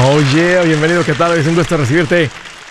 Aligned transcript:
Oye, 0.00 0.64
bienvenido, 0.64 1.04
¿qué 1.04 1.14
tal? 1.14 1.36
Es 1.36 1.46
un 1.48 1.56
gusto 1.56 1.76
recibirte. 1.76 2.30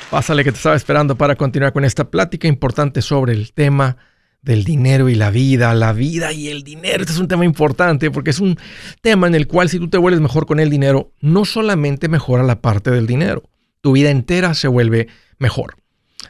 Pásale 0.10 0.46
que 0.46 0.52
te 0.52 0.58
estaba 0.58 0.78
esperando 0.78 1.18
para 1.18 1.36
continuar 1.36 1.74
con 1.74 1.84
esta 1.84 2.10
plática 2.10 2.48
importante 2.48 3.02
sobre 3.02 3.34
el 3.34 3.52
tema 3.52 3.98
del 4.42 4.64
dinero 4.64 5.10
y 5.10 5.16
la 5.16 5.30
vida, 5.30 5.74
la 5.74 5.92
vida 5.92 6.32
y 6.32 6.48
el 6.48 6.64
dinero. 6.64 7.02
Este 7.02 7.12
es 7.12 7.20
un 7.20 7.28
tema 7.28 7.44
importante 7.44 8.12
porque 8.12 8.30
es 8.30 8.40
un 8.40 8.58
tema 9.02 9.28
en 9.28 9.36
el 9.36 9.46
cual 9.46 9.68
si 9.68 9.78
tú 9.78 9.90
te 9.90 9.98
vuelves 9.98 10.22
mejor 10.22 10.46
con 10.46 10.62
el 10.62 10.70
dinero, 10.70 11.12
no 11.20 11.44
solamente 11.44 12.08
mejora 12.08 12.44
la 12.44 12.62
parte 12.62 12.92
del 12.92 13.08
dinero, 13.08 13.44
tu 13.82 13.92
vida 13.92 14.10
entera 14.10 14.54
se 14.54 14.70
vuelve 14.70 15.10
mejor. 15.38 15.76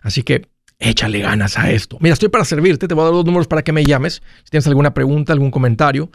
Así 0.01 0.23
que 0.23 0.47
échale 0.79 1.19
ganas 1.19 1.59
a 1.59 1.69
esto. 1.69 1.99
Mira, 2.01 2.13
estoy 2.13 2.29
para 2.29 2.43
servirte, 2.43 2.87
te 2.87 2.95
voy 2.95 3.03
a 3.03 3.05
dar 3.05 3.13
dos 3.13 3.25
números 3.25 3.47
para 3.47 3.61
que 3.61 3.71
me 3.71 3.85
llames. 3.85 4.23
Si 4.43 4.49
tienes 4.49 4.65
alguna 4.65 4.95
pregunta, 4.95 5.31
algún 5.31 5.51
comentario, 5.51 6.09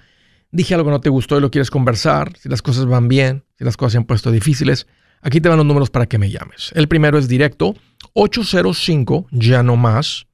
dije 0.53 0.75
algo 0.75 0.87
que 0.87 0.93
no 0.93 1.01
te 1.01 1.09
gustó 1.09 1.39
y 1.39 1.41
lo 1.41 1.51
quieres 1.51 1.71
conversar, 1.71 2.37
si 2.39 2.49
las 2.49 2.63
cosas 2.63 2.87
van 2.87 3.09
bien, 3.09 3.45
si 3.59 3.65
las 3.65 3.77
cosas 3.77 3.93
se 3.93 3.99
han 3.99 4.05
puesto 4.05 4.31
difíciles, 4.31 4.87
aquí 5.23 5.41
te 5.41 5.49
van 5.49 5.59
los 5.59 5.67
números 5.67 5.91
para 5.91 6.07
que 6.07 6.19
me 6.19 6.31
llames. 6.31 6.71
El 6.75 6.87
primero 6.87 7.19
es 7.19 7.27
directo, 7.27 7.75
805, 8.13 9.27
ya 9.33 9.63
no 9.63 9.77
más, 9.77 10.27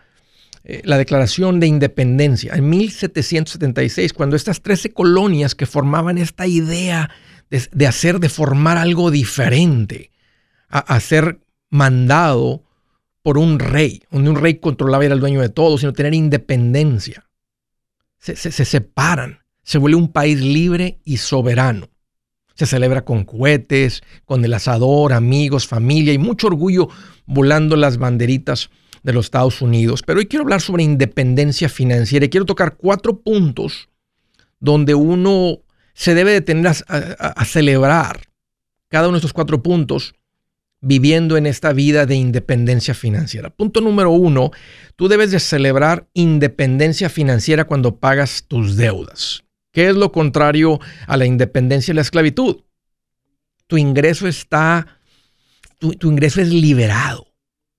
eh, 0.69 0.83
la 0.83 0.98
Declaración 0.98 1.61
de 1.61 1.69
Independencia, 1.69 2.53
en 2.56 2.69
1776, 2.69 4.12
cuando 4.12 4.34
estas 4.34 4.62
13 4.62 4.92
colonias 4.92 5.55
que 5.55 5.64
formaban 5.64 6.19
esta 6.19 6.48
idea 6.48 7.09
de, 7.50 7.86
hacer, 7.86 8.19
de 8.19 8.28
formar 8.28 8.77
algo 8.77 9.12
diferente, 9.12 10.11
a, 10.69 10.98
ser 10.98 11.39
mandado 11.70 12.64
por 13.22 13.39
un 13.39 13.61
rey, 13.61 14.03
donde 14.11 14.31
un 14.31 14.34
rey 14.34 14.56
controlaba 14.56 15.05
y 15.05 15.06
era 15.06 15.14
el 15.14 15.20
dueño 15.20 15.41
de 15.41 15.50
todo, 15.50 15.78
sino 15.78 15.92
tener 15.92 16.14
independencia. 16.14 17.25
Se, 18.19 18.34
se, 18.34 18.64
separan, 18.64 19.39
se 19.62 19.78
vuelve 19.78 19.97
un 19.97 20.11
país 20.11 20.41
libre 20.41 20.98
y 21.05 21.19
soberano. 21.19 21.91
Se 22.55 22.67
celebra 22.67 23.05
con 23.05 23.22
cohetes, 23.22 24.03
con 24.25 24.44
el 24.44 24.53
asador, 24.53 25.12
amigos, 25.12 25.69
familia 25.69 26.12
y 26.12 26.19
mucho 26.19 26.48
orgullo 26.48 26.89
volando 27.25 27.77
las 27.77 27.98
banderitas 27.98 28.69
de 29.07 29.12
los 29.12 29.27
Estados 29.27 29.62
Unidos. 29.62 30.03
Pero 30.03 30.19
hoy 30.19 30.27
quiero 30.27 30.43
hablar 30.43 30.61
sobre 30.61 30.83
independencia 30.83 31.69
financiera 31.69 32.27
y 32.27 32.29
quiero 32.29 32.45
tocar 32.45 32.77
cuatro 32.77 33.21
puntos 33.21 33.89
donde 34.59 34.97
uno 34.97 35.61
se 35.95 36.17
debe 36.17 36.33
detener 36.33 36.73
a, 36.89 37.45
celebrar 37.45 38.23
cada 38.89 39.07
uno 39.07 39.15
de 39.15 39.19
estos 39.19 39.33
cuatro 39.33 39.62
puntos 39.62 40.17
viviendo 40.81 41.37
en 41.37 41.47
esta 41.47 41.73
vida 41.73 42.05
de 42.05 42.17
independencia 42.17 42.95
financiera. 42.95 43.51
Punto 43.51 43.81
número 43.81 44.11
uno, 44.11 44.51
tú 44.97 45.07
debes 45.07 45.31
de 45.31 45.39
celebrar 45.39 46.09
independencia 46.12 47.09
financiera 47.09 47.65
cuando 47.65 47.99
pagas 48.00 48.47
tus 48.49 48.77
deudas. 48.77 49.44
¿Qué 49.73 49.88
es 49.88 49.94
lo 49.94 50.11
contrario 50.11 50.81
a 51.06 51.17
la 51.17 51.27
independencia 51.27 51.93
y 51.93 51.94
la 51.94 52.03
esclavitud? 52.03 52.65
Tu 53.69 53.78
ingreso 53.78 54.27
está, 54.27 54.99
tu 55.78 56.11
ingreso 56.11 56.41
es 56.41 56.49
liberado 56.49 57.36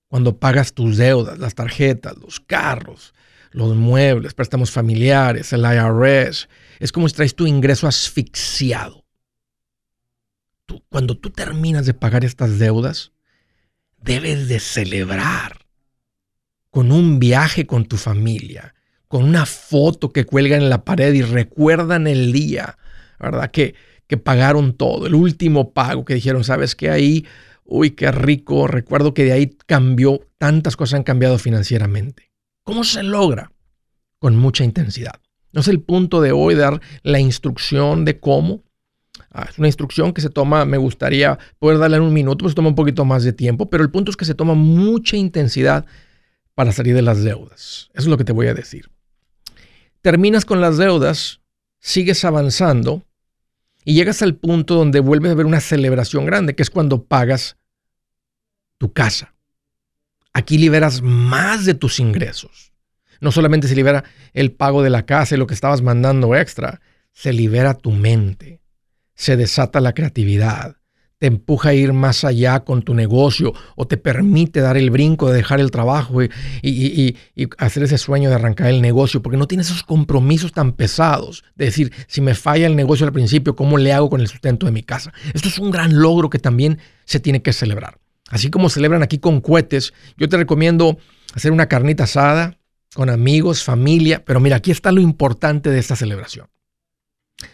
cuando 0.08 0.38
pagas 0.38 0.72
tus 0.72 0.96
deudas, 0.96 1.38
las 1.38 1.54
tarjetas, 1.54 2.16
los 2.16 2.40
carros, 2.40 3.14
los 3.50 3.76
muebles, 3.76 4.34
préstamos 4.34 4.70
familiares, 4.70 5.52
el 5.52 5.60
IRS. 5.60 6.48
Es 6.80 6.92
como 6.92 7.08
si 7.08 7.14
traes 7.14 7.34
tu 7.34 7.46
ingreso 7.46 7.86
asfixiado. 7.86 9.04
cuando 10.90 11.16
tú 11.16 11.30
terminas 11.30 11.86
de 11.86 11.94
pagar 11.94 12.26
estas 12.26 12.58
deudas, 12.58 13.12
debes 14.02 14.48
de 14.48 14.60
celebrar 14.60 15.66
con 16.70 16.92
un 16.92 17.18
viaje 17.18 17.66
con 17.66 17.86
tu 17.86 17.96
familia, 17.96 18.74
con 19.08 19.24
una 19.24 19.46
foto 19.46 20.12
que 20.12 20.26
cuelgan 20.26 20.62
en 20.62 20.70
la 20.70 20.84
pared 20.84 21.14
y 21.14 21.22
recuerdan 21.22 22.06
el 22.06 22.32
día, 22.32 22.76
¿verdad? 23.18 23.50
Que, 23.50 23.74
que 24.06 24.16
pagaron 24.16 24.74
todo, 24.74 25.06
el 25.06 25.14
último 25.14 25.72
pago 25.72 26.04
que 26.04 26.14
dijeron, 26.14 26.44
¿sabes 26.44 26.74
qué? 26.74 26.90
Ahí 26.90 27.26
Uy, 27.70 27.90
qué 27.90 28.10
rico. 28.10 28.66
Recuerdo 28.66 29.12
que 29.12 29.24
de 29.24 29.32
ahí 29.32 29.56
cambió, 29.66 30.26
tantas 30.38 30.74
cosas 30.74 30.94
han 30.94 31.04
cambiado 31.04 31.38
financieramente. 31.38 32.32
¿Cómo 32.64 32.82
se 32.82 33.02
logra? 33.02 33.52
Con 34.18 34.36
mucha 34.36 34.64
intensidad. 34.64 35.20
No 35.52 35.60
es 35.60 35.68
el 35.68 35.80
punto 35.82 36.22
de 36.22 36.32
hoy 36.32 36.54
dar 36.54 36.80
la 37.02 37.20
instrucción 37.20 38.06
de 38.06 38.20
cómo. 38.20 38.64
Ah, 39.30 39.46
es 39.50 39.58
una 39.58 39.68
instrucción 39.68 40.14
que 40.14 40.22
se 40.22 40.30
toma, 40.30 40.64
me 40.64 40.78
gustaría 40.78 41.38
poder 41.58 41.78
darle 41.78 41.98
en 41.98 42.04
un 42.04 42.12
minuto, 42.14 42.44
pues 42.44 42.54
toma 42.54 42.68
un 42.68 42.74
poquito 42.74 43.04
más 43.04 43.22
de 43.22 43.34
tiempo, 43.34 43.68
pero 43.68 43.84
el 43.84 43.90
punto 43.90 44.10
es 44.10 44.16
que 44.16 44.24
se 44.24 44.34
toma 44.34 44.54
mucha 44.54 45.18
intensidad 45.18 45.84
para 46.54 46.72
salir 46.72 46.94
de 46.94 47.02
las 47.02 47.22
deudas. 47.22 47.90
Eso 47.92 48.02
es 48.02 48.06
lo 48.06 48.16
que 48.16 48.24
te 48.24 48.32
voy 48.32 48.46
a 48.46 48.54
decir. 48.54 48.90
Terminas 50.00 50.46
con 50.46 50.62
las 50.62 50.78
deudas, 50.78 51.40
sigues 51.80 52.24
avanzando 52.24 53.04
y 53.88 53.94
llegas 53.94 54.20
al 54.20 54.34
punto 54.34 54.74
donde 54.74 55.00
vuelves 55.00 55.32
a 55.32 55.34
ver 55.34 55.46
una 55.46 55.60
celebración 55.60 56.26
grande, 56.26 56.54
que 56.54 56.62
es 56.62 56.68
cuando 56.68 57.04
pagas 57.04 57.56
tu 58.76 58.92
casa. 58.92 59.34
Aquí 60.34 60.58
liberas 60.58 61.00
más 61.00 61.64
de 61.64 61.72
tus 61.72 61.98
ingresos. 61.98 62.74
No 63.22 63.32
solamente 63.32 63.66
se 63.66 63.74
libera 63.74 64.04
el 64.34 64.52
pago 64.52 64.82
de 64.82 64.90
la 64.90 65.06
casa 65.06 65.34
y 65.34 65.38
lo 65.38 65.46
que 65.46 65.54
estabas 65.54 65.80
mandando 65.80 66.36
extra, 66.36 66.82
se 67.12 67.32
libera 67.32 67.72
tu 67.72 67.90
mente, 67.90 68.60
se 69.14 69.38
desata 69.38 69.80
la 69.80 69.94
creatividad, 69.94 70.76
te 71.18 71.26
empuja 71.26 71.70
a 71.70 71.74
ir 71.74 71.92
más 71.92 72.24
allá 72.24 72.60
con 72.60 72.82
tu 72.82 72.94
negocio 72.94 73.52
o 73.74 73.86
te 73.86 73.96
permite 73.96 74.60
dar 74.60 74.76
el 74.76 74.90
brinco 74.90 75.28
de 75.28 75.36
dejar 75.36 75.60
el 75.60 75.70
trabajo 75.70 76.22
y, 76.22 77.16
hacer 77.58 77.82
ese 77.82 77.98
sueño 77.98 78.28
de 78.28 78.36
arrancar 78.36 78.68
el 78.68 78.80
negocio, 78.80 79.20
porque 79.20 79.36
no 79.36 79.48
tienes 79.48 79.68
esos 79.68 79.82
compromisos 79.82 80.52
tan 80.52 80.72
pesados 80.72 81.44
de 81.56 81.66
decir, 81.66 81.92
si 82.06 82.20
me 82.20 82.34
falla 82.34 82.66
el 82.66 82.76
negocio 82.76 83.06
al 83.06 83.12
principio, 83.12 83.56
¿cómo 83.56 83.78
le 83.78 83.92
hago 83.92 84.10
con 84.10 84.20
el 84.20 84.28
sustento 84.28 84.66
de 84.66 84.72
mi 84.72 84.82
casa? 84.82 85.12
Esto 85.34 85.48
es 85.48 85.58
un 85.58 85.70
gran 85.70 85.98
logro 85.98 86.30
que 86.30 86.38
también 86.38 86.78
se 87.04 87.18
tiene 87.18 87.42
que 87.42 87.52
celebrar. 87.52 87.98
Así 88.30 88.50
como 88.50 88.68
celebran 88.68 89.02
aquí 89.02 89.18
con 89.18 89.40
cohetes, 89.40 89.94
yo 90.16 90.28
te 90.28 90.36
recomiendo 90.36 90.98
hacer 91.34 91.50
una 91.50 91.66
carnita 91.66 92.04
asada 92.04 92.58
con 92.94 93.10
amigos, 93.10 93.64
familia, 93.64 94.24
pero 94.24 94.40
mira, 94.40 94.56
aquí 94.56 94.70
está 94.70 94.92
lo 94.92 95.00
importante 95.00 95.70
de 95.70 95.78
esta 95.78 95.96
celebración. 95.96 96.48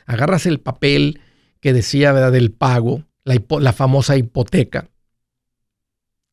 Agarras 0.06 0.46
el 0.46 0.60
papel 0.60 1.20
que 1.60 1.72
decía 1.72 2.12
del 2.30 2.52
pago, 2.52 3.04
la, 3.24 3.72
famosa 3.72 4.16
hipoteca. 4.16 4.88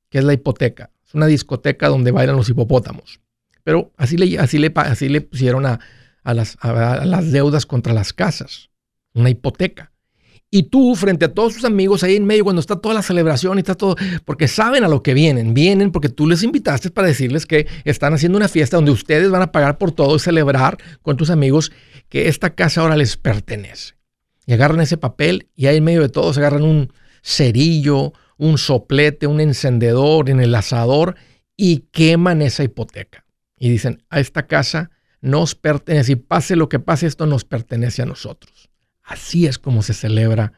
¿Qué 0.09 0.19
es 0.19 0.23
la 0.23 0.33
hipoteca? 0.33 0.91
Es 1.05 1.13
una 1.15 1.25
discoteca 1.25 1.87
donde 1.87 2.11
bailan 2.11 2.35
los 2.35 2.49
hipopótamos. 2.49 3.21
Pero 3.63 3.91
así 3.97 4.17
le, 4.17 4.37
así 4.39 4.57
le, 4.57 4.71
así 4.75 5.09
le 5.09 5.21
pusieron 5.21 5.65
a, 5.65 5.79
las, 6.23 6.57
a, 6.61 7.05
las 7.05 7.31
deudas 7.31 7.65
contra 7.65 7.93
las 7.93 8.13
casas. 8.13 8.69
Una 9.13 9.29
hipoteca. 9.29 9.91
Y 10.53 10.63
tú, 10.63 10.95
frente 10.95 11.25
a 11.25 11.33
todos 11.33 11.53
tus 11.53 11.63
amigos 11.63 12.03
ahí 12.03 12.17
en 12.17 12.25
medio, 12.25 12.43
cuando 12.43 12.59
está 12.59 12.75
toda 12.75 12.93
la 12.93 13.01
celebración 13.01 13.57
y 13.57 13.61
está 13.61 13.75
todo, 13.75 13.95
porque 14.25 14.49
saben 14.49 14.83
a 14.83 14.89
lo 14.89 15.01
que 15.01 15.13
vienen, 15.13 15.53
vienen 15.53 15.93
porque 15.93 16.09
tú 16.09 16.27
les 16.27 16.43
invitaste 16.43 16.91
para 16.91 17.07
decirles 17.07 17.45
que 17.45 17.67
están 17.85 18.13
haciendo 18.13 18.37
una 18.37 18.49
fiesta 18.49 18.75
donde 18.75 18.91
ustedes 18.91 19.31
van 19.31 19.43
a 19.43 19.53
pagar 19.53 19.77
por 19.77 19.93
todo 19.93 20.17
y 20.17 20.19
celebrar 20.19 20.77
con 21.01 21.15
tus 21.15 21.29
amigos 21.29 21.71
que 22.09 22.27
esta 22.27 22.53
casa 22.53 22.81
ahora 22.81 22.97
les 22.97 23.15
pertenece 23.15 24.00
y 24.45 24.53
agarran 24.53 24.81
ese 24.81 24.97
papel 24.97 25.49
y 25.55 25.67
ahí 25.67 25.77
en 25.77 25.83
medio 25.83 26.01
de 26.01 26.09
todos 26.09 26.37
agarran 26.37 26.63
un 26.63 26.93
cerillo, 27.21 28.13
un 28.37 28.57
soplete, 28.57 29.27
un 29.27 29.39
encendedor 29.39 30.29
en 30.29 30.39
el 30.39 30.55
asador 30.55 31.15
y 31.55 31.85
queman 31.91 32.41
esa 32.41 32.63
hipoteca. 32.63 33.25
Y 33.57 33.69
dicen, 33.69 34.03
a 34.09 34.19
esta 34.19 34.47
casa 34.47 34.89
nos 35.21 35.53
pertenece 35.53 36.13
y 36.13 36.15
pase 36.15 36.55
lo 36.55 36.67
que 36.67 36.79
pase, 36.79 37.05
esto 37.05 37.27
nos 37.27 37.45
pertenece 37.45 38.01
a 38.01 38.07
nosotros. 38.07 38.69
Así 39.03 39.45
es 39.45 39.59
como 39.59 39.83
se 39.83 39.93
celebra 39.93 40.53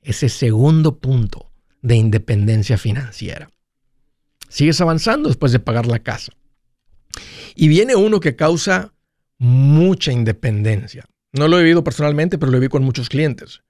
ese 0.00 0.28
segundo 0.28 0.98
punto 0.98 1.50
de 1.82 1.96
independencia 1.96 2.78
financiera. 2.78 3.50
Sigues 4.48 4.80
avanzando 4.80 5.28
después 5.28 5.52
de 5.52 5.58
pagar 5.58 5.86
la 5.86 5.98
casa. 5.98 6.32
Y 7.54 7.68
viene 7.68 7.96
uno 7.96 8.20
que 8.20 8.36
causa 8.36 8.94
mucha 9.38 10.12
independencia. 10.12 11.04
No 11.36 11.48
lo 11.48 11.58
he 11.58 11.62
vivido 11.62 11.84
personalmente, 11.84 12.38
pero 12.38 12.50
lo 12.50 12.58
vi 12.58 12.68
con 12.68 12.82
muchos 12.82 13.08
clientes. 13.08 13.62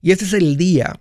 Y 0.00 0.10
este 0.10 0.24
es 0.24 0.32
el 0.32 0.56
día 0.56 1.00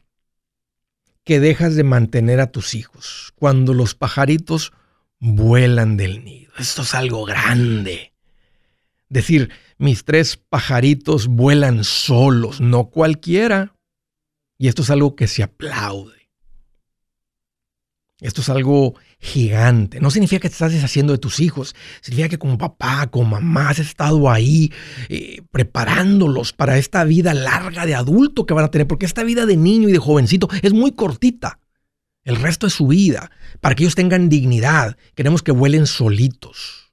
que 1.24 1.40
dejas 1.40 1.76
de 1.76 1.84
mantener 1.84 2.40
a 2.40 2.52
tus 2.52 2.76
hijos, 2.76 3.34
cuando 3.36 3.74
los 3.74 3.96
pajaritos 3.96 4.72
vuelan 5.20 5.98
del 5.98 6.24
nido. 6.24 6.52
Esto 6.58 6.84
es 6.84 6.94
algo 6.94 7.26
grande. 7.26 8.14
Decir, 9.10 9.52
mis 9.78 10.06
tres 10.06 10.38
pajaritos 10.38 11.28
vuelan 11.28 11.84
solos, 11.84 12.62
no 12.62 12.90
cualquiera. 12.90 13.76
Y 14.58 14.68
esto 14.68 14.84
es 14.84 14.92
algo 14.92 15.16
que 15.16 15.28
se 15.28 15.42
aplaude. 15.42 16.30
Esto 18.20 18.42
es 18.42 18.50
algo 18.50 18.96
gigante. 19.22 20.02
No 20.02 20.10
significa 20.10 20.42
que 20.42 20.50
te 20.50 20.54
estás 20.54 20.74
deshaciendo 20.74 21.14
de 21.14 21.20
tus 21.20 21.40
hijos. 21.40 21.76
Significa 22.02 22.30
que 22.30 22.40
como 22.40 22.58
papá, 22.58 23.08
como 23.08 23.30
mamá, 23.30 23.70
has 23.70 23.80
estado 23.80 24.32
ahí 24.32 24.74
eh, 25.10 25.44
preparándolos 25.52 26.54
para 26.54 26.78
esta 26.80 27.04
vida 27.04 27.36
larga 27.36 27.86
de 27.86 27.94
adulto 27.94 28.48
que 28.48 28.56
van 28.56 28.66
a 28.66 28.72
tener. 28.72 28.88
Porque 28.88 29.06
esta 29.06 29.24
vida 29.24 29.46
de 29.46 29.58
niño 29.58 29.88
y 29.88 29.92
de 29.92 30.00
jovencito 30.00 30.50
es 30.64 30.74
muy 30.74 30.92
cortita. 30.94 31.60
El 32.24 32.36
resto 32.36 32.66
de 32.66 32.72
su 32.72 32.88
vida. 32.88 33.30
Para 33.62 33.76
que 33.76 33.84
ellos 33.84 33.96
tengan 33.96 34.28
dignidad. 34.28 34.98
Queremos 35.14 35.44
que 35.44 35.52
vuelen 35.52 35.86
solitos. 35.86 36.92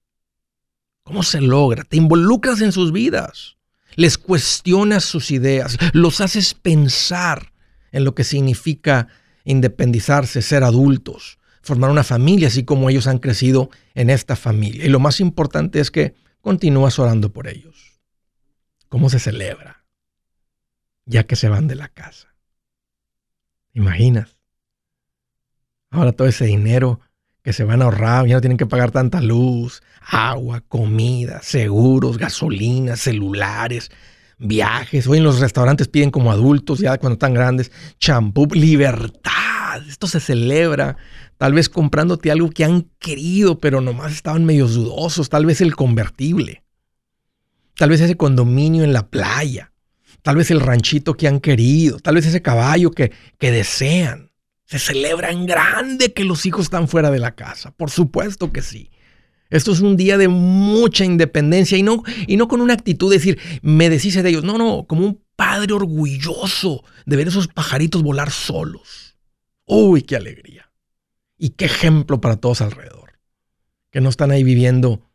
¿Cómo 1.02 1.22
se 1.22 1.40
logra? 1.40 1.84
Te 1.84 1.96
involucras 1.96 2.60
en 2.60 2.72
sus 2.72 2.92
vidas. 2.92 3.56
Les 3.96 4.18
cuestionas 4.18 5.04
sus 5.04 5.30
ideas. 5.30 5.78
Los 5.94 6.20
haces 6.20 6.52
pensar 6.52 7.52
en 7.90 8.04
lo 8.04 8.14
que 8.14 8.24
significa 8.24 9.08
independizarse, 9.44 10.42
ser 10.42 10.62
adultos, 10.62 11.38
formar 11.68 11.90
una 11.90 12.02
familia, 12.02 12.48
así 12.48 12.64
como 12.64 12.90
ellos 12.90 13.06
han 13.06 13.18
crecido 13.18 13.70
en 13.94 14.10
esta 14.10 14.34
familia. 14.34 14.84
Y 14.84 14.88
lo 14.88 14.98
más 14.98 15.20
importante 15.20 15.80
es 15.80 15.90
que 15.90 16.14
continúas 16.40 16.98
orando 16.98 17.32
por 17.32 17.46
ellos. 17.46 18.00
¿Cómo 18.88 19.10
se 19.10 19.18
celebra? 19.18 19.84
Ya 21.04 21.24
que 21.24 21.36
se 21.36 21.48
van 21.48 21.68
de 21.68 21.76
la 21.76 21.88
casa. 21.88 22.34
¿Imaginas? 23.74 24.38
Ahora 25.90 26.12
todo 26.12 26.26
ese 26.26 26.46
dinero 26.46 27.00
que 27.42 27.52
se 27.52 27.64
van 27.64 27.82
a 27.82 27.86
ahorrar, 27.86 28.26
ya 28.26 28.34
no 28.34 28.40
tienen 28.40 28.58
que 28.58 28.66
pagar 28.66 28.90
tanta 28.90 29.20
luz, 29.20 29.82
agua, 30.00 30.62
comida, 30.68 31.40
seguros, 31.42 32.18
gasolina, 32.18 32.96
celulares, 32.96 33.90
viajes. 34.38 35.06
Hoy 35.06 35.18
en 35.18 35.24
los 35.24 35.40
restaurantes 35.40 35.88
piden 35.88 36.10
como 36.10 36.30
adultos, 36.30 36.78
ya 36.78 36.98
cuando 36.98 37.14
están 37.14 37.34
grandes, 37.34 37.70
champú, 37.98 38.46
libertad. 38.52 39.86
Esto 39.88 40.06
se 40.06 40.20
celebra. 40.20 40.96
Tal 41.36 41.52
vez 41.52 41.68
comprándote 41.68 42.30
algo 42.30 42.50
que 42.50 42.64
han 42.64 42.88
querido, 42.98 43.58
pero 43.58 43.80
nomás 43.80 44.12
estaban 44.12 44.44
medio 44.44 44.66
dudosos. 44.66 45.28
Tal 45.28 45.46
vez 45.46 45.60
el 45.60 45.76
convertible. 45.76 46.64
Tal 47.76 47.90
vez 47.90 48.00
ese 48.00 48.16
condominio 48.16 48.82
en 48.82 48.92
la 48.92 49.08
playa. 49.08 49.72
Tal 50.22 50.36
vez 50.36 50.50
el 50.50 50.60
ranchito 50.60 51.14
que 51.14 51.28
han 51.28 51.38
querido. 51.40 52.00
Tal 52.00 52.16
vez 52.16 52.26
ese 52.26 52.42
caballo 52.42 52.90
que, 52.90 53.12
que 53.38 53.50
desean. 53.52 54.32
Se 54.64 54.78
celebra 54.78 55.30
en 55.30 55.46
grande 55.46 56.12
que 56.12 56.24
los 56.24 56.44
hijos 56.44 56.64
están 56.64 56.88
fuera 56.88 57.10
de 57.10 57.18
la 57.18 57.34
casa. 57.34 57.70
Por 57.70 57.90
supuesto 57.90 58.52
que 58.52 58.62
sí. 58.62 58.90
Esto 59.50 59.72
es 59.72 59.80
un 59.80 59.96
día 59.96 60.18
de 60.18 60.28
mucha 60.28 61.04
independencia 61.04 61.78
y 61.78 61.82
no, 61.82 62.02
y 62.26 62.36
no 62.36 62.48
con 62.48 62.60
una 62.60 62.74
actitud 62.74 63.10
de 63.10 63.16
decir, 63.16 63.38
me 63.62 63.88
deshice 63.88 64.22
de 64.22 64.30
ellos. 64.30 64.44
No, 64.44 64.58
no, 64.58 64.86
como 64.86 65.06
un 65.06 65.22
padre 65.36 65.72
orgulloso 65.72 66.84
de 67.06 67.16
ver 67.16 67.28
esos 67.28 67.48
pajaritos 67.48 68.02
volar 68.02 68.30
solos. 68.30 69.16
Uy, 69.64 70.02
qué 70.02 70.16
alegría. 70.16 70.70
Y 71.38 71.50
qué 71.50 71.66
ejemplo 71.66 72.20
para 72.20 72.36
todos 72.36 72.60
alrededor. 72.60 73.20
Que 73.90 74.00
no 74.00 74.08
están 74.08 74.30
ahí 74.32 74.44
viviendo 74.44 75.08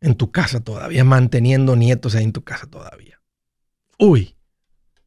en 0.00 0.14
tu 0.14 0.30
casa 0.30 0.60
todavía, 0.60 1.04
manteniendo 1.04 1.76
nietos 1.76 2.14
ahí 2.14 2.24
en 2.24 2.32
tu 2.32 2.42
casa 2.42 2.66
todavía. 2.66 3.20
Uy, 3.98 4.34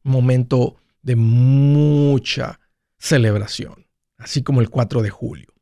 momento 0.02 0.76
de 1.02 1.16
mucha 1.16 2.60
celebración, 2.98 3.86
así 4.16 4.42
como 4.42 4.60
el 4.60 4.70
4 4.70 5.02
de 5.02 5.10
julio. 5.10 5.53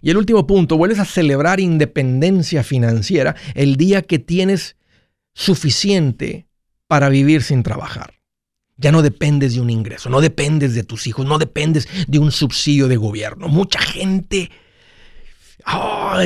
Y 0.00 0.10
el 0.10 0.16
último 0.16 0.46
punto, 0.46 0.76
vuelves 0.76 0.98
a 0.98 1.04
celebrar 1.04 1.60
independencia 1.60 2.62
financiera 2.62 3.34
el 3.54 3.76
día 3.76 4.02
que 4.02 4.18
tienes 4.18 4.76
suficiente 5.34 6.46
para 6.86 7.08
vivir 7.08 7.42
sin 7.42 7.62
trabajar. 7.62 8.14
Ya 8.76 8.92
no 8.92 9.02
dependes 9.02 9.54
de 9.54 9.60
un 9.60 9.70
ingreso, 9.70 10.08
no 10.08 10.20
dependes 10.20 10.74
de 10.74 10.84
tus 10.84 11.06
hijos, 11.06 11.26
no 11.26 11.38
dependes 11.38 11.88
de 12.06 12.18
un 12.18 12.30
subsidio 12.30 12.86
de 12.86 12.96
gobierno. 12.96 13.48
Mucha 13.48 13.80
gente, 13.80 14.50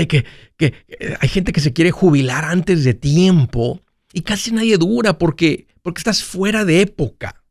que, 0.09 0.25
que, 0.57 0.75
hay 1.19 1.29
gente 1.29 1.53
que 1.53 1.61
se 1.61 1.73
quiere 1.73 1.91
jubilar 1.91 2.45
antes 2.45 2.85
de 2.85 2.95
tiempo 2.95 3.81
y 4.13 4.21
casi 4.21 4.53
nadie 4.53 4.77
dura 4.77 5.17
porque, 5.17 5.67
porque 5.83 6.01
estás 6.01 6.23
fuera 6.23 6.65
de 6.65 6.83
época. 6.83 7.43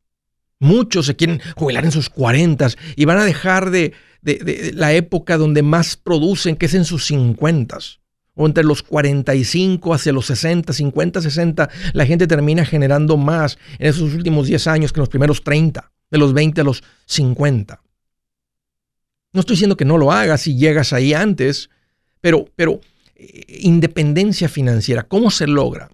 Muchos 0.59 1.07
se 1.07 1.15
quieren 1.15 1.41
jubilar 1.55 1.83
en 1.85 1.91
sus 1.91 2.09
cuarentas 2.09 2.77
y 2.95 3.05
van 3.05 3.17
a 3.17 3.25
dejar 3.25 3.71
de, 3.71 3.93
de, 4.21 4.71
la 4.75 4.93
época 4.93 5.37
donde 5.37 5.63
más 5.63 5.97
producen, 5.97 6.55
que 6.55 6.67
es 6.67 6.73
en 6.73 6.85
sus 6.85 7.05
50 7.05 7.77
o 8.33 8.45
entre 8.45 8.63
los 8.63 8.81
45 8.81 9.93
hacia 9.93 10.13
los 10.13 10.25
60, 10.27 10.71
50, 10.73 11.21
60, 11.21 11.69
la 11.93 12.05
gente 12.05 12.27
termina 12.27 12.63
generando 12.65 13.17
más 13.17 13.57
en 13.77 13.87
esos 13.87 14.13
últimos 14.13 14.47
10 14.47 14.67
años 14.67 14.93
que 14.93 14.99
en 14.99 15.01
los 15.01 15.09
primeros 15.09 15.43
30, 15.43 15.91
de 16.09 16.17
los 16.17 16.33
20 16.33 16.61
a 16.61 16.63
los 16.63 16.83
50. 17.05 17.81
No 19.33 19.39
estoy 19.39 19.55
diciendo 19.55 19.77
que 19.77 19.85
no 19.85 19.97
lo 19.97 20.11
hagas 20.11 20.41
si 20.41 20.57
llegas 20.57 20.93
ahí 20.93 21.13
antes, 21.13 21.69
pero, 22.19 22.45
pero 22.55 22.79
eh, 23.15 23.59
independencia 23.61 24.49
financiera, 24.49 25.03
¿cómo 25.03 25.31
se 25.31 25.47
logra? 25.47 25.89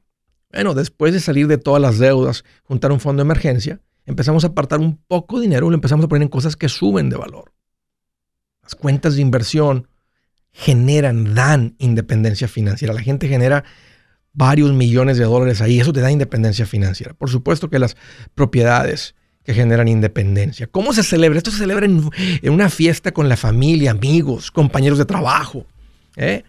Bueno, 0.52 0.74
después 0.74 1.14
de 1.14 1.20
salir 1.20 1.48
de 1.48 1.58
todas 1.58 1.82
las 1.82 2.00
deudas, 2.00 2.44
juntar 2.64 2.92
un 2.92 3.00
fondo 3.00 3.22
de 3.22 3.28
emergencia, 3.28 3.82
empezamos 4.06 4.44
a 4.44 4.48
apartar 4.48 4.80
un 4.80 4.98
poco 5.08 5.38
de 5.38 5.44
dinero 5.44 5.68
y 5.68 5.70
lo 5.72 5.76
empezamos 5.76 6.06
a 6.06 6.08
poner 6.08 6.24
en 6.24 6.30
cosas 6.30 6.56
que 6.56 6.70
suben 6.70 7.10
de 7.10 7.18
valor. 7.18 7.54
Las 8.68 8.76
cuentas 8.76 9.16
de 9.16 9.22
inversión 9.22 9.88
generan, 10.52 11.34
dan 11.34 11.76
independencia 11.78 12.50
financiera. 12.50 12.94
La 12.94 13.02
gente 13.02 13.30
genera 13.30 13.64
varios 14.34 14.74
millones 14.74 15.18
de 15.18 15.24
dólares 15.24 15.62
ahí. 15.62 15.80
Eso 15.80 15.94
te 15.94 16.02
da 16.02 16.12
independencia 16.12 16.66
financiera. 16.66 17.14
Por 17.14 17.30
supuesto 17.30 17.70
que 17.70 17.80
las 17.80 17.96
propiedades 18.36 19.16
que 19.46 19.54
generan 19.54 19.88
independencia. 19.88 20.68
¿Cómo 20.68 20.92
se 20.92 21.04
celebra? 21.04 21.38
Esto 21.38 21.50
se 21.52 21.60
celebra 21.60 21.86
en, 21.86 22.12
una 22.52 22.70
fiesta 22.70 23.14
con 23.14 23.30
la 23.30 23.38
familia, 23.38 23.92
amigos, 23.92 24.52
compañeros 24.52 24.98
de 24.98 25.06
trabajo. 25.06 25.66
¿eh? 26.18 26.44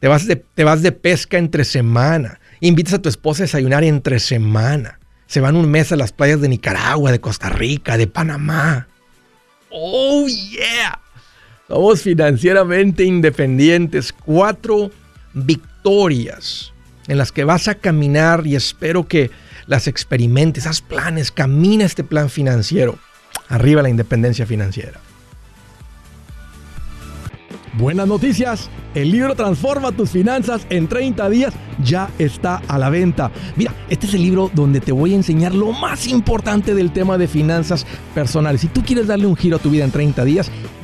Te, 0.00 0.08
vas 0.08 0.26
de, 0.26 0.34
te 0.34 0.64
vas 0.64 0.82
de 0.82 0.90
pesca 0.90 1.38
entre 1.38 1.64
semana. 1.64 2.40
Invitas 2.58 2.94
a 2.94 2.98
tu 3.00 3.08
esposa 3.08 3.44
a 3.44 3.46
desayunar 3.46 3.84
entre 3.84 4.18
semana. 4.18 4.98
Se 5.28 5.38
van 5.40 5.54
un 5.54 5.70
mes 5.70 5.92
a 5.92 5.96
las 5.96 6.10
playas 6.10 6.40
de 6.40 6.48
Nicaragua, 6.48 7.12
de 7.12 7.20
Costa 7.20 7.48
Rica, 7.48 7.96
de 7.96 8.08
Panamá. 8.08 8.88
Oh, 9.70 10.26
yeah. 10.26 10.98
Somos 11.70 12.02
financieramente 12.02 13.04
independientes. 13.04 14.12
Cuatro 14.12 14.90
victorias 15.34 16.72
en 17.06 17.16
las 17.16 17.30
que 17.30 17.44
vas 17.44 17.68
a 17.68 17.76
caminar 17.76 18.44
y 18.44 18.56
espero 18.56 19.06
que 19.06 19.30
las 19.68 19.86
experimentes, 19.86 20.66
haz 20.66 20.82
planes, 20.82 21.30
camina 21.30 21.84
este 21.84 22.02
plan 22.02 22.28
financiero. 22.28 22.98
Arriba 23.48 23.82
la 23.82 23.88
independencia 23.88 24.46
financiera. 24.46 24.98
Buenas 27.74 28.08
noticias, 28.08 28.68
el 28.96 29.12
libro 29.12 29.36
Transforma 29.36 29.92
tus 29.92 30.10
finanzas 30.10 30.66
en 30.70 30.88
30 30.88 31.30
días 31.30 31.54
ya 31.84 32.10
está 32.18 32.56
a 32.66 32.78
la 32.80 32.90
venta. 32.90 33.30
Mira, 33.54 33.72
este 33.88 34.06
es 34.06 34.14
el 34.14 34.22
libro 34.22 34.50
donde 34.52 34.80
te 34.80 34.90
voy 34.90 35.12
a 35.12 35.16
enseñar 35.16 35.54
lo 35.54 35.70
más 35.70 36.08
importante 36.08 36.74
del 36.74 36.92
tema 36.92 37.16
de 37.16 37.28
finanzas 37.28 37.86
personales. 38.12 38.62
Si 38.62 38.66
tú 38.66 38.82
quieres 38.82 39.06
darle 39.06 39.26
un 39.26 39.36
giro 39.36 39.58
a 39.58 39.60
tu 39.60 39.70
vida 39.70 39.84
en 39.84 39.92
30 39.92 40.24
días, 40.24 40.50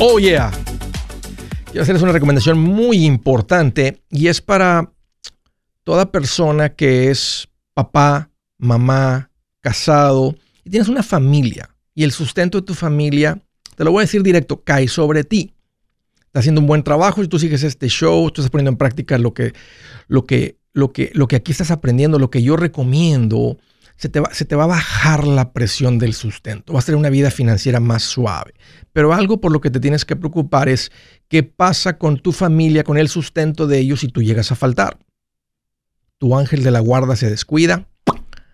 Oh 0.00 0.20
yeah. 0.20 0.52
Quiero 1.66 1.82
hacerles 1.82 2.02
una 2.02 2.12
recomendación 2.12 2.56
muy 2.56 3.04
importante 3.04 4.00
y 4.08 4.28
es 4.28 4.40
para 4.40 4.92
toda 5.82 6.12
persona 6.12 6.68
que 6.68 7.10
es 7.10 7.48
papá, 7.74 8.30
mamá, 8.58 9.32
casado 9.60 10.36
y 10.64 10.70
tienes 10.70 10.88
una 10.88 11.02
familia 11.02 11.74
y 11.96 12.04
el 12.04 12.12
sustento 12.12 12.60
de 12.60 12.66
tu 12.66 12.74
familia, 12.74 13.42
te 13.74 13.82
lo 13.82 13.90
voy 13.90 14.02
a 14.02 14.04
decir 14.04 14.22
directo, 14.22 14.62
cae 14.62 14.86
sobre 14.86 15.24
ti. 15.24 15.52
Estás 16.26 16.40
haciendo 16.40 16.60
un 16.60 16.68
buen 16.68 16.84
trabajo 16.84 17.20
si 17.20 17.28
tú 17.28 17.40
sigues 17.40 17.64
este 17.64 17.88
show, 17.88 18.30
tú 18.30 18.40
estás 18.40 18.52
poniendo 18.52 18.70
en 18.70 18.76
práctica 18.76 19.18
lo 19.18 19.34
que, 19.34 19.52
lo 20.06 20.24
que, 20.24 20.58
lo 20.74 20.92
que, 20.92 21.10
lo 21.12 21.26
que 21.26 21.34
aquí 21.34 21.50
estás 21.50 21.72
aprendiendo, 21.72 22.20
lo 22.20 22.30
que 22.30 22.44
yo 22.44 22.56
recomiendo, 22.56 23.58
se 23.98 24.08
te, 24.08 24.20
va, 24.20 24.32
se 24.32 24.44
te 24.44 24.54
va 24.54 24.64
a 24.64 24.68
bajar 24.68 25.26
la 25.26 25.52
presión 25.52 25.98
del 25.98 26.14
sustento, 26.14 26.72
vas 26.72 26.84
a 26.84 26.86
tener 26.86 26.98
una 26.98 27.10
vida 27.10 27.32
financiera 27.32 27.80
más 27.80 28.04
suave. 28.04 28.54
Pero 28.92 29.12
algo 29.12 29.40
por 29.40 29.50
lo 29.50 29.60
que 29.60 29.70
te 29.70 29.80
tienes 29.80 30.04
que 30.04 30.14
preocupar 30.14 30.68
es 30.68 30.92
qué 31.28 31.42
pasa 31.42 31.98
con 31.98 32.18
tu 32.18 32.30
familia, 32.30 32.84
con 32.84 32.96
el 32.96 33.08
sustento 33.08 33.66
de 33.66 33.80
ellos 33.80 34.00
si 34.00 34.08
tú 34.08 34.22
llegas 34.22 34.52
a 34.52 34.54
faltar. 34.54 34.98
Tu 36.18 36.36
ángel 36.36 36.62
de 36.62 36.70
la 36.70 36.78
guarda 36.78 37.16
se 37.16 37.28
descuida, 37.28 37.88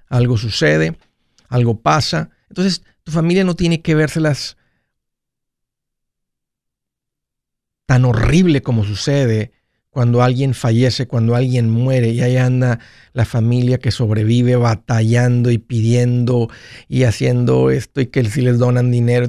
algo 0.09 0.39
sucede, 0.39 0.97
algo 1.49 1.81
pasa. 1.81 2.31
Entonces, 2.49 2.83
tu 3.03 3.13
familia 3.13 3.45
no 3.45 3.55
tiene 3.55 3.83
que 3.83 3.95
vérselas 3.95 4.57
tan 7.85 8.07
horrible 8.07 8.63
como 8.63 8.83
sucede 8.85 9.54
cuando 9.95 10.23
alguien 10.23 10.55
fallece, 10.55 11.07
cuando 11.07 11.37
alguien 11.37 11.71
muere 11.71 12.09
y 12.09 12.21
ahí 12.21 12.37
anda 12.37 12.81
la 13.13 13.25
familia 13.25 13.79
que 13.79 13.93
sobrevive 13.93 14.57
batallando 14.57 15.53
y 15.53 15.59
pidiendo 15.59 16.51
y 16.89 17.05
haciendo 17.05 17.71
esto 17.71 18.01
y 18.01 18.07
que 18.09 18.25
si 18.25 18.43
les 18.43 18.59
donan 18.59 18.91
dinero. 18.91 19.29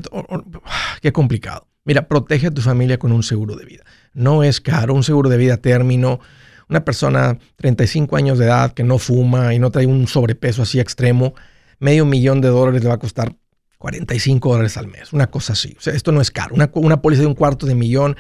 qué 1.02 1.14
complicado. 1.14 1.68
Mira, 1.84 2.08
protege 2.08 2.48
a 2.48 2.52
tu 2.52 2.62
familia 2.62 2.98
con 2.98 3.12
un 3.12 3.22
seguro 3.22 3.56
de 3.56 3.64
vida. 3.64 3.84
No 4.14 4.44
es 4.44 4.60
caro, 4.60 4.96
un 4.96 5.04
seguro 5.04 5.30
de 5.30 5.38
vida 5.38 5.54
a 5.54 5.58
término. 5.58 6.20
Una 6.68 6.84
persona 6.84 7.38
35 7.58 8.18
años 8.18 8.40
de 8.40 8.46
edad 8.46 8.74
que 8.74 8.84
no 8.84 8.98
fuma 8.98 9.54
y 9.54 9.60
no 9.60 9.70
trae 9.70 9.86
un 9.86 10.08
sobrepeso 10.08 10.64
así 10.64 10.80
extremo, 10.80 11.36
medio 11.78 12.06
millón 12.06 12.42
de 12.42 12.48
dólares 12.48 12.82
le 12.82 12.90
va 12.90 12.96
a 12.96 13.00
costar 13.00 13.36
45 13.78 14.50
dólares 14.50 14.78
al 14.78 14.88
mes, 14.88 15.14
una 15.14 15.28
cosa 15.28 15.54
así. 15.54 15.78
Esto 15.86 16.12
no 16.12 16.22
es 16.22 16.32
caro. 16.32 16.56
Una, 16.56 16.72
una 16.74 17.04
póliza 17.04 17.22
de 17.22 17.28
un 17.28 17.36
cuarto 17.36 17.68
de 17.68 17.76
millón 17.76 18.16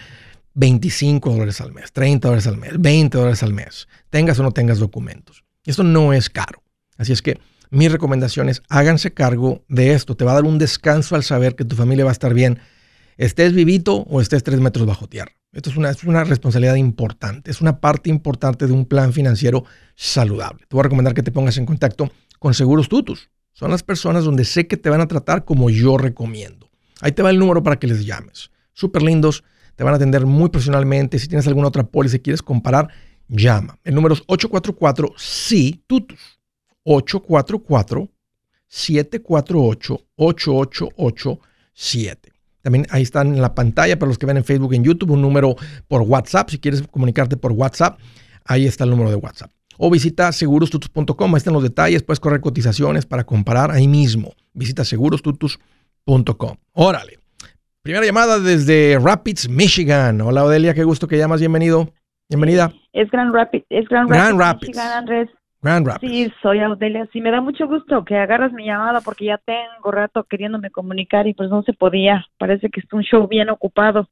25 0.55 1.31
dólares 1.31 1.61
al 1.61 1.73
mes, 1.73 1.91
30 1.91 2.27
dólares 2.27 2.47
al 2.47 2.57
mes, 2.57 2.71
20 2.79 3.17
dólares 3.17 3.43
al 3.43 3.53
mes, 3.53 3.87
tengas 4.09 4.39
o 4.39 4.43
no 4.43 4.51
tengas 4.51 4.79
documentos. 4.79 5.43
Esto 5.65 5.83
no 5.83 6.13
es 6.13 6.29
caro. 6.29 6.63
Así 6.97 7.11
es 7.11 7.21
que 7.21 7.39
mi 7.69 7.87
recomendación 7.87 8.49
es 8.49 8.63
háganse 8.69 9.13
cargo 9.13 9.63
de 9.67 9.93
esto. 9.93 10.15
Te 10.15 10.23
va 10.23 10.31
a 10.31 10.35
dar 10.35 10.45
un 10.45 10.57
descanso 10.57 11.15
al 11.15 11.23
saber 11.23 11.55
que 11.55 11.65
tu 11.65 11.75
familia 11.75 12.05
va 12.05 12.11
a 12.11 12.13
estar 12.13 12.33
bien, 12.33 12.59
estés 13.17 13.53
vivito 13.53 13.97
o 13.97 14.21
estés 14.21 14.43
tres 14.43 14.59
metros 14.59 14.87
bajo 14.87 15.07
tierra. 15.07 15.31
Esto 15.51 15.69
es 15.69 15.77
una, 15.77 15.89
es 15.89 16.03
una 16.03 16.23
responsabilidad 16.23 16.75
importante, 16.75 17.51
es 17.51 17.61
una 17.61 17.79
parte 17.79 18.09
importante 18.09 18.67
de 18.67 18.73
un 18.73 18.85
plan 18.85 19.13
financiero 19.13 19.65
saludable. 19.95 20.65
Te 20.67 20.75
voy 20.75 20.81
a 20.81 20.83
recomendar 20.83 21.13
que 21.13 21.23
te 21.23 21.31
pongas 21.31 21.57
en 21.57 21.65
contacto 21.65 22.11
con 22.39 22.53
Seguros 22.53 22.89
Tutus. 22.89 23.29
Son 23.53 23.71
las 23.71 23.83
personas 23.83 24.25
donde 24.25 24.43
sé 24.43 24.67
que 24.67 24.75
te 24.75 24.89
van 24.89 25.01
a 25.01 25.07
tratar 25.07 25.45
como 25.45 25.69
yo 25.69 25.97
recomiendo. 25.97 26.69
Ahí 27.01 27.13
te 27.13 27.23
va 27.23 27.29
el 27.29 27.39
número 27.39 27.63
para 27.63 27.77
que 27.77 27.87
les 27.87 28.05
llames. 28.05 28.51
Súper 28.73 29.01
lindos 29.01 29.43
te 29.75 29.83
van 29.83 29.93
a 29.93 29.97
atender 29.97 30.25
muy 30.25 30.49
profesionalmente. 30.49 31.19
Si 31.19 31.27
tienes 31.27 31.47
alguna 31.47 31.67
otra 31.67 31.83
póliza 31.83 32.17
y 32.17 32.19
quieres 32.19 32.41
comparar, 32.41 32.89
llama. 33.27 33.77
El 33.83 33.95
número 33.95 34.13
es 34.13 34.21
844 34.27 35.13
sí 35.17 35.83
tutus 35.87 36.39
844 36.83 38.09
748 38.67 40.01
8887. 40.15 42.31
También 42.61 42.87
ahí 42.89 43.03
están 43.03 43.35
en 43.35 43.41
la 43.41 43.53
pantalla 43.53 43.99
para 43.99 44.09
los 44.09 44.17
que 44.17 44.25
ven 44.25 44.37
en 44.37 44.43
Facebook 44.43 44.73
y 44.73 44.77
en 44.77 44.83
YouTube 44.83 45.11
un 45.11 45.21
número 45.21 45.55
por 45.87 46.01
WhatsApp. 46.01 46.49
Si 46.49 46.57
quieres 46.57 46.81
comunicarte 46.89 47.37
por 47.37 47.51
WhatsApp, 47.51 47.99
ahí 48.43 48.65
está 48.65 48.85
el 48.85 48.89
número 48.89 49.09
de 49.09 49.17
WhatsApp. 49.17 49.51
O 49.77 49.91
visita 49.91 50.31
segurostutus.com, 50.31 51.35
ahí 51.35 51.37
están 51.37 51.53
los 51.53 51.63
detalles, 51.63 52.01
puedes 52.01 52.19
correr 52.19 52.41
cotizaciones 52.41 53.05
para 53.05 53.25
comparar 53.25 53.71
ahí 53.71 53.87
mismo. 53.87 54.33
Visita 54.53 54.85
segurostutus.com. 54.85 56.55
Órale. 56.73 57.24
Primera 57.85 58.03
llamada 58.03 58.39
desde 58.39 58.97
Rapids, 58.99 59.47
Michigan. 59.47 60.19
Hola 60.21 60.43
Odelia, 60.43 60.73
qué 60.73 60.83
gusto 60.83 61.07
que 61.07 61.19
llamas. 61.19 61.39
Bienvenido. 61.39 61.93
Bienvenida. 62.27 62.73
Es 62.93 63.11
Grand 63.11 63.31
Rapids, 63.31 63.67
es 63.69 63.87
Grand, 63.87 64.09
Rapids, 64.09 64.69
Michigan, 64.69 64.91
Andrés. 64.91 65.29
Grand 65.61 65.85
Rapids. 65.85 66.11
Sí, 66.11 66.33
soy 66.41 66.61
Odelia. 66.61 67.07
Sí, 67.13 67.21
me 67.21 67.29
da 67.29 67.41
mucho 67.41 67.67
gusto 67.67 68.03
que 68.03 68.17
agarras 68.17 68.51
mi 68.53 68.65
llamada 68.65 69.01
porque 69.01 69.25
ya 69.25 69.37
tengo 69.37 69.91
rato 69.91 70.23
queriéndome 70.23 70.71
comunicar 70.71 71.27
y 71.27 71.35
pues 71.35 71.51
no 71.51 71.61
se 71.61 71.73
podía. 71.73 72.25
Parece 72.39 72.71
que 72.71 72.79
es 72.79 72.91
un 72.91 73.03
show 73.03 73.27
bien 73.27 73.51
ocupado. 73.51 74.09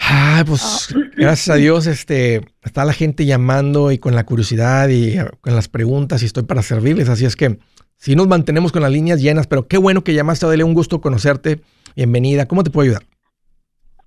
Ah, 0.00 0.42
pues 0.44 0.92
gracias 1.16 1.50
a 1.50 1.54
Dios 1.54 1.86
este, 1.86 2.40
está 2.64 2.84
la 2.84 2.94
gente 2.94 3.26
llamando 3.26 3.92
y 3.92 3.98
con 3.98 4.16
la 4.16 4.26
curiosidad 4.26 4.88
y 4.88 5.18
con 5.40 5.54
las 5.54 5.68
preguntas 5.68 6.24
y 6.24 6.26
estoy 6.26 6.42
para 6.42 6.62
servirles. 6.62 7.10
Así 7.10 7.26
es 7.26 7.36
que 7.36 7.60
si 7.96 8.16
nos 8.16 8.26
mantenemos 8.26 8.72
con 8.72 8.82
las 8.82 8.90
líneas 8.90 9.22
llenas, 9.22 9.46
pero 9.46 9.68
qué 9.68 9.78
bueno 9.78 10.02
que 10.02 10.14
llamaste, 10.14 10.46
Odelia. 10.46 10.66
Un 10.66 10.74
gusto 10.74 11.00
conocerte. 11.00 11.60
Bienvenida. 11.96 12.46
¿Cómo 12.46 12.62
te 12.62 12.70
puedo 12.70 12.84
ayudar? 12.84 13.02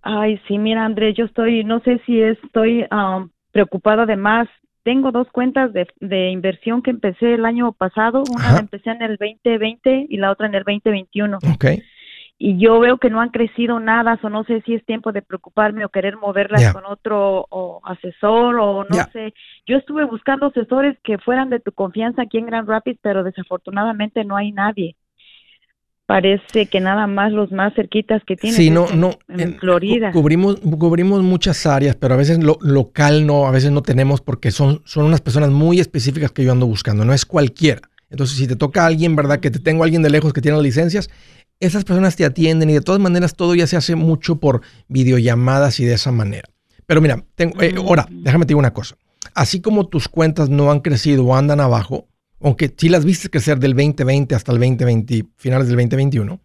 Ay, 0.02 0.40
sí, 0.48 0.58
mira, 0.58 0.84
Andrés, 0.84 1.16
yo 1.18 1.26
estoy, 1.26 1.64
no 1.64 1.80
sé 1.80 2.02
si 2.06 2.22
estoy 2.22 2.86
um, 2.92 3.30
preocupada 3.52 4.06
de 4.06 4.18
más. 4.18 4.50
Tengo 4.84 5.14
dos 5.14 5.30
cuentas 5.32 5.72
de, 5.72 5.88
de, 6.02 6.30
inversión 6.30 6.82
que 6.82 6.92
empecé 6.92 7.36
el 7.36 7.46
año 7.46 7.72
pasado. 7.72 8.24
Una 8.30 8.52
la 8.52 8.60
empecé 8.60 8.90
en 8.90 9.02
el 9.02 9.16
2020 9.18 10.08
y 10.10 10.18
la 10.18 10.32
otra 10.32 10.48
en 10.48 10.56
el 10.56 10.64
2021. 10.64 11.38
Ok. 11.54 11.66
Y 12.38 12.58
yo 12.58 12.82
veo 12.82 12.98
que 12.98 13.10
no 13.10 13.22
han 13.22 13.30
crecido 13.30 13.80
nada, 13.80 14.20
o 14.22 14.30
no 14.30 14.44
sé 14.44 14.62
si 14.66 14.74
es 14.74 14.86
tiempo 14.86 15.14
de 15.14 15.22
preocuparme 15.22 15.86
o 15.86 15.90
querer 15.90 16.18
moverlas 16.18 16.74
con 16.74 16.84
otro 16.86 17.48
asesor 17.86 18.60
o 18.60 18.84
no 18.84 18.96
sé. 19.14 19.34
Yo 19.66 19.78
estuve 19.78 20.04
buscando 20.04 20.48
asesores 20.48 20.98
que 21.04 21.18
fueran 21.20 21.50
de 21.50 21.62
tu 21.62 21.72
confianza 21.72 22.24
aquí 22.24 22.40
en 22.40 22.48
Grand 22.48 22.68
Rapids, 22.68 23.00
pero 23.02 23.24
desafortunadamente 23.24 24.26
no 24.26 24.36
hay 24.36 24.52
nadie 24.52 24.98
parece 26.06 26.66
que 26.68 26.80
nada 26.80 27.08
más 27.08 27.32
los 27.32 27.52
más 27.52 27.74
cerquitas 27.74 28.22
que 28.26 28.36
tienen 28.36 28.58
sí, 28.58 28.70
no, 28.70 28.88
no, 28.94 29.18
en, 29.30 29.58
Florida. 29.58 30.12
Cubrimos, 30.12 30.60
cubrimos 30.60 31.24
muchas 31.24 31.66
áreas, 31.66 31.96
pero 31.96 32.14
a 32.14 32.18
veces 32.18 32.44
lo, 32.44 32.58
local 32.62 33.26
no, 33.26 33.48
a 33.48 33.52
veces 33.52 33.72
no 33.72 33.82
tenemos 33.82 34.22
porque 34.22 34.52
son, 34.52 34.82
son 34.86 35.06
unas 35.06 35.22
personas 35.22 35.50
muy 35.50 35.80
específicas 35.80 36.32
que 36.32 36.44
yo 36.44 36.52
ando 36.52 36.68
buscando, 36.68 37.06
no 37.06 37.14
es 37.14 37.26
cualquiera. 37.26 37.82
Entonces, 38.10 38.38
si 38.38 38.48
te 38.48 38.56
toca 38.56 38.84
a 38.84 38.86
alguien, 38.86 39.16
¿verdad? 39.16 39.40
Que 39.40 39.50
te 39.50 39.60
tengo 39.60 39.84
a 39.84 39.86
alguien 39.86 40.04
de 40.04 40.10
lejos 40.12 40.34
que 40.34 40.42
tiene 40.42 40.58
las 40.58 40.64
licencias, 40.64 41.10
esas 41.60 41.84
personas 41.84 42.16
te 42.16 42.26
atienden 42.26 42.70
y 42.70 42.74
de 42.74 42.82
todas 42.82 43.02
maneras 43.02 43.36
todo 43.36 43.56
ya 43.56 43.66
se 43.66 43.78
hace 43.78 43.96
mucho 43.96 44.36
por 44.36 44.62
videollamadas 44.88 45.80
y 45.80 45.86
de 45.86 45.94
esa 45.94 46.12
manera. 46.12 46.48
Pero 46.86 47.02
mira, 47.02 47.24
tengo, 47.36 47.60
eh, 47.62 47.74
ahora, 47.78 48.06
déjame 48.12 48.46
te 48.46 48.50
digo 48.50 48.60
una 48.60 48.74
cosa. 48.74 48.98
Así 49.34 49.62
como 49.62 49.88
tus 49.88 50.10
cuentas 50.10 50.50
no 50.50 50.70
han 50.70 50.82
crecido 50.82 51.26
o 51.26 51.36
andan 51.36 51.60
abajo, 51.60 52.08
aunque 52.44 52.74
sí 52.76 52.90
las 52.90 53.06
viste 53.06 53.30
crecer 53.30 53.60
del 53.60 53.74
2020 53.74 54.36
hasta 54.36 54.52
el 54.52 54.60
2020, 54.60 55.26
finales 55.38 55.68
del 55.68 55.78
2021, 55.78 56.40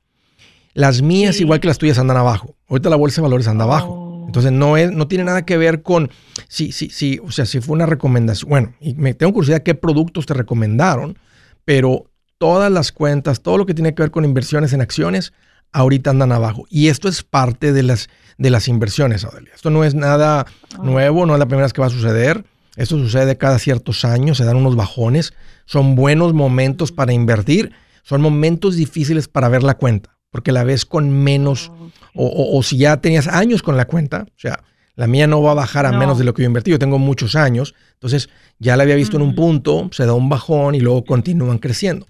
las 0.75 1.03
mías, 1.03 1.41
igual 1.41 1.61
que 1.61 1.67
las 1.67 1.79
tuyas, 1.79 1.99
andan 1.99 2.17
abajo. 2.17 2.55
Ahorita 2.69 2.89
la 2.89 2.97
bolsa 2.97 3.17
de 3.17 3.23
valores 3.23 3.49
anda 3.49 3.65
abajo. 3.65 4.25
Entonces 4.27 4.53
no 4.53 4.77
es, 4.77 4.93
no 4.93 5.09
tiene 5.09 5.25
nada 5.25 5.45
que 5.45 5.57
ver 5.57 5.83
con 5.83 6.11
si, 6.49 6.71
si, 6.71 6.91
si, 6.91 7.19
o 7.19 7.33
sea, 7.33 7.47
si 7.47 7.61
fue 7.61 7.75
una 7.75 7.87
recomendación. 7.87 8.49
Bueno, 8.49 8.75
y 8.81 8.95
me 8.95 9.15
tengo 9.15 9.33
curiosidad 9.33 9.63
qué 9.63 9.75
productos 9.75 10.27
te 10.27 10.35
recomendaron, 10.35 11.19
pero 11.65 12.11
todas 12.37 12.71
las 12.71 12.93
cuentas, 12.93 13.41
todo 13.43 13.59
lo 13.59 13.67
que 13.67 13.75
tiene 13.75 13.95
que 13.95 14.03
ver 14.03 14.11
con 14.11 14.25
inversiones 14.25 14.73
en 14.73 14.83
acciones, 14.83 15.33
ahorita 15.73 16.11
andan 16.11 16.31
abajo. 16.31 16.67
Y 16.71 16.89
esto 16.89 17.09
es 17.09 17.23
parte 17.23 17.73
de 17.73 17.83
las, 17.83 18.09
de 18.37 18.51
las 18.51 18.69
inversiones, 18.69 19.25
Adelia. 19.25 19.53
Esto 19.55 19.71
no 19.71 19.83
es 19.83 19.95
nada 19.95 20.47
ah. 20.47 20.83
nuevo, 20.83 21.27
no 21.27 21.33
es 21.33 21.39
la 21.39 21.47
primera 21.47 21.65
vez 21.65 21.73
que 21.73 21.81
va 21.81 21.89
a 21.89 21.91
suceder. 21.91 22.45
Esto 22.79 22.97
sucede 22.97 23.37
cada 23.37 23.59
ciertos 23.59 24.05
años, 24.05 24.37
se 24.37 24.45
dan 24.45 24.57
unos 24.57 24.77
bajones. 24.77 25.35
Son 25.67 25.97
buenos 25.97 26.33
momentos 26.33 26.93
para 26.93 27.13
invertir, 27.13 27.73
son 28.05 28.23
momentos 28.23 28.77
difíciles 28.77 29.27
para 29.27 29.49
ver 29.49 29.65
la 29.65 29.75
cuenta, 29.75 30.17
porque 30.31 30.53
la 30.53 30.63
ves 30.63 30.87
con 30.87 31.11
menos, 31.11 31.73
ah, 31.75 31.91
o, 32.15 32.63
si 32.63 32.79
ya 32.79 33.01
tenías 33.01 33.27
años 33.27 33.63
con 33.63 33.77
la 33.77 33.87
cuenta, 33.87 34.27
o 34.29 34.39
sea, 34.39 34.61
la 34.95 35.09
mía 35.09 35.27
no 35.27 35.43
va 35.43 35.51
a 35.51 35.55
bajar 35.55 35.87
a 35.87 35.93
menos 35.93 36.19
de 36.19 36.25
lo 36.25 36.35
que 36.35 36.43
yo 36.43 36.47
invertí. 36.47 36.71
Yo 36.71 36.79
tengo 36.79 36.99
muchos 36.99 37.35
años, 37.35 37.75
entonces 37.95 38.31
ya 38.61 38.77
la 38.77 38.85
había 38.85 38.95
visto 38.95 39.17
en 39.17 39.23
un 39.23 39.35
punto, 39.35 39.89
se 39.91 40.07
da 40.07 40.15
un 40.15 40.29
bajón 40.29 40.77
y 40.77 40.81
luego 40.81 41.05
continúan 41.05 41.59
creciendo. 41.59 42.07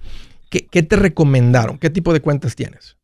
¿Qué, 0.51 0.67
¿Qué, 0.67 0.83
te 0.83 0.97
recomendaron? 0.97 1.79
¿Qué 1.79 1.89
tipo 1.89 2.13
de 2.13 2.21
cuentas 2.21 2.57
tienes? 2.57 2.99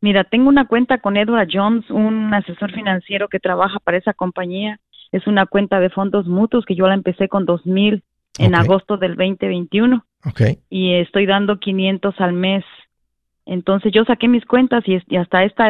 Mira, 0.00 0.24
tengo 0.24 0.48
una 0.48 0.66
cuenta 0.66 0.98
con 0.98 1.16
Edward 1.16 1.48
Jones, 1.52 1.90
un 1.90 2.32
asesor 2.34 2.72
financiero 2.72 3.28
que 3.28 3.38
trabaja 3.40 3.78
para 3.80 3.98
esa 3.98 4.12
compañía. 4.12 4.80
Es 5.12 5.26
una 5.26 5.46
cuenta 5.46 5.78
de 5.78 5.90
fondos 5.90 6.26
mutuos 6.26 6.64
que 6.64 6.74
yo 6.74 6.86
la 6.86 6.94
empecé 6.94 7.28
con 7.28 7.44
2000 7.44 8.02
en 8.38 8.54
agosto 8.54 8.96
del 8.96 9.16
2021. 9.16 10.04
Okay. 10.24 10.58
Y 10.70 10.94
estoy 10.94 11.26
dando 11.26 11.58
500 11.58 12.14
al 12.18 12.32
mes. 12.32 12.64
Entonces 13.44 13.92
yo 13.92 14.04
saqué 14.04 14.28
mis 14.28 14.46
cuentas 14.46 14.84
y, 14.86 15.16
hasta 15.16 15.44
esta 15.44 15.68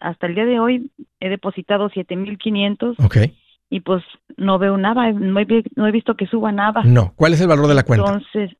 hasta 0.00 0.26
el 0.26 0.34
día 0.34 0.46
de 0.46 0.58
hoy 0.58 0.90
he 1.20 1.28
depositado 1.28 1.88
7500. 1.90 2.98
Okay. 2.98 3.36
Y 3.70 3.80
pues 3.80 4.02
no 4.36 4.58
veo 4.58 4.76
nada, 4.76 5.12
no 5.12 5.40
he, 5.40 5.92
visto 5.92 6.14
que 6.14 6.26
suba 6.26 6.52
nada. 6.52 6.82
No, 6.84 7.12
¿cuál 7.16 7.32
es 7.32 7.40
el 7.40 7.48
valor 7.48 7.68
de 7.68 7.74
la 7.74 7.84
cuenta? 7.84 8.06
Entonces 8.06 8.56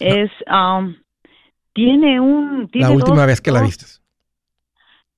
es 0.00 0.30
um, 0.50 0.94
tiene 1.72 2.20
un 2.20 2.68
La 2.72 2.90
última 2.90 3.26
vez 3.26 3.40
que 3.40 3.52
la 3.52 3.62
viste. 3.62 3.86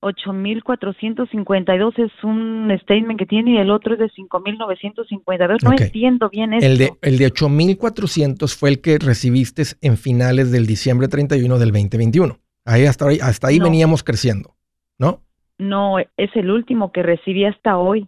8.452 0.01 1.99
es 1.99 2.11
un 2.23 2.75
statement 2.81 3.19
que 3.19 3.25
tiene 3.25 3.51
y 3.51 3.57
el 3.57 3.69
otro 3.69 3.93
es 3.93 3.99
de 3.99 4.09
5.952. 4.09 5.63
No 5.63 5.71
entiendo 5.71 6.29
bien 6.29 6.53
eso. 6.53 6.65
El 6.65 6.77
de, 6.77 6.91
el 7.01 7.17
de 7.17 7.27
8.400 7.27 8.57
fue 8.57 8.69
el 8.69 8.81
que 8.81 8.97
recibiste 8.97 9.63
en 9.81 9.97
finales 9.97 10.51
del 10.51 10.65
diciembre 10.65 11.07
31 11.07 11.59
del 11.59 11.71
2021. 11.71 12.39
Ahí 12.65 12.85
hasta 12.85 13.07
ahí, 13.07 13.19
hasta 13.21 13.47
ahí 13.47 13.59
veníamos 13.59 14.03
creciendo, 14.03 14.55
¿no? 14.97 15.21
No, 15.57 15.99
es 15.99 16.35
el 16.35 16.49
último 16.49 16.91
que 16.91 17.03
recibí 17.03 17.45
hasta 17.45 17.77
hoy, 17.77 18.07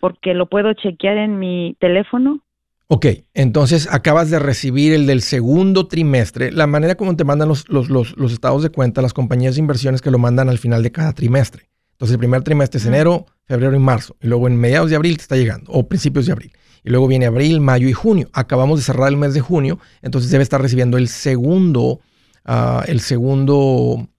porque 0.00 0.34
lo 0.34 0.46
puedo 0.46 0.72
chequear 0.74 1.16
en 1.16 1.38
mi 1.40 1.76
teléfono 1.80 2.40
Ok, 2.86 3.06
entonces 3.32 3.88
acabas 3.90 4.28
de 4.30 4.38
recibir 4.38 4.92
el 4.92 5.06
del 5.06 5.22
segundo 5.22 5.88
trimestre. 5.88 6.52
La 6.52 6.66
manera 6.66 6.96
como 6.96 7.16
te 7.16 7.24
mandan 7.24 7.48
los, 7.48 7.66
los, 7.68 8.32
estados 8.32 8.62
de 8.62 8.68
cuenta, 8.68 9.00
las 9.00 9.14
compañías 9.14 9.54
de 9.54 9.60
inversiones 9.60 10.02
que 10.02 10.10
lo 10.10 10.18
mandan 10.18 10.50
al 10.50 10.58
final 10.58 10.82
de 10.82 10.92
cada 10.92 11.14
trimestre. 11.14 11.70
Entonces 11.92 12.12
el 12.12 12.18
primer 12.18 12.42
trimestre 12.42 12.78
es 12.78 12.86
enero, 12.86 13.24
febrero 13.46 13.74
y 13.74 13.78
marzo. 13.78 14.16
Y 14.20 14.26
luego 14.26 14.48
en 14.48 14.56
mediados 14.56 14.90
de 14.90 14.96
abril 14.96 15.16
te 15.16 15.22
está 15.22 15.36
llegando, 15.36 15.72
o 15.72 15.88
principios 15.88 16.26
de 16.26 16.32
abril. 16.32 16.52
Y 16.82 16.90
luego 16.90 17.06
viene 17.08 17.24
abril, 17.24 17.62
mayo 17.62 17.88
y 17.88 17.94
junio. 17.94 18.28
Acabamos 18.34 18.80
de 18.80 18.84
cerrar 18.84 19.08
el 19.08 19.16
mes 19.16 19.32
de 19.32 19.40
junio, 19.40 19.78
entonces 20.02 20.30
debe 20.30 20.42
estar 20.42 20.60
recibiendo 20.60 20.98
el 20.98 21.08
segundo, 21.08 22.00
ah, 22.44 22.84
el 22.86 23.00
segundo 23.00 24.10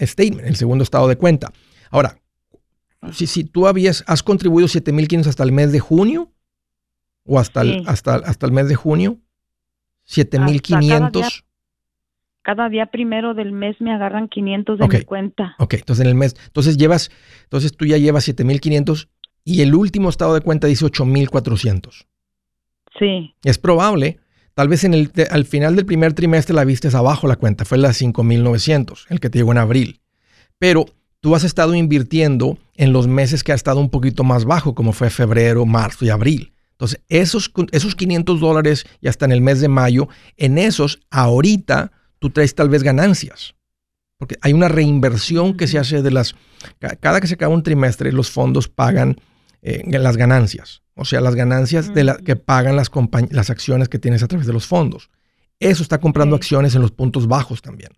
statement, 0.00 0.46
el 0.46 0.56
segundo 0.56 0.84
estado 0.84 1.06
de 1.06 1.16
cuenta. 1.16 1.52
Ahora, 1.90 2.18
si, 3.12 3.26
si 3.26 3.44
tú 3.44 3.66
habías, 3.66 4.04
has 4.06 4.22
contribuido 4.22 4.68
7.500 4.68 5.26
hasta 5.26 5.44
el 5.44 5.52
mes 5.52 5.70
de 5.70 5.80
junio, 5.80 6.32
o 7.28 7.38
hasta, 7.38 7.60
el, 7.60 7.84
hasta, 7.86 8.16
hasta 8.16 8.46
el 8.46 8.52
mes 8.52 8.68
de 8.68 8.74
junio, 8.74 9.18
7500. 10.04 11.44
Cada 12.42 12.68
día 12.70 12.86
primero 12.86 13.34
del 13.34 13.52
mes 13.52 13.76
me 13.80 13.92
agarran 13.92 14.28
500 14.28 14.78
de 14.78 14.88
mi 14.88 15.02
cuenta. 15.02 15.54
Ok, 15.58 15.74
entonces 15.74 16.04
en 16.04 16.08
el 16.08 16.14
mes, 16.14 16.34
entonces 16.46 16.78
llevas, 16.78 17.10
entonces 17.44 17.76
tú 17.76 17.84
ya 17.84 17.98
llevas 17.98 18.24
7500 18.24 19.08
y 19.44 19.60
el 19.60 19.74
último 19.74 20.08
estado 20.08 20.34
de 20.34 20.40
cuenta 20.40 20.66
dice 20.66 20.86
8400. 20.86 22.06
Sí. 22.98 23.34
Es 23.44 23.58
probable, 23.58 24.18
tal 24.54 24.68
vez 24.68 24.84
en 24.84 24.94
el, 24.94 25.12
al 25.30 25.44
final 25.44 25.76
del 25.76 25.84
primer 25.84 26.14
trimestre 26.14 26.54
la 26.54 26.64
viste 26.64 26.88
abajo 26.96 27.28
la 27.28 27.36
cuenta, 27.36 27.66
fue 27.66 27.76
la 27.76 27.92
5900, 27.92 29.06
el 29.10 29.20
que 29.20 29.28
te 29.28 29.38
llegó 29.38 29.52
en 29.52 29.58
abril. 29.58 30.00
Pero 30.58 30.86
tú 31.20 31.34
has 31.34 31.44
estado 31.44 31.74
invirtiendo 31.74 32.56
en 32.76 32.94
los 32.94 33.08
meses 33.08 33.44
que 33.44 33.52
ha 33.52 33.56
estado 33.56 33.80
un 33.80 33.90
poquito 33.90 34.24
más 34.24 34.46
bajo, 34.46 34.74
como 34.74 34.92
fue 34.92 35.10
febrero, 35.10 35.66
marzo 35.66 36.06
y 36.06 36.10
abril. 36.10 36.52
Entonces, 36.78 37.00
esos, 37.08 37.52
esos 37.72 37.96
500 37.96 38.38
dólares 38.38 38.86
ya 39.02 39.10
hasta 39.10 39.24
en 39.24 39.32
el 39.32 39.40
mes 39.40 39.60
de 39.60 39.66
mayo, 39.66 40.08
en 40.36 40.58
esos, 40.58 41.00
ahorita 41.10 41.90
tú 42.20 42.30
traes 42.30 42.54
tal 42.54 42.68
vez 42.68 42.84
ganancias. 42.84 43.56
Porque 44.16 44.36
hay 44.42 44.52
una 44.52 44.68
reinversión 44.68 45.56
que 45.56 45.66
se 45.66 45.78
hace 45.78 46.02
de 46.02 46.12
las... 46.12 46.36
Cada 47.00 47.20
que 47.20 47.26
se 47.26 47.34
acaba 47.34 47.52
un 47.52 47.64
trimestre, 47.64 48.12
los 48.12 48.30
fondos 48.30 48.68
pagan 48.68 49.16
eh, 49.60 49.82
las 49.98 50.16
ganancias. 50.16 50.82
O 50.94 51.04
sea, 51.04 51.20
las 51.20 51.34
ganancias 51.34 51.92
de 51.92 52.04
la, 52.04 52.16
que 52.16 52.36
pagan 52.36 52.76
las, 52.76 52.92
las 53.30 53.50
acciones 53.50 53.88
que 53.88 53.98
tienes 53.98 54.22
a 54.22 54.28
través 54.28 54.46
de 54.46 54.52
los 54.52 54.66
fondos. 54.66 55.10
Eso 55.58 55.82
está 55.82 55.98
comprando 55.98 56.36
acciones 56.36 56.76
en 56.76 56.82
los 56.82 56.92
puntos 56.92 57.26
bajos 57.26 57.60
también. 57.60 57.90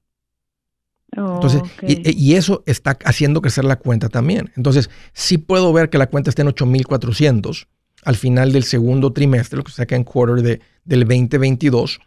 Entonces, 1.12 1.62
y, 1.82 2.34
eso 2.34 2.62
está 2.66 2.96
haciendo 3.04 3.42
crecer 3.42 3.64
la 3.64 3.76
cuenta 3.76 4.08
también. 4.08 4.52
Entonces, 4.56 4.88
sí 5.12 5.38
puedo 5.38 5.70
ver 5.72 5.90
que 5.90 5.98
la 5.98 6.06
cuenta 6.06 6.30
está 6.30 6.42
en 6.42 6.48
8400 6.48 7.68
al 8.04 8.16
final 8.16 8.52
del 8.52 8.64
segundo 8.64 9.12
trimestre, 9.12 9.56
lo 9.56 9.64
que 9.64 9.72
saca 9.72 9.96
en 9.96 10.04
quarter 10.04 10.42
de, 10.42 10.60
del 10.84 11.00
2022. 11.00 12.00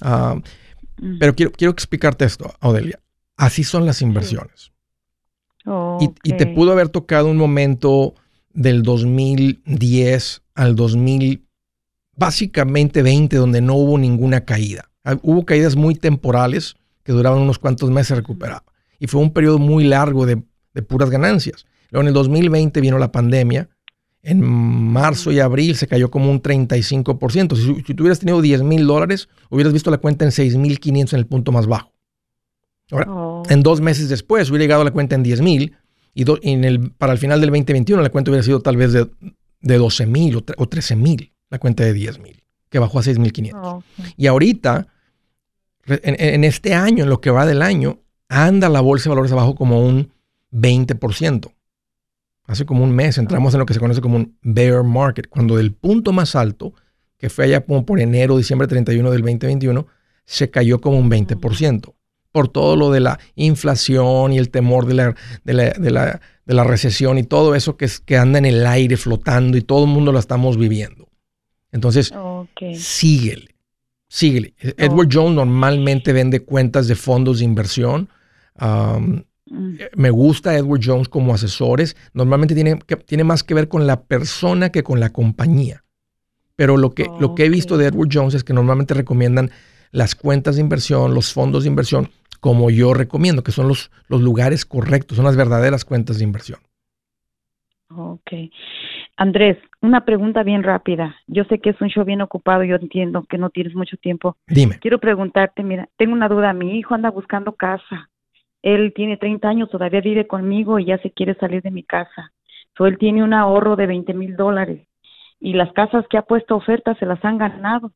Ah, 0.00 0.36
mm. 0.98 1.18
Pero 1.18 1.34
quiero, 1.34 1.52
quiero 1.52 1.72
explicarte 1.72 2.24
esto, 2.24 2.54
Audelia. 2.60 3.00
Así 3.36 3.64
son 3.64 3.86
las 3.86 4.02
inversiones. 4.02 4.72
Y, 6.22 6.32
te 6.34 6.46
pudo 6.46 6.70
haber 6.70 6.90
tocado 6.90 7.28
un 7.28 7.36
momento 7.36 8.14
del 8.52 8.82
2010 8.82 10.42
al 10.54 10.76
2000, 10.76 11.44
básicamente 12.14 13.02
20, 13.02 13.36
donde 13.36 13.60
no 13.60 13.74
hubo 13.74 13.98
ninguna 13.98 14.42
caída. 14.42 14.90
Ah, 15.02 15.16
hubo 15.22 15.44
caídas 15.44 15.74
muy 15.74 15.96
temporales 15.96 16.76
que 17.02 17.12
duraban 17.12 17.40
unos 17.40 17.58
cuantos 17.58 17.90
meses, 17.90 18.08
se 18.08 18.14
recuperaba. 18.14 18.64
Y 19.00 19.08
fue 19.08 19.20
un 19.20 19.32
periodo 19.32 19.58
muy 19.58 19.84
largo 19.84 20.24
de, 20.24 20.40
de 20.72 20.82
puras 20.82 21.10
ganancias. 21.10 21.66
Luego 21.90 22.02
en 22.02 22.08
el 22.08 22.14
2020 22.14 22.80
vino 22.80 22.98
la 22.98 23.10
pandemia 23.10 23.68
en 24.26 24.42
marzo 24.42 25.30
y 25.30 25.38
abril 25.38 25.76
se 25.76 25.86
cayó 25.86 26.10
como 26.10 26.30
un 26.30 26.42
35%. 26.42 27.54
Si, 27.54 27.82
si 27.84 27.94
tú 27.94 28.02
hubieras 28.02 28.18
tenido 28.18 28.42
10 28.42 28.64
mil 28.64 28.84
dólares, 28.84 29.28
hubieras 29.50 29.72
visto 29.72 29.88
la 29.90 29.98
cuenta 29.98 30.24
en 30.24 30.32
6.500 30.32 31.12
en 31.12 31.18
el 31.20 31.26
punto 31.26 31.52
más 31.52 31.68
bajo. 31.68 31.92
Ahora, 32.90 33.06
oh. 33.08 33.42
en 33.48 33.62
dos 33.62 33.80
meses 33.80 34.08
después 34.08 34.50
hubiera 34.50 34.64
llegado 34.64 34.82
la 34.82 34.90
cuenta 34.90 35.14
en 35.14 35.22
10 35.22 35.40
mil 35.42 35.76
y, 36.12 36.24
en 36.42 36.64
el, 36.64 36.90
para 36.90 37.12
el 37.12 37.18
final 37.18 37.40
del 37.40 37.50
2021 37.50 38.02
la 38.02 38.10
cuenta 38.10 38.32
hubiera 38.32 38.42
sido 38.42 38.60
tal 38.60 38.76
vez 38.76 38.92
de, 38.92 39.08
de 39.60 39.78
12 39.78 40.06
mil 40.06 40.36
o, 40.36 40.42
13 40.42 40.96
mil, 40.96 41.32
la 41.48 41.60
cuenta 41.60 41.84
de 41.84 41.92
10 41.92 42.18
mil, 42.18 42.42
que 42.68 42.80
bajó 42.80 42.98
a 42.98 43.02
6.500. 43.02 43.84
Y 44.16 44.26
ahorita, 44.26 44.88
en, 45.86 46.16
en, 46.18 46.42
este 46.42 46.74
año, 46.74 47.04
en 47.04 47.10
lo 47.10 47.20
que 47.20 47.30
va 47.30 47.46
del 47.46 47.62
año, 47.62 48.00
anda 48.28 48.68
la 48.68 48.80
bolsa 48.80 49.04
de 49.04 49.10
valores 49.10 49.30
abajo 49.30 49.54
como 49.54 49.86
un 49.86 50.10
20% 50.52 51.52
hace 52.46 52.64
como 52.64 52.84
un 52.84 52.92
mes 52.92 53.18
entramos 53.18 53.54
en 53.54 53.60
lo 53.60 53.66
que 53.66 53.74
se 53.74 53.80
conoce 53.80 54.00
como 54.00 54.16
un 54.16 54.36
bear 54.42 54.84
market, 54.84 55.28
cuando 55.28 55.56
del 55.56 55.72
punto 55.72 56.12
más 56.12 56.36
alto, 56.36 56.72
que 57.18 57.28
fue 57.28 57.46
allá 57.46 57.60
como 57.64 57.84
por 57.84 58.00
enero, 58.00 58.36
diciembre 58.36 58.68
31 58.68 59.10
del 59.10 59.22
2021, 59.22 59.86
se 60.24 60.50
cayó 60.50 60.80
como 60.80 60.98
un 60.98 61.10
20%, 61.10 61.94
por 62.32 62.48
todo 62.48 62.76
lo 62.76 62.90
de 62.90 63.00
la 63.00 63.18
inflación 63.34 64.32
y 64.32 64.38
el 64.38 64.50
temor 64.50 64.86
de 64.86 64.94
la, 64.94 65.14
de 65.44 65.90
la, 66.46 66.64
recesión 66.64 67.18
y 67.18 67.22
todo 67.22 67.54
eso 67.54 67.76
que, 67.76 67.86
es, 67.86 68.00
que 68.00 68.16
anda 68.16 68.38
en 68.38 68.44
el 68.44 68.66
aire 68.66 68.96
flotando 68.96 69.56
y 69.56 69.62
todo 69.62 69.84
el 69.84 69.90
mundo 69.90 70.12
lo 70.12 70.18
estamos 70.18 70.56
viviendo. 70.56 71.08
Entonces, 71.72 72.12
síguele, 72.74 73.54
síguele. 74.08 74.54
Edward 74.58 75.08
Jones 75.10 75.34
normalmente 75.34 76.12
vende 76.12 76.40
cuentas 76.40 76.88
de 76.88 76.94
fondos 76.94 77.38
de 77.38 77.44
inversión. 77.44 78.08
Mm. 78.58 79.18
Eh, 79.50 79.90
me 79.94 80.10
gusta 80.10 80.56
Edward 80.56 80.80
Jones 80.82 81.08
como 81.08 81.34
asesores. 81.34 81.96
Normalmente 82.12 82.54
tiene, 82.54 82.78
tiene 83.06 83.24
más 83.24 83.44
que 83.44 83.54
ver 83.54 83.68
con 83.68 83.86
la 83.86 84.02
persona 84.02 84.70
que 84.70 84.82
con 84.82 85.00
la 85.00 85.10
compañía. 85.10 85.84
Pero 86.56 86.76
lo 86.76 86.90
que, 86.92 87.06
lo 87.20 87.34
que 87.34 87.44
he 87.44 87.50
visto 87.50 87.76
de 87.76 87.86
Edward 87.86 88.08
Jones 88.10 88.34
es 88.34 88.42
que 88.42 88.54
normalmente 88.54 88.94
recomiendan 88.94 89.50
las 89.92 90.14
cuentas 90.14 90.56
de 90.56 90.62
inversión, 90.62 91.14
los 91.14 91.32
fondos 91.32 91.64
de 91.64 91.68
inversión, 91.68 92.08
como 92.40 92.70
yo 92.70 92.94
recomiendo, 92.94 93.42
que 93.42 93.52
son 93.52 93.68
los, 93.68 93.90
los 94.08 94.22
lugares 94.22 94.64
correctos, 94.64 95.16
son 95.16 95.26
las 95.26 95.36
verdaderas 95.36 95.84
cuentas 95.84 96.18
de 96.18 96.24
inversión. 96.24 96.58
Ok. 97.94 98.32
Andrés, 99.18 99.58
una 99.80 100.04
pregunta 100.04 100.42
bien 100.42 100.62
rápida. 100.62 101.16
Yo 101.26 101.44
sé 101.44 101.60
que 101.60 101.70
es 101.70 101.80
un 101.80 101.88
show 101.88 102.04
bien 102.04 102.20
ocupado, 102.20 102.64
yo 102.64 102.76
entiendo 102.76 103.24
que 103.28 103.38
no 103.38 103.50
tienes 103.50 103.74
mucho 103.74 103.96
tiempo. 103.98 104.36
Dime. 104.46 104.78
Quiero 104.80 104.98
preguntarte, 104.98 105.62
mira, 105.62 105.88
tengo 105.96 106.14
una 106.14 106.28
duda. 106.28 106.52
Mi 106.52 106.78
hijo 106.78 106.94
anda 106.94 107.10
buscando 107.10 107.52
casa 107.52 108.10
él 108.66 108.92
tiene 108.96 109.16
30 109.16 109.48
años, 109.48 109.70
todavía 109.70 110.00
vive 110.00 110.26
conmigo 110.26 110.80
y 110.80 110.86
ya 110.86 110.98
se 110.98 111.12
quiere 111.12 111.36
salir 111.36 111.62
de 111.62 111.70
mi 111.70 111.84
casa. 111.84 112.32
So, 112.76 112.86
él 112.86 112.98
tiene 112.98 113.22
un 113.22 113.32
ahorro 113.32 113.76
de 113.76 113.86
20 113.86 114.12
mil 114.12 114.34
dólares 114.34 114.88
y 115.38 115.52
las 115.52 115.72
casas 115.72 116.04
que 116.10 116.18
ha 116.18 116.22
puesto 116.22 116.56
ofertas 116.56 116.98
se 116.98 117.06
las 117.06 117.24
han 117.24 117.38
ganado 117.38 117.92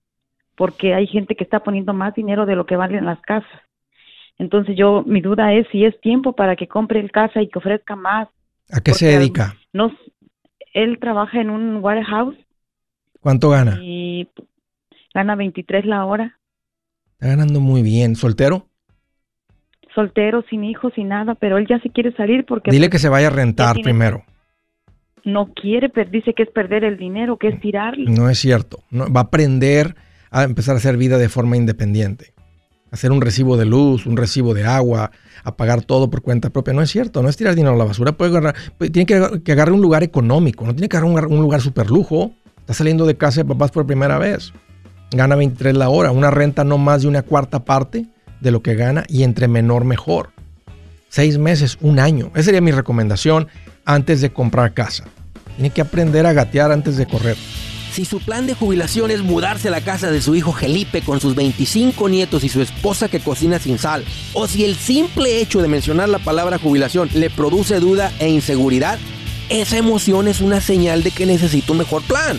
porque 0.55 0.95
hay 0.95 1.09
gente 1.09 1.35
que 1.35 1.43
está 1.43 1.65
poniendo 1.65 1.93
más 1.93 2.15
dinero 2.15 2.47
de 2.47 2.55
lo 2.55 2.67
que 2.67 2.77
valen 2.77 3.05
las 3.05 3.21
casas. 3.23 3.61
Entonces 4.39 4.77
yo, 4.77 5.03
mi 5.05 5.21
duda 5.21 5.53
es 5.55 5.67
si 5.73 5.85
es 5.85 6.01
tiempo 6.01 6.35
para 6.35 6.55
que 6.55 6.69
compre 6.69 7.01
el 7.01 7.11
casa 7.11 7.43
y 7.43 7.49
que 7.49 7.59
ofrezca 7.59 7.97
más. 7.97 8.29
¿A 8.71 8.81
qué 8.81 8.95
se 8.95 9.07
dedica? 9.07 9.57
No, 9.73 9.91
él 10.73 10.99
trabaja 11.01 11.41
en 11.41 11.51
un 11.51 11.79
warehouse. 11.79 12.37
¿Cuánto 13.21 13.51
gana? 13.51 13.77
Y 13.83 14.29
gana 15.13 15.35
23 15.35 15.85
la 15.85 16.05
hora. 16.05 16.39
Está 17.15 17.27
ganando 17.27 17.59
muy 17.59 17.83
bien. 17.83 18.15
¿Soltero? 18.15 18.70
Soltero, 19.95 20.45
sin 20.49 20.65
hijos, 20.65 20.93
sin 20.95 21.09
nada, 21.09 21.35
pero 21.35 21.59
él 21.59 21.67
ya 21.69 21.81
se 21.81 21.91
quiere 21.91 22.13
salir 22.13 22.45
porque... 22.47 22.71
Dile 22.71 22.87
pues, 22.87 22.93
que 22.93 22.99
se 22.99 23.09
vaya 23.09 23.29
a 23.29 23.31
rentar 23.31 23.77
primero. 23.83 24.25
No 25.25 25.53
quiere, 25.53 25.89
pero 25.89 26.11
dice 26.11 26.33
que 26.35 26.45
es 26.45 26.51
perder 26.51 26.85
el 26.85 26.97
dinero, 26.97 27.37
que 27.37 27.49
es 27.49 27.61
tirarlo. 27.61 28.11
No 28.11 28.31
es 28.31 28.39
cierto. 28.39 28.85
No, 28.91 29.13
va 29.13 29.21
a 29.21 29.25
aprender 29.25 29.97
a 30.31 30.45
empezar 30.45 30.75
a 30.75 30.79
hacer 30.79 30.97
vida 30.97 31.19
de 31.19 31.29
forma 31.29 31.57
independiente. 31.57 32.33
Hacer 32.91 33.13
un 33.13 33.21
recibo 33.21 33.57
de 33.57 33.67
luz, 33.67 34.07
un 34.07 34.17
recibo 34.17 34.55
de 34.55 34.65
agua, 34.65 35.11
a 35.45 35.57
pagar 35.57 35.83
todo 35.83 36.11
por 36.11 36.23
cuenta 36.23 36.51
propia. 36.51 36.73
No 36.73 36.83
es 36.83 36.91
cierto, 36.91 37.23
no 37.23 37.29
es 37.29 37.37
tirar 37.37 37.55
dinero 37.55 37.75
a 37.75 37.79
la 37.79 37.85
basura. 37.85 38.13
Puede 38.13 38.37
agarrar, 38.37 38.55
tiene 38.79 39.07
que, 39.07 39.43
que 39.45 39.53
agarrar 39.53 39.75
un 39.75 39.83
lugar 39.83 40.03
económico, 40.03 40.65
no 40.65 40.75
tiene 40.75 40.89
que 40.89 40.97
agarrar 40.97 41.27
un, 41.27 41.33
un 41.33 41.43
lugar 41.43 41.61
super 41.61 41.91
lujo. 41.91 42.33
Está 42.59 42.75
saliendo 42.75 43.07
de 43.07 43.17
casa 43.17 43.43
de 43.43 43.49
papás 43.49 43.71
por 43.71 43.87
primera 43.87 44.19
vez. 44.19 44.53
Gana 45.13 45.37
23 45.37 45.77
la 45.77 45.89
hora, 45.89 46.13
una 46.13 46.31
renta 46.31 46.65
no 46.65 46.79
más 46.79 47.03
de 47.03 47.09
una 47.09 47.23
cuarta 47.23 47.65
parte 47.65 48.07
de 48.41 48.51
lo 48.51 48.63
que 48.63 48.75
gana 48.75 49.05
y 49.09 49.23
entre 49.23 49.49
menor 49.49 49.85
mejor. 49.85 50.31
Seis 51.09 51.39
meses, 51.39 51.77
un 51.81 51.99
año. 51.99 52.31
Esa 52.35 52.45
sería 52.45 52.61
mi 52.61 52.73
recomendación 52.73 53.49
antes 53.85 54.21
de 54.21 54.31
comprar 54.31 54.75
casa. 54.75 55.05
Tiene 55.57 55.71
que 55.71 55.81
aprender 55.81 56.27
a 56.27 56.33
gatear 56.33 56.73
antes 56.73 56.97
de 56.97 57.07
correr. 57.07 57.37
Si 57.93 58.05
su 58.05 58.21
plan 58.21 58.47
de 58.47 58.55
jubilación 58.55 59.11
es 59.11 59.21
mudarse 59.21 59.67
a 59.67 59.73
la 59.73 59.81
casa 59.81 60.13
de 60.13 60.23
su 60.23 60.37
hijo 60.37 60.53
Felipe 60.53 61.03
con 61.03 61.21
sus 61.21 61.35
25 61.35 62.09
nietos 62.09 62.45
y 62.45 62.49
su 62.49 62.63
esposa 62.63 63.09
que 63.09 63.19
cocina 63.19 63.59
sin 63.59 63.79
sal, 63.79 64.05
o 64.33 64.47
si 64.47 64.65
el 64.65 64.77
simple 64.77 65.41
hecho 65.41 65.61
de 65.61 65.67
mencionar 65.67 66.09
la 66.09 66.21
palabra 66.21 66.59
jubilación 66.59 67.11
le 67.13 67.31
produce 67.31 67.81
duda 67.81 68.13
e 68.21 68.29
inseguridad, 68.29 69.01
esa 69.49 69.77
emoción 69.77 70.29
es 70.29 70.41
una 70.41 70.61
señal 70.61 71.03
de 71.03 71.11
que 71.11 71.27
necesita 71.27 71.73
un 71.73 71.79
mejor 71.79 72.03
plan. 72.03 72.39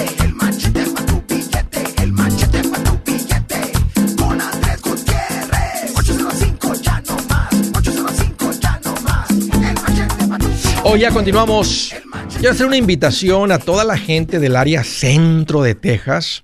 Hoy 10.91 10.99
ya 10.99 11.11
continuamos. 11.11 11.93
Quiero 12.33 12.51
hacer 12.51 12.67
una 12.67 12.75
invitación 12.75 13.53
a 13.53 13.59
toda 13.59 13.85
la 13.85 13.97
gente 13.97 14.39
del 14.39 14.57
área 14.57 14.83
centro 14.83 15.61
de 15.61 15.73
Texas. 15.73 16.43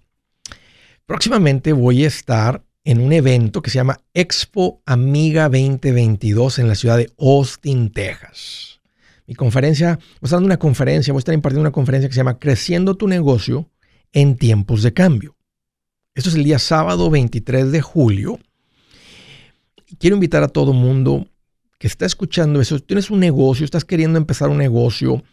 Próximamente 1.05 1.73
voy 1.73 2.05
a 2.05 2.07
estar 2.07 2.63
en 2.85 3.01
un 3.01 3.11
evento 3.11 3.61
que 3.61 3.69
se 3.69 3.75
llama 3.75 3.99
Expo 4.13 4.81
Amiga 4.85 5.49
2022 5.49 6.59
en 6.59 6.69
la 6.69 6.75
ciudad 6.75 6.95
de 6.95 7.11
Austin, 7.19 7.91
Texas. 7.91 8.79
Mi 9.25 9.35
conferencia, 9.35 9.95
voy 9.95 10.03
a 10.21 10.25
estar 10.27 10.37
dando 10.37 10.45
una 10.45 10.59
conferencia, 10.59 11.11
voy 11.11 11.19
a 11.19 11.23
estar 11.23 11.35
impartiendo 11.35 11.67
una 11.67 11.73
conferencia 11.73 12.07
que 12.07 12.13
se 12.13 12.19
llama 12.21 12.39
Creciendo 12.39 12.95
tu 12.95 13.09
negocio 13.09 13.69
en 14.13 14.37
tiempos 14.37 14.81
de 14.81 14.93
cambio. 14.93 15.35
Esto 16.15 16.29
es 16.29 16.35
el 16.35 16.45
día 16.45 16.57
sábado 16.57 17.09
23 17.09 17.69
de 17.69 17.81
julio. 17.81 18.39
Quiero 19.99 20.15
invitar 20.15 20.41
a 20.43 20.47
todo 20.47 20.71
mundo 20.71 21.27
que 21.77 21.87
está 21.87 22.05
escuchando 22.05 22.61
eso. 22.61 22.79
Tienes 22.79 23.09
un 23.09 23.19
negocio, 23.19 23.65
estás 23.65 23.85
queriendo 23.85 24.17
empezar 24.17 24.49
un 24.49 24.57
negocio, 24.57 25.23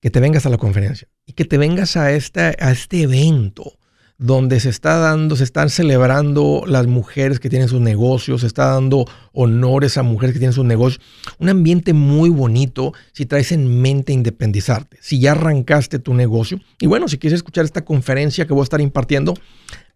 que 0.00 0.10
te 0.10 0.20
vengas 0.20 0.46
a 0.46 0.50
la 0.50 0.58
conferencia 0.58 1.08
y 1.26 1.34
que 1.34 1.44
te 1.44 1.58
vengas 1.58 1.96
a, 1.96 2.12
esta, 2.12 2.54
a 2.58 2.72
este 2.72 3.02
evento 3.02 3.74
donde 4.16 4.60
se 4.60 4.68
está 4.68 4.98
dando, 4.98 5.34
se 5.34 5.44
están 5.44 5.70
celebrando 5.70 6.64
las 6.66 6.86
mujeres 6.86 7.40
que 7.40 7.48
tienen 7.48 7.68
sus 7.68 7.80
negocios, 7.80 8.42
se 8.42 8.46
está 8.46 8.66
dando 8.66 9.06
honores 9.32 9.96
a 9.96 10.02
mujeres 10.02 10.34
que 10.34 10.38
tienen 10.38 10.52
sus 10.52 10.66
negocios. 10.66 11.02
Un 11.38 11.48
ambiente 11.48 11.94
muy 11.94 12.28
bonito 12.28 12.92
si 13.12 13.24
traes 13.24 13.50
en 13.50 13.80
mente 13.80 14.12
independizarte, 14.12 14.98
si 15.00 15.20
ya 15.20 15.32
arrancaste 15.32 15.98
tu 15.98 16.12
negocio. 16.12 16.60
Y 16.78 16.86
bueno, 16.86 17.08
si 17.08 17.16
quieres 17.16 17.38
escuchar 17.38 17.64
esta 17.64 17.82
conferencia 17.82 18.46
que 18.46 18.52
voy 18.52 18.60
a 18.60 18.64
estar 18.64 18.82
impartiendo, 18.82 19.34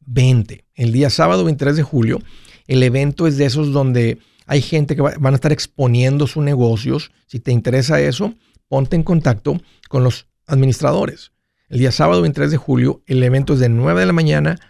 vente. 0.07 0.65
El 0.75 0.93
día 0.93 1.11
sábado 1.11 1.45
23 1.45 1.77
de 1.77 1.83
julio, 1.83 2.19
el 2.67 2.83
evento 2.83 3.27
es 3.27 3.37
de 3.37 3.45
esos 3.45 3.73
donde 3.73 4.19
hay 4.47 4.61
gente 4.61 4.95
que 4.97 5.03
van 5.03 5.27
a 5.27 5.35
estar 5.35 5.53
exponiendo 5.53 6.27
sus 6.27 6.43
negocios. 6.43 7.13
Si 7.27 7.41
te 7.41 7.53
interesa 7.53 8.01
eso, 8.01 8.35
ponte 8.69 8.97
en 8.97 9.03
contacto 9.03 9.61
con 9.89 10.05
los 10.05 10.29
administradores. 10.47 11.33
El 11.69 11.79
día 11.79 11.93
sábado 11.93 12.23
23 12.23 12.51
de 12.51 12.57
julio, 12.57 13.03
el 13.07 13.23
evento 13.23 13.55
es 13.55 13.61
de 13.61 13.69
9 13.69 14.01
de 14.01 14.07
la 14.07 14.13
mañana 14.13 14.61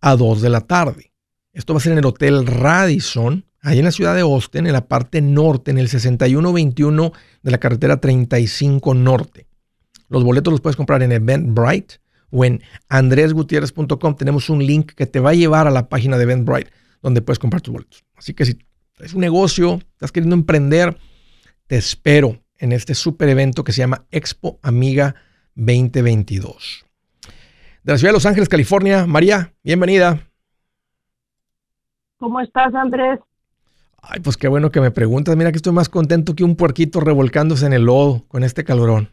a 0.00 0.16
2 0.16 0.42
de 0.42 0.50
la 0.50 0.60
tarde. 0.60 1.12
Esto 1.52 1.74
va 1.74 1.78
a 1.78 1.82
ser 1.82 1.92
en 1.92 1.98
el 1.98 2.06
Hotel 2.06 2.46
Radisson, 2.46 3.44
ahí 3.60 3.78
en 3.78 3.84
la 3.84 3.92
ciudad 3.92 4.14
de 4.14 4.20
Austin, 4.20 4.66
en 4.66 4.72
la 4.72 4.86
parte 4.86 5.20
norte, 5.20 5.70
en 5.70 5.78
el 5.78 5.88
6121 5.88 7.12
de 7.42 7.50
la 7.50 7.58
carretera 7.58 8.00
35 8.00 8.94
Norte. 8.94 9.46
Los 10.08 10.24
boletos 10.24 10.52
los 10.52 10.60
puedes 10.60 10.76
comprar 10.76 11.02
en 11.02 11.12
Eventbrite 11.12 11.96
o 12.30 12.44
en 12.44 12.62
andresgutierrez.com. 12.88 14.16
Tenemos 14.16 14.50
un 14.50 14.64
link 14.64 14.92
que 14.92 15.06
te 15.06 15.20
va 15.20 15.30
a 15.30 15.34
llevar 15.34 15.66
a 15.66 15.70
la 15.70 15.88
página 15.88 16.18
de 16.18 16.24
Eventbrite 16.24 16.70
donde 17.02 17.20
puedes 17.20 17.38
comprar 17.38 17.60
tus 17.60 17.72
boletos. 17.72 18.04
Así 18.16 18.32
que 18.32 18.44
si 18.44 18.58
es 18.98 19.14
un 19.14 19.20
negocio, 19.20 19.80
estás 19.92 20.12
queriendo 20.12 20.36
emprender, 20.36 20.96
te 21.66 21.76
espero 21.76 22.38
en 22.58 22.72
este 22.72 22.94
super 22.94 23.28
evento 23.28 23.64
que 23.64 23.72
se 23.72 23.78
llama 23.78 24.04
Expo 24.10 24.58
Amiga 24.62 25.14
2022. 25.54 26.84
De 27.82 27.92
la 27.92 27.98
ciudad 27.98 28.10
de 28.10 28.16
Los 28.16 28.26
Ángeles, 28.26 28.48
California, 28.48 29.06
María, 29.06 29.52
bienvenida. 29.64 30.20
¿Cómo 32.18 32.40
estás, 32.40 32.72
Andrés? 32.74 33.18
Ay, 34.00 34.20
pues 34.20 34.36
qué 34.36 34.46
bueno 34.46 34.70
que 34.70 34.80
me 34.80 34.90
preguntas. 34.90 35.36
Mira 35.36 35.50
que 35.50 35.56
estoy 35.56 35.72
más 35.72 35.88
contento 35.88 36.34
que 36.34 36.44
un 36.44 36.56
puerquito 36.56 37.00
revolcándose 37.00 37.66
en 37.66 37.72
el 37.72 37.84
lodo 37.84 38.24
con 38.28 38.44
este 38.44 38.64
calorón. 38.64 39.08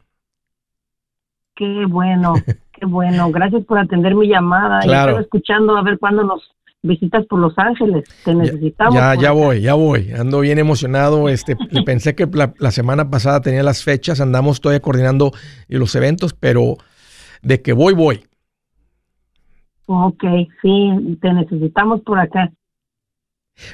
Qué 1.56 1.86
bueno, 1.88 2.34
qué 2.74 2.86
bueno. 2.86 3.32
Gracias 3.32 3.66
por 3.66 3.80
atender 3.80 4.14
mi 4.14 4.28
llamada. 4.28 4.80
Claro. 4.82 5.12
Estoy 5.12 5.24
escuchando 5.24 5.76
a 5.76 5.82
ver 5.82 5.98
cuándo 5.98 6.24
nos 6.24 6.56
visitas 6.82 7.26
por 7.28 7.40
Los 7.40 7.58
Ángeles. 7.58 8.06
Te 8.24 8.34
necesitamos. 8.34 8.96
Ya, 8.96 9.16
ya 9.16 9.32
voy, 9.32 9.62
ya 9.62 9.74
voy. 9.74 10.12
Ando 10.12 10.40
bien 10.40 10.60
emocionado. 10.60 11.30
Este, 11.30 11.56
le 11.72 11.84
pensé 11.84 12.16
que 12.16 12.28
la, 12.32 12.54
la 12.60 12.72
semana 12.72 13.10
pasada 13.10 13.42
tenía 13.42 13.64
las 13.64 13.84
fechas, 13.84 14.22
andamos 14.22 14.62
todavía 14.62 14.82
coordinando 14.82 15.32
los 15.68 15.96
eventos, 15.96 16.34
pero 16.34 16.78
de 17.42 17.62
que 17.62 17.74
voy, 17.74 17.94
voy. 17.94 18.24
Ok, 19.86 20.24
sí, 20.62 21.18
te 21.22 21.34
necesitamos 21.34 22.02
por 22.02 22.20
acá. 22.20 22.52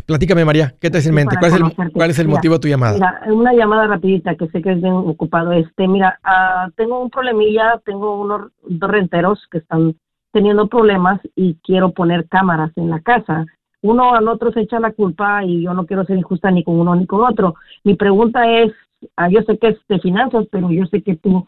Platícame, 0.06 0.46
María, 0.46 0.74
¿qué 0.80 0.90
te 0.90 0.98
hace 0.98 1.10
en 1.10 1.14
Sí, 1.14 1.16
mente? 1.16 1.36
¿Cuál 1.38 1.52
es 1.52 1.60
el, 1.60 1.92
cuál 1.92 2.10
es 2.10 2.20
el 2.20 2.28
Mira, 2.28 2.38
motivo 2.38 2.54
de 2.56 2.60
tu 2.60 2.68
llamada? 2.68 2.94
Mira, 2.94 3.22
una 3.28 3.54
llamada 3.54 3.88
rapidita 3.88 4.36
que 4.36 4.48
sé 4.48 4.62
que 4.62 4.72
es 4.72 4.82
bien 4.82 4.94
ocupado. 4.94 5.52
Este, 5.52 5.88
mira, 5.88 6.20
ah, 6.24 6.70
tengo 6.76 7.02
un 7.02 7.10
problemilla, 7.10 7.82
tengo 7.86 8.20
unos 8.20 8.52
dos 8.68 8.90
renteros 8.90 9.46
que 9.52 9.60
están 9.60 9.96
teniendo 10.36 10.68
problemas 10.68 11.22
y 11.34 11.56
quiero 11.64 11.92
poner 11.92 12.28
cámaras 12.28 12.70
en 12.76 12.90
la 12.90 13.00
casa. 13.00 13.46
Uno 13.82 14.14
al 14.16 14.28
otro 14.28 14.52
se 14.52 14.60
echa 14.60 14.82
la 14.82 14.92
culpa 14.92 15.46
y 15.46 15.64
yo 15.64 15.74
no 15.74 15.86
quiero 15.86 16.04
ser 16.04 16.18
injusta 16.18 16.52
ni 16.52 16.62
con 16.62 16.78
uno 16.78 16.94
ni 16.94 17.06
con 17.06 17.22
otro. 17.24 17.56
Mi 17.86 17.96
pregunta 17.96 18.46
es, 18.52 18.74
ah, 19.16 19.30
yo 19.30 19.40
sé 19.44 19.58
que 19.58 19.70
es 19.70 19.78
de 19.88 19.98
finanzas, 20.00 20.46
pero 20.52 20.70
yo 20.72 20.86
sé 20.88 21.02
que 21.04 21.16
tú 21.16 21.48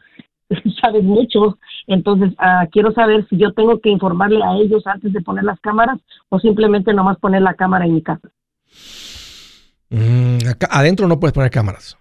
sabes 0.81 1.03
mucho, 1.03 1.57
entonces 1.85 2.33
ah, 2.37 2.65
quiero 2.71 2.93
saber 2.93 3.27
si 3.27 3.35
yo 3.35 3.51
tengo 3.51 3.81
que 3.81 3.89
informarle 3.89 4.41
a 4.41 4.55
ellos 4.55 4.87
antes 4.87 5.11
de 5.11 5.19
poner 5.19 5.43
las 5.43 5.59
cámaras 5.59 5.99
o 6.29 6.39
simplemente 6.39 6.93
nomás 6.93 7.17
poner 7.19 7.41
la 7.41 7.55
cámara 7.55 7.83
en 7.85 7.93
mi 7.95 8.01
casa. 8.01 8.29
Mm, 9.89 10.47
acá- 10.49 10.69
adentro 10.71 11.09
no 11.09 11.19
puedes 11.19 11.33
poner 11.33 11.51
cámaras. 11.51 11.97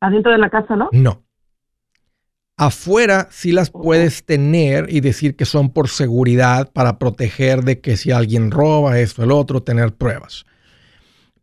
Adentro 0.00 0.30
de 0.30 0.38
la 0.38 0.50
casa, 0.50 0.76
¿no? 0.76 0.90
No. 0.92 1.22
Afuera 2.56 3.28
sí 3.30 3.50
las 3.50 3.70
puedes 3.70 4.24
tener 4.24 4.86
y 4.90 5.00
decir 5.00 5.36
que 5.36 5.44
son 5.46 5.70
por 5.70 5.88
seguridad 5.88 6.70
para 6.72 6.98
proteger 6.98 7.62
de 7.64 7.80
que 7.80 7.96
si 7.96 8.10
alguien 8.10 8.50
roba 8.50 9.00
esto, 9.00 9.24
el 9.24 9.32
otro, 9.32 9.62
tener 9.62 9.94
pruebas. 9.94 10.44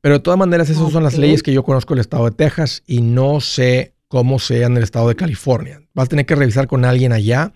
Pero 0.01 0.15
de 0.15 0.19
todas 0.21 0.39
maneras, 0.39 0.69
esas 0.69 0.91
son 0.91 1.03
las 1.03 1.17
leyes 1.17 1.43
que 1.43 1.51
yo 1.51 1.63
conozco 1.63 1.93
del 1.93 2.01
estado 2.01 2.25
de 2.25 2.31
Texas 2.31 2.83
y 2.87 3.01
no 3.01 3.41
sé 3.41 3.95
cómo 4.07 4.39
sea 4.39 4.67
en 4.67 4.77
el 4.77 4.83
estado 4.83 5.09
de 5.09 5.15
California. 5.15 5.81
Vas 5.93 6.05
a 6.05 6.09
tener 6.09 6.25
que 6.25 6.35
revisar 6.35 6.67
con 6.67 6.85
alguien 6.85 7.11
allá. 7.11 7.53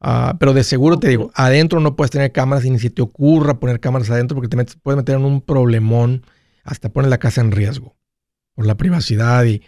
ah, 0.00 0.36
pero 0.38 0.52
de 0.52 0.62
seguro 0.64 0.98
te 0.98 1.08
digo, 1.08 1.30
adentro 1.34 1.80
no 1.80 1.96
puedes 1.96 2.10
tener 2.10 2.30
cámaras 2.30 2.64
y 2.64 2.70
ni 2.70 2.78
se 2.78 2.90
te 2.90 3.00
ocurra 3.02 3.58
poner 3.58 3.80
cámaras 3.80 4.10
adentro 4.10 4.34
porque 4.36 4.48
te 4.48 4.56
metes- 4.56 4.76
puedes 4.82 4.98
meter 4.98 5.16
en 5.16 5.24
un 5.24 5.40
problemón, 5.40 6.22
hasta 6.62 6.90
poner 6.90 7.10
la 7.10 7.18
casa 7.18 7.40
en 7.40 7.50
riesgo 7.52 7.96
por 8.54 8.66
la 8.66 8.76
privacidad 8.76 9.44
y, 9.44 9.62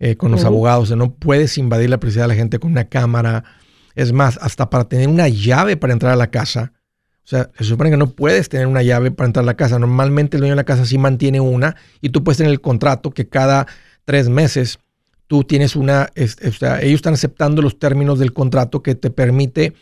eh, 0.00 0.16
con 0.16 0.30
los 0.30 0.40
abogados. 0.48 0.90
No 0.96 1.14
puedes 1.14 1.58
invadir 1.58 1.90
la 1.90 1.98
privacidad 2.00 2.24
de 2.24 2.28
la 2.28 2.34
gente 2.34 2.58
con 2.58 2.70
una 2.72 2.84
cámara. 2.88 3.44
Es 3.94 4.12
más, 4.12 4.38
hasta 4.40 4.70
para 4.70 4.84
tener 4.88 5.08
una 5.08 5.28
llave 5.28 5.76
para 5.76 5.92
entrar 5.92 6.12
a 6.12 6.16
la 6.16 6.30
casa. 6.30 6.72
O 7.22 7.28
sea, 7.30 7.50
se 7.56 7.64
supone 7.64 7.90
que 7.90 7.96
no 7.96 8.10
puedes 8.10 8.48
tener 8.48 8.66
una 8.66 8.82
llave 8.82 9.10
para 9.10 9.26
entrar 9.26 9.42
a 9.44 9.46
la 9.46 9.56
casa. 9.56 9.78
Normalmente 9.78 10.36
el 10.36 10.40
dueño 10.40 10.52
de 10.52 10.56
la 10.56 10.64
casa 10.64 10.84
sí 10.86 10.96
mantiene 10.98 11.38
una 11.40 11.76
y 12.00 12.08
tú 12.08 12.24
puedes 12.24 12.38
tener 12.38 12.50
el 12.50 12.60
contrato 12.60 13.10
que 13.10 13.28
cada 13.28 13.66
tres 14.04 14.28
meses 14.28 14.78
tú 15.26 15.44
tienes 15.44 15.76
una, 15.76 16.08
es- 16.16 16.38
o 16.44 16.50
sea, 16.52 16.80
ellos 16.80 16.96
están 16.96 17.14
aceptando 17.14 17.62
los 17.62 17.78
términos 17.78 18.18
del 18.18 18.32
contrato 18.32 18.82
que 18.82 18.96
te 18.96 19.10
permite 19.10 19.74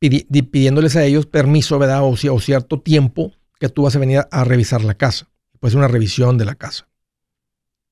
pidi- 0.00 0.26
di- 0.28 0.42
pidiéndoles 0.42 0.96
a 0.96 1.04
ellos 1.04 1.24
permiso, 1.26 1.78
¿verdad? 1.78 2.02
O, 2.02 2.10
ci- 2.12 2.30
o 2.34 2.38
cierto 2.40 2.80
tiempo 2.80 3.32
que 3.58 3.68
tú 3.70 3.84
vas 3.84 3.96
a 3.96 4.00
venir 4.00 4.18
a, 4.18 4.28
a 4.30 4.44
revisar 4.44 4.82
la 4.84 4.94
casa. 4.94 5.28
Puede 5.60 5.70
ser 5.72 5.78
una 5.78 5.88
revisión 5.88 6.36
de 6.36 6.44
la 6.44 6.56
casa. 6.56 6.88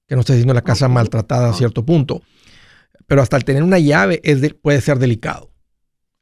Que 0.09 0.15
no 0.17 0.21
estés 0.23 0.35
haciendo 0.37 0.55
la 0.55 0.63
casa 0.63 0.89
maltratada 0.89 1.51
a 1.51 1.53
cierto 1.53 1.85
punto. 1.85 2.23
Pero 3.07 3.23
hasta 3.23 3.37
el 3.37 3.45
tener 3.45 3.63
una 3.63 3.79
llave 3.79 4.21
es 4.25 4.41
de- 4.41 4.55
puede 4.55 4.81
ser 4.81 4.99
delicado. 4.99 5.51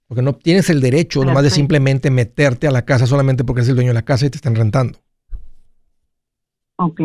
Porque 0.09 0.23
no 0.23 0.35
tienes 0.35 0.69
el 0.71 0.81
derecho 0.81 1.25
nomás 1.25 1.43
de 1.45 1.51
simplemente 1.51 2.11
meterte 2.11 2.69
a 2.69 2.71
la 2.71 2.85
casa 2.85 3.07
solamente 3.07 3.43
porque 3.45 3.61
eres 3.61 3.71
el 3.71 3.75
dueño 3.77 3.91
de 3.91 3.95
la 3.95 4.03
casa 4.05 4.27
y 4.27 4.31
te 4.31 4.37
están 4.37 4.55
rentando. 4.55 4.99
Ok, 6.79 7.01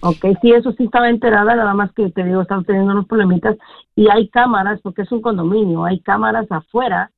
ok, 0.00 0.24
sí, 0.40 0.50
eso 0.52 0.72
sí 0.72 0.84
estaba 0.84 1.10
enterada, 1.10 1.54
nada 1.54 1.74
más 1.74 1.92
que 1.92 2.10
te 2.10 2.24
digo, 2.24 2.40
estaba 2.42 2.62
teniendo 2.62 2.92
unos 2.92 3.06
problemitas 3.06 3.56
y 3.94 4.08
hay 4.08 4.28
cámaras, 4.30 4.80
porque 4.82 5.02
es 5.02 5.12
un 5.12 5.20
condominio, 5.20 5.84
hay 5.84 6.00
cámaras 6.00 6.46
afuera, 6.50 7.10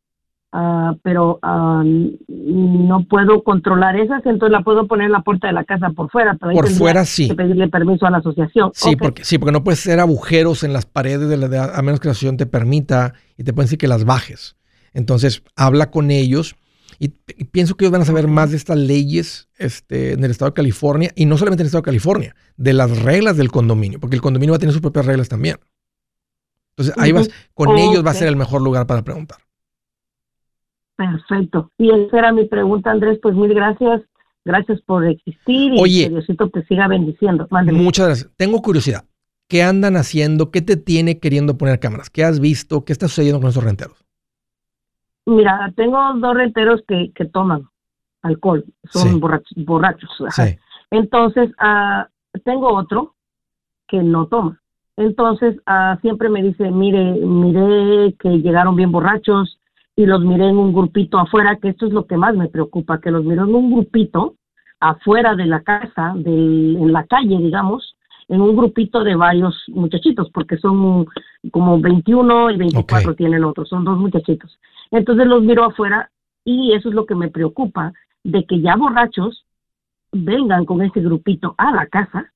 ah, 0.52 0.94
pero 1.02 1.38
ah, 1.42 1.82
no 1.84 3.04
puedo 3.08 3.42
controlar 3.42 3.96
esas, 3.98 4.24
entonces 4.26 4.52
la 4.52 4.62
puedo 4.62 4.86
poner 4.86 5.06
en 5.06 5.12
la 5.12 5.22
puerta 5.22 5.46
de 5.48 5.52
la 5.54 5.64
casa 5.64 5.90
por 5.90 6.10
fuera, 6.10 6.36
pero 6.40 6.52
Por 6.52 6.68
fuera 6.68 7.04
sí. 7.04 7.28
que 7.28 7.34
pedirle 7.34 7.68
permiso 7.68 8.06
a 8.06 8.10
la 8.10 8.18
asociación. 8.18 8.70
Sí, 8.74 8.96
porque, 8.96 9.24
sí, 9.24 9.38
porque 9.38 9.52
no 9.52 9.64
puedes 9.64 9.80
hacer 9.80 10.00
agujeros 10.00 10.62
en 10.64 10.72
las 10.72 10.86
paredes 10.86 11.28
de 11.28 11.36
la, 11.36 11.48
de- 11.48 11.58
a 11.58 11.82
menos 11.82 12.00
que 12.00 12.08
la 12.08 12.12
asociación 12.12 12.36
te 12.36 12.46
permita 12.46 13.14
y 13.36 13.44
te 13.44 13.52
pueden 13.52 13.66
decir 13.66 13.78
que 13.78 13.88
las 13.88 14.04
bajes. 14.04 14.56
Entonces, 14.94 15.42
habla 15.56 15.90
con 15.90 16.10
ellos 16.10 16.54
y, 16.98 17.14
y 17.36 17.44
pienso 17.44 17.74
que 17.76 17.84
ellos 17.84 17.92
van 17.92 18.02
a 18.02 18.04
saber 18.04 18.28
más 18.28 18.50
de 18.50 18.58
estas 18.58 18.76
leyes 18.76 19.48
este, 19.58 20.12
en 20.12 20.22
el 20.22 20.30
estado 20.30 20.50
de 20.50 20.54
California 20.54 21.10
y 21.16 21.24
no 21.24 21.38
solamente 21.38 21.62
en 21.62 21.64
el 21.64 21.68
estado 21.68 21.80
de 21.82 21.86
California, 21.86 22.36
de 22.56 22.72
las 22.74 23.02
reglas 23.02 23.36
del 23.38 23.50
condominio, 23.50 23.98
porque 23.98 24.16
el 24.16 24.22
condominio 24.22 24.52
va 24.52 24.56
a 24.56 24.60
tener 24.60 24.72
sus 24.74 24.82
propias 24.82 25.06
reglas 25.06 25.28
también. 25.28 25.56
Entonces, 26.76 26.94
ahí 26.98 27.12
vas, 27.12 27.28
con 27.54 27.76
ellos 27.78 28.04
va 28.04 28.12
a 28.12 28.14
ser 28.14 28.28
el 28.28 28.36
mejor 28.36 28.62
lugar 28.62 28.86
para 28.86 29.02
preguntar. 29.02 29.38
Perfecto. 31.10 31.70
Y 31.78 31.90
esa 31.90 32.18
era 32.18 32.32
mi 32.32 32.44
pregunta, 32.46 32.90
Andrés, 32.90 33.18
pues 33.22 33.34
mil 33.34 33.52
gracias, 33.54 34.02
gracias 34.44 34.80
por 34.82 35.04
existir 35.06 35.74
y 35.74 35.80
Oye. 35.80 36.04
que 36.04 36.10
Diosito 36.10 36.48
te 36.50 36.64
siga 36.66 36.86
bendiciendo. 36.88 37.46
Mándeme. 37.50 37.78
Muchas 37.80 38.06
gracias. 38.06 38.30
Tengo 38.36 38.60
curiosidad. 38.62 39.04
¿Qué 39.48 39.62
andan 39.62 39.96
haciendo? 39.96 40.50
¿Qué 40.50 40.62
te 40.62 40.76
tiene 40.76 41.18
queriendo 41.18 41.58
poner 41.58 41.78
cámaras? 41.80 42.08
¿Qué 42.08 42.24
has 42.24 42.40
visto? 42.40 42.84
¿Qué 42.84 42.92
está 42.92 43.08
sucediendo 43.08 43.40
con 43.40 43.50
esos 43.50 43.62
renteros? 43.64 44.04
Mira, 45.26 45.72
tengo 45.76 45.98
dos 46.14 46.34
renteros 46.34 46.82
que, 46.88 47.12
que 47.14 47.24
toman 47.26 47.68
alcohol, 48.22 48.64
son 48.90 49.08
Sí. 49.12 49.18
borrachos. 49.18 49.52
borrachos 49.64 50.10
ajá. 50.28 50.46
Sí. 50.46 50.56
Entonces, 50.90 51.50
ah, 51.58 52.08
tengo 52.44 52.72
otro 52.74 53.14
que 53.88 53.98
no 54.02 54.26
toma. 54.26 54.60
Entonces, 54.96 55.56
ah, 55.66 55.98
siempre 56.02 56.28
me 56.28 56.42
dice, 56.42 56.70
mire, 56.70 57.02
miré 57.12 58.14
que 58.18 58.28
llegaron 58.38 58.76
bien 58.76 58.90
borrachos 58.92 59.58
y 59.96 60.06
los 60.06 60.24
miré 60.24 60.48
en 60.48 60.56
un 60.56 60.72
grupito 60.72 61.18
afuera, 61.18 61.56
que 61.56 61.68
esto 61.70 61.86
es 61.86 61.92
lo 61.92 62.06
que 62.06 62.16
más 62.16 62.34
me 62.34 62.48
preocupa, 62.48 63.00
que 63.00 63.10
los 63.10 63.24
miré 63.24 63.42
en 63.42 63.54
un 63.54 63.70
grupito 63.70 64.36
afuera 64.80 65.34
de 65.34 65.46
la 65.46 65.60
casa, 65.60 66.12
del, 66.16 66.76
en 66.76 66.92
la 66.92 67.04
calle, 67.04 67.38
digamos, 67.38 67.96
en 68.28 68.40
un 68.40 68.56
grupito 68.56 69.04
de 69.04 69.14
varios 69.14 69.54
muchachitos, 69.68 70.30
porque 70.30 70.56
son 70.56 71.06
como 71.50 71.80
21 71.80 72.50
y 72.50 72.56
24 72.56 73.10
Ok. 73.10 73.16
tienen 73.16 73.44
otros, 73.44 73.68
son 73.68 73.84
dos 73.84 73.98
muchachitos. 73.98 74.58
Entonces 74.90 75.26
los 75.26 75.42
miro 75.42 75.64
afuera 75.64 76.10
y 76.44 76.72
eso 76.72 76.88
es 76.88 76.94
lo 76.94 77.04
que 77.04 77.14
me 77.14 77.28
preocupa, 77.28 77.92
de 78.24 78.44
que 78.44 78.60
ya 78.60 78.76
borrachos 78.76 79.44
vengan 80.12 80.64
con 80.64 80.82
ese 80.82 81.00
grupito 81.00 81.54
a 81.58 81.72
la 81.72 81.86
casa, 81.86 82.32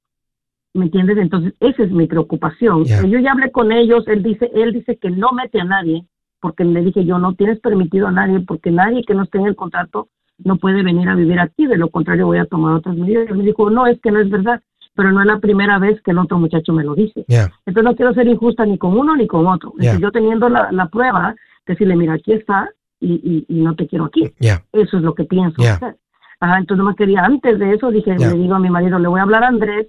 ¿me 0.75 0.87
entiendes? 0.87 1.19
Entonces 1.19 1.55
esa 1.61 1.83
es 1.85 1.91
mi 1.91 2.07
preocupación. 2.07 2.85
Yo 2.85 3.19
ya 3.19 3.33
hablé 3.33 3.51
con 3.51 3.73
ellos, 3.73 4.07
él 4.09 4.23
dice, 4.23 4.51
él 4.55 4.73
dice 4.73 4.97
que 4.97 5.11
no 5.11 5.33
mete 5.33 5.61
a 5.61 5.65
nadie, 5.65 6.05
porque 6.41 6.65
le 6.65 6.83
dije 6.83 7.05
yo 7.05 7.19
no 7.19 7.35
tienes 7.35 7.61
permitido 7.61 8.07
a 8.07 8.13
nadie, 8.13 8.41
porque 8.41 8.71
nadie 8.71 9.05
que 9.05 9.15
no 9.15 9.25
esté 9.25 9.39
en 9.39 9.47
el 9.47 9.57
contrato 9.57 10.09
no 10.39 10.57
puede 10.57 10.83
venir 10.83 11.09
a 11.09 11.15
vivir 11.15 11.41
aquí, 11.41 11.67
de 11.67 11.79
lo 11.79 11.89
contrario 11.89 12.27
voy 12.27 12.39
a 12.39 12.45
tomar 12.45 12.75
otras 12.75 12.97
medidas. 12.97 13.29
Él 13.29 13.37
me 13.37 13.45
dijo, 13.45 13.71
no, 13.71 13.87
es 13.87 13.99
que 14.01 14.11
no 14.11 14.21
es 14.21 14.29
verdad, 14.29 14.61
pero 14.95 15.11
no 15.13 15.21
es 15.21 15.27
la 15.27 15.39
primera 15.39 15.79
vez 15.79 16.01
que 16.03 16.11
el 16.11 16.19
otro 16.19 16.39
muchacho 16.39 16.73
me 16.73 16.85
lo 16.85 16.95
dice. 16.95 17.25
Entonces 17.65 17.85
no 17.85 17.97
quiero 17.97 18.13
ser 18.15 18.27
injusta 18.27 18.67
ni 18.67 18.77
con 18.77 18.99
uno 18.99 19.17
ni 19.17 19.27
con 19.27 19.47
otro. 19.47 19.71
Entonces, 19.79 20.01
yo 20.01 20.11
teniendo 20.11 20.49
la, 20.49 20.71
la 20.73 20.89
prueba, 20.89 21.35
decirle, 21.67 21.97
mira, 21.97 22.15
aquí 22.15 22.33
está 22.33 22.69
y, 23.01 23.15
y, 23.15 23.47
y 23.49 23.61
no 23.63 23.75
te 23.75 23.87
quiero 23.87 24.05
aquí. 24.07 24.31
Eso 24.73 24.97
es 24.99 25.03
lo 25.03 25.15
que 25.15 25.25
pienso 25.25 25.63
hacer. 25.63 25.97
Ajá, 26.41 26.59
entonces 26.59 26.85
no 26.85 26.91
me 26.91 26.97
quería, 26.97 27.25
antes 27.25 27.59
de 27.59 27.73
eso 27.73 27.91
dije, 27.91 28.15
le 28.19 28.33
digo 28.35 28.55
a 28.55 28.59
mi 28.59 28.69
marido, 28.69 28.99
le 28.99 29.09
voy 29.09 29.21
a 29.21 29.23
hablar 29.23 29.43
a 29.43 29.49
Andrés, 29.49 29.87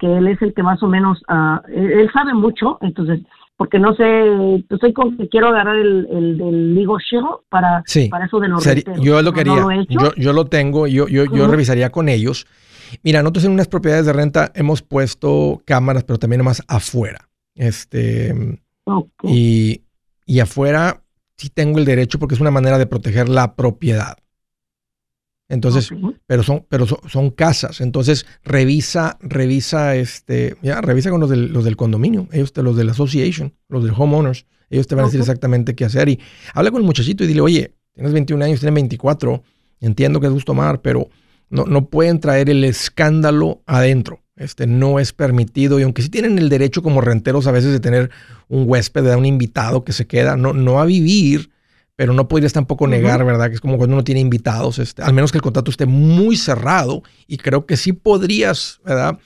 que 0.00 0.16
él 0.18 0.26
es 0.26 0.42
el 0.42 0.52
que 0.54 0.62
más 0.64 0.82
o 0.82 0.88
menos, 0.88 1.22
él, 1.68 1.92
él 1.92 2.10
sabe 2.12 2.34
mucho, 2.34 2.78
entonces, 2.80 3.20
porque 3.56 3.78
no 3.78 3.94
sé, 3.94 4.04
estoy 4.68 4.92
con 4.92 5.16
que 5.16 5.28
quiero 5.28 5.48
agarrar 5.48 5.76
el, 5.76 6.06
el 6.10 6.38
del 6.38 6.74
Ligo 6.74 6.98
Shield 6.98 7.26
para, 7.48 7.82
Sí. 7.86 8.08
para 8.08 8.26
eso 8.26 8.40
de 8.40 8.48
los 8.48 8.64
yo 9.00 9.22
lo 9.22 9.32
quería. 9.32 9.54
no 9.56 9.70
he 9.70 9.80
hecho. 9.82 9.98
yo, 10.00 10.14
yo 10.16 10.32
lo 10.32 10.46
tengo. 10.46 10.86
Yo, 10.86 11.06
yo, 11.08 11.24
yo 11.24 11.46
revisaría 11.46 11.90
con 11.90 12.08
ellos. 12.08 12.46
Mira, 13.02 13.22
nosotros 13.22 13.44
en 13.44 13.52
unas 13.52 13.68
propiedades 13.68 14.06
de 14.06 14.12
renta 14.12 14.50
hemos 14.54 14.82
puesto 14.82 15.62
cámaras, 15.64 16.04
pero 16.04 16.18
también 16.18 16.38
nomás 16.38 16.62
afuera. 16.68 17.28
Este, 17.54 18.60
y, 19.22 19.82
y 20.26 20.40
afuera 20.40 21.02
sí 21.36 21.48
tengo 21.48 21.78
el 21.78 21.84
derecho 21.84 22.18
porque 22.18 22.34
es 22.34 22.40
una 22.40 22.50
manera 22.50 22.78
de 22.78 22.86
proteger 22.86 23.28
la 23.28 23.54
propiedad. 23.54 24.16
Entonces, 25.54 25.90
pero 26.26 26.42
son, 26.42 26.66
pero 26.68 26.86
son, 26.86 26.98
son 27.08 27.30
casas. 27.30 27.80
Entonces, 27.80 28.26
revisa, 28.44 29.16
revisa, 29.20 29.96
este, 29.96 30.56
ya, 30.62 30.80
revisa 30.80 31.10
con 31.10 31.20
los 31.20 31.30
del, 31.30 31.52
los 31.52 31.64
del 31.64 31.76
condominio, 31.76 32.28
ellos, 32.32 32.52
te- 32.52 32.62
los 32.62 32.76
del 32.76 32.90
association, 32.90 33.54
los 33.68 33.84
del 33.84 33.92
homeowners. 33.96 34.46
Ellos 34.70 34.86
te 34.86 34.94
van 34.94 35.04
a 35.04 35.08
decir 35.08 35.20
exactamente 35.20 35.74
qué 35.74 35.84
hacer. 35.84 36.08
Y 36.08 36.18
habla 36.52 36.70
con 36.70 36.80
el 36.80 36.86
muchachito 36.86 37.24
y 37.24 37.26
dile, 37.28 37.40
oye, 37.40 37.74
tienes 37.94 38.12
21 38.12 38.44
años, 38.44 38.60
tienes 38.60 38.74
24, 38.74 39.42
entiendo 39.80 40.20
que 40.20 40.26
es 40.26 40.32
gusto 40.32 40.52
tomar, 40.52 40.80
pero 40.82 41.08
no, 41.50 41.64
no 41.66 41.86
pueden 41.88 42.18
traer 42.20 42.50
el 42.50 42.64
escándalo 42.64 43.62
adentro. 43.66 44.20
Este 44.36 44.66
no 44.66 44.98
es 44.98 45.12
permitido. 45.12 45.78
Y 45.78 45.84
aunque 45.84 46.02
sí 46.02 46.08
tienen 46.08 46.38
el 46.38 46.48
derecho 46.48 46.82
como 46.82 47.00
renteros 47.00 47.46
a 47.46 47.52
veces 47.52 47.70
de 47.70 47.78
tener 47.80 48.10
un 48.48 48.64
huésped, 48.68 49.04
de 49.04 49.14
un 49.14 49.26
invitado 49.26 49.84
que 49.84 49.92
se 49.92 50.06
queda, 50.08 50.36
no, 50.36 50.52
no 50.52 50.80
a 50.80 50.86
vivir, 50.86 51.50
pero 51.96 52.12
no 52.12 52.26
podrías 52.28 52.52
tampoco 52.52 52.86
negar, 52.88 53.24
¿verdad? 53.24 53.48
Que 53.48 53.54
es 53.54 53.60
como 53.60 53.76
cuando 53.76 53.94
uno 53.94 54.04
tiene 54.04 54.20
invitados, 54.20 54.78
este, 54.78 55.02
al 55.02 55.12
menos 55.12 55.30
que 55.30 55.38
el 55.38 55.42
contrato 55.42 55.70
esté 55.70 55.86
muy 55.86 56.36
cerrado 56.36 57.02
y 57.26 57.36
creo 57.36 57.66
que 57.66 57.76
sí 57.76 57.92
podrías, 57.92 58.80
¿verdad? 58.84 59.18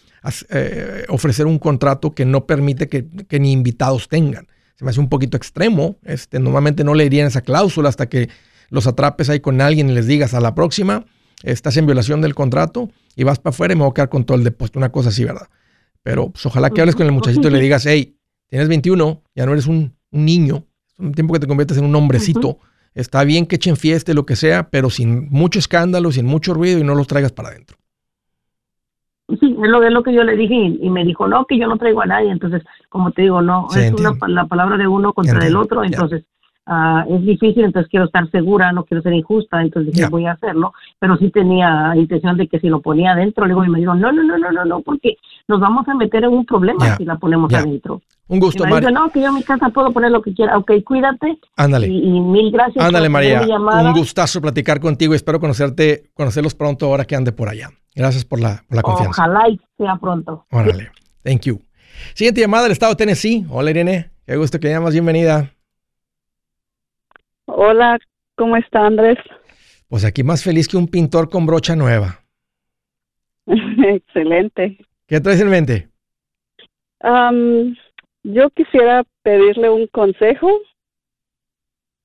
Eh, 0.50 1.04
ofrecer 1.08 1.46
un 1.46 1.58
contrato 1.58 2.14
que 2.14 2.24
no 2.24 2.46
permite 2.46 2.88
que, 2.88 3.06
que 3.26 3.40
ni 3.40 3.52
invitados 3.52 4.08
tengan. 4.08 4.46
Se 4.76 4.84
me 4.84 4.90
hace 4.90 5.00
un 5.00 5.08
poquito 5.08 5.36
extremo. 5.36 5.96
Este, 6.04 6.38
normalmente 6.38 6.84
no 6.84 6.94
leerían 6.94 7.26
esa 7.26 7.40
cláusula 7.40 7.88
hasta 7.88 8.08
que 8.08 8.28
los 8.70 8.86
atrapes 8.86 9.30
ahí 9.30 9.40
con 9.40 9.60
alguien 9.60 9.88
y 9.90 9.94
les 9.94 10.06
digas 10.06 10.34
a 10.34 10.40
la 10.40 10.54
próxima, 10.54 11.06
estás 11.42 11.76
en 11.78 11.86
violación 11.86 12.20
del 12.20 12.34
contrato 12.34 12.90
y 13.16 13.24
vas 13.24 13.38
para 13.38 13.54
afuera 13.54 13.72
y 13.72 13.76
me 13.76 13.82
voy 13.82 13.90
a 13.90 13.94
quedar 13.94 14.08
con 14.08 14.24
todo 14.24 14.36
el 14.36 14.44
depósito, 14.44 14.78
una 14.78 14.92
cosa 14.92 15.08
así, 15.08 15.24
¿verdad? 15.24 15.48
Pero 16.02 16.30
pues, 16.30 16.44
ojalá 16.46 16.70
que 16.70 16.80
hables 16.80 16.94
con 16.94 17.06
el 17.06 17.12
muchachito 17.12 17.48
y 17.48 17.50
le 17.50 17.60
digas, 17.60 17.86
hey, 17.86 18.16
tienes 18.48 18.68
21, 18.68 19.22
ya 19.34 19.46
no 19.46 19.52
eres 19.52 19.66
un, 19.66 19.96
un 20.10 20.24
niño, 20.24 20.66
un 20.98 21.12
tiempo 21.12 21.34
que 21.34 21.40
te 21.40 21.46
conviertes 21.46 21.78
en 21.78 21.84
un 21.84 21.94
hombrecito. 21.94 22.58
Está 22.94 23.22
bien 23.24 23.46
que 23.46 23.56
echen 23.56 23.76
fiesta 23.76 24.12
y 24.12 24.14
lo 24.14 24.26
que 24.26 24.34
sea, 24.36 24.70
pero 24.70 24.90
sin 24.90 25.28
mucho 25.30 25.58
escándalo, 25.58 26.10
sin 26.10 26.26
mucho 26.26 26.54
ruido 26.54 26.80
y 26.80 26.84
no 26.84 26.94
los 26.94 27.06
traigas 27.06 27.32
para 27.32 27.50
adentro. 27.50 27.76
Sí, 29.40 29.56
es 29.62 29.68
lo, 29.70 29.82
es 29.82 29.92
lo 29.92 30.02
que 30.02 30.14
yo 30.14 30.24
le 30.24 30.36
dije 30.36 30.54
y, 30.54 30.78
y 30.82 30.90
me 30.90 31.04
dijo, 31.04 31.28
no, 31.28 31.44
que 31.44 31.58
yo 31.58 31.68
no 31.68 31.76
traigo 31.76 32.00
a 32.00 32.06
nadie. 32.06 32.30
Entonces, 32.30 32.62
como 32.88 33.12
te 33.12 33.22
digo, 33.22 33.42
no, 33.42 33.66
Sí, 33.70 33.80
es 33.80 33.86
entiendo. 33.88 34.16
una, 34.22 34.28
la 34.42 34.46
palabra 34.46 34.76
de 34.78 34.86
uno 34.88 35.12
contra 35.12 35.34
Entiendo, 35.34 35.58
el 35.60 35.64
otro. 35.64 35.84
Entonces, 35.84 36.24
ah, 36.66 37.04
es 37.08 37.22
difícil, 37.22 37.64
entonces 37.64 37.90
quiero 37.90 38.06
estar 38.06 38.28
segura, 38.30 38.72
no 38.72 38.84
quiero 38.84 39.02
ser 39.02 39.12
injusta, 39.12 39.60
entonces 39.60 39.92
dije, 39.92 40.08
voy 40.08 40.24
a 40.24 40.32
hacerlo, 40.32 40.72
pero 40.98 41.16
sí 41.18 41.30
tenía 41.30 41.92
intención 41.94 42.38
de 42.38 42.48
que 42.48 42.58
si 42.58 42.68
lo 42.68 42.80
ponía 42.80 43.12
adentro, 43.12 43.44
luego 43.46 43.62
mi 43.62 43.68
marido, 43.68 43.94
no, 43.94 44.10
no, 44.12 44.22
no, 44.22 44.38
no, 44.38 44.50
no, 44.50 44.64
no, 44.64 44.80
porque 44.80 45.16
nos 45.46 45.60
vamos 45.60 45.86
a 45.88 45.94
meter 45.94 46.24
en 46.24 46.30
un 46.32 46.46
problema 46.46 46.96
si 46.96 47.04
la 47.04 47.16
ponemos 47.18 47.52
adentro. 47.52 48.00
Un 48.28 48.40
gusto, 48.40 48.64
María. 48.66 48.90
no, 48.90 49.10
que 49.10 49.20
yo 49.20 49.28
en 49.28 49.34
mi 49.36 49.42
casa 49.42 49.70
puedo 49.70 49.90
poner 49.90 50.10
lo 50.10 50.20
que 50.20 50.34
quiera, 50.34 50.58
ok, 50.58 50.70
cuídate 50.84 51.38
Ándale. 51.56 51.88
y, 51.88 51.96
y 51.98 52.20
mil 52.20 52.52
gracias. 52.52 52.84
Ándale, 52.84 53.06
por 53.06 53.12
María. 53.12 53.40
Un 53.42 53.92
gustazo 53.94 54.40
platicar 54.42 54.80
contigo. 54.80 55.14
Espero 55.14 55.40
conocerte, 55.40 56.10
conocerlos 56.14 56.54
pronto 56.54 56.86
ahora 56.86 57.04
que 57.06 57.16
ande 57.16 57.32
por 57.32 57.48
allá. 57.48 57.70
Gracias 57.94 58.24
por 58.24 58.38
la, 58.40 58.62
por 58.68 58.76
la 58.76 58.82
confianza. 58.82 59.22
Ojalá 59.22 59.48
y 59.48 59.58
sea 59.78 59.96
pronto. 59.96 60.44
Órale. 60.50 60.90
Thank 61.24 61.42
you. 61.42 61.60
Siguiente 62.14 62.40
llamada 62.42 62.64
del 62.64 62.72
estado 62.72 62.92
de 62.92 62.96
Tennessee. 62.96 63.46
Hola, 63.50 63.70
Irene. 63.70 64.10
Qué 64.26 64.36
gusto 64.36 64.60
que 64.60 64.68
llamas. 64.68 64.92
Bienvenida. 64.92 65.50
Hola, 67.46 67.98
¿cómo 68.36 68.56
está 68.56 68.86
Andrés? 68.86 69.18
Pues 69.88 70.04
aquí 70.04 70.22
más 70.22 70.44
feliz 70.44 70.68
que 70.68 70.76
un 70.76 70.86
pintor 70.86 71.30
con 71.30 71.46
brocha 71.46 71.74
nueva. 71.74 72.20
Excelente. 73.46 74.78
¿Qué 75.06 75.18
traes 75.20 75.40
en 75.40 75.48
mente? 75.48 75.88
Yo 78.30 78.50
quisiera 78.50 79.04
pedirle 79.22 79.70
un 79.70 79.86
consejo, 79.86 80.50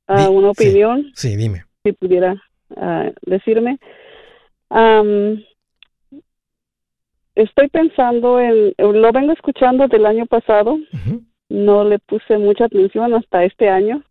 ah, 0.07 0.27
Di- 0.29 0.35
una 0.35 0.49
opinión, 0.51 1.11
Sí, 1.15 1.35
dime. 1.35 1.65
si 1.83 1.91
pudiera 1.91 2.41
ah, 2.77 3.11
decirme. 3.21 3.77
Am, 4.69 5.43
estoy 7.35 7.67
pensando 7.67 8.39
en, 8.39 8.73
lo 8.77 9.11
vengo 9.11 9.33
escuchando 9.33 9.87
del 9.87 10.05
año 10.05 10.25
pasado, 10.25 10.77
no 11.49 11.83
le 11.83 11.99
puse 11.99 12.37
mucha 12.37 12.65
atención 12.65 13.13
hasta 13.13 13.43
este 13.43 13.69
año. 13.69 14.03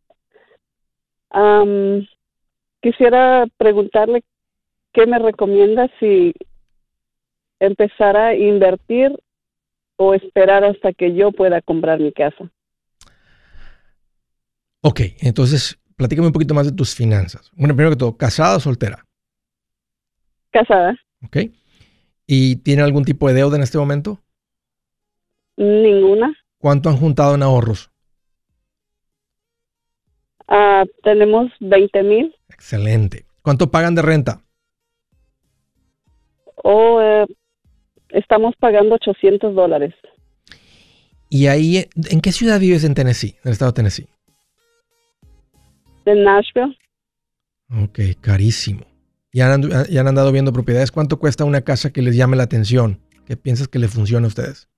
Am, 1.30 2.06
quisiera 2.82 3.46
preguntarle 3.56 4.22
qué 4.92 5.06
me 5.06 5.18
recomienda 5.18 5.88
si 5.98 6.34
empezar 7.58 8.16
a 8.16 8.34
invertir 8.34 9.18
o 10.04 10.14
esperar 10.14 10.64
hasta 10.64 10.92
que 10.92 11.14
yo 11.14 11.30
pueda 11.32 11.60
comprar 11.62 12.00
mi 12.00 12.12
casa. 12.12 12.50
Ok, 14.82 15.00
entonces 15.20 15.78
platícame 15.96 16.26
un 16.28 16.32
poquito 16.32 16.54
más 16.54 16.66
de 16.66 16.72
tus 16.72 16.94
finanzas. 16.94 17.50
Bueno, 17.54 17.74
primero 17.74 17.90
que 17.90 17.98
todo, 17.98 18.16
¿casada 18.16 18.56
o 18.56 18.60
soltera? 18.60 19.04
Casada, 20.50 20.94
Ok. 21.24 21.36
¿Y 22.26 22.56
tiene 22.56 22.82
algún 22.82 23.04
tipo 23.04 23.28
de 23.28 23.34
deuda 23.34 23.56
en 23.56 23.62
este 23.62 23.78
momento? 23.78 24.18
ninguna. 25.56 26.34
¿Cuánto 26.58 26.88
han 26.88 26.96
juntado 26.96 27.34
en 27.34 27.42
ahorros? 27.42 27.90
Ah, 30.48 30.84
tenemos 31.02 31.50
20 31.60 32.02
mil 32.02 32.34
Excelente. 32.48 33.26
¿Cuánto 33.42 33.70
pagan 33.70 33.94
de 33.94 34.02
renta? 34.02 34.40
o 36.64 37.00
eh, 37.00 37.26
estamos 38.12 38.54
pagando 38.58 38.94
800 38.94 39.54
dólares. 39.54 39.94
¿Y 41.28 41.46
ahí, 41.46 41.86
en 42.10 42.20
qué 42.20 42.32
ciudad 42.32 42.60
vives 42.60 42.84
en 42.84 42.94
Tennessee, 42.94 43.36
en 43.42 43.48
el 43.48 43.52
estado 43.52 43.72
de 43.72 43.76
Tennessee? 43.76 44.06
De 46.04 46.14
Nashville, 46.14 46.76
Ok, 47.84 48.00
carísimo. 48.20 48.84
¿Ya 49.32 49.52
han, 49.52 49.62
ya 49.88 50.00
han 50.02 50.08
andado 50.08 50.30
viendo 50.30 50.52
propiedades? 50.52 50.92
¿Cuánto 50.92 51.18
cuesta 51.18 51.44
una 51.44 51.62
casa 51.62 51.90
que 51.90 52.02
les 52.02 52.16
llame 52.16 52.36
la 52.36 52.42
atención? 52.42 53.00
¿Qué 53.26 53.36
piensas 53.36 53.68
que 53.68 53.78
le 53.78 53.88
funcione 53.88 54.26
a 54.26 54.28
ustedes? 54.28 54.68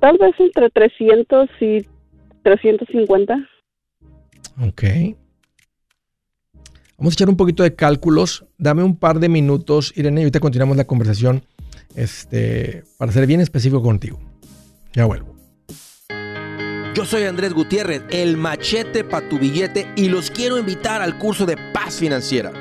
Tal 0.00 0.18
vez 0.18 0.34
entre 0.40 0.68
300 0.70 1.48
y 1.60 1.86
350. 2.42 3.36
Ok. 4.66 4.82
Vamos 7.02 7.14
a 7.14 7.16
echar 7.16 7.30
un 7.30 7.36
poquito 7.36 7.64
de 7.64 7.74
cálculos. 7.74 8.44
Dame 8.58 8.84
un 8.84 8.94
par 8.94 9.18
de 9.18 9.28
minutos, 9.28 9.92
Irene, 9.96 10.20
y 10.20 10.22
ahorita 10.22 10.38
continuamos 10.38 10.76
la 10.76 10.84
conversación 10.84 11.44
este, 11.96 12.84
para 12.96 13.10
ser 13.10 13.26
bien 13.26 13.40
específico 13.40 13.82
contigo. 13.82 14.20
Ya 14.92 15.04
vuelvo. 15.04 15.34
Yo 16.94 17.04
soy 17.04 17.24
Andrés 17.24 17.54
Gutiérrez, 17.54 18.04
el 18.10 18.36
machete 18.36 19.02
para 19.02 19.28
tu 19.28 19.40
billete 19.40 19.88
y 19.96 20.10
los 20.10 20.30
quiero 20.30 20.58
invitar 20.58 21.02
al 21.02 21.18
curso 21.18 21.44
de 21.44 21.56
paz 21.74 21.96
financiera. 21.96 22.52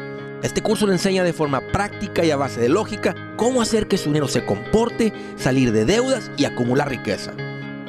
Este 0.41 0.63
curso 0.63 0.87
le 0.87 0.93
enseña 0.93 1.23
de 1.23 1.33
forma 1.33 1.61
práctica 1.71 2.25
y 2.25 2.31
a 2.31 2.35
base 2.35 2.59
de 2.61 2.69
lógica 2.69 3.35
cómo 3.37 3.61
hacer 3.61 3.87
que 3.87 3.99
su 3.99 4.05
dinero 4.09 4.27
se 4.27 4.43
comporte, 4.43 5.13
salir 5.35 5.71
de 5.71 5.85
deudas 5.85 6.31
y 6.35 6.45
acumular 6.45 6.89
riqueza. 6.89 7.35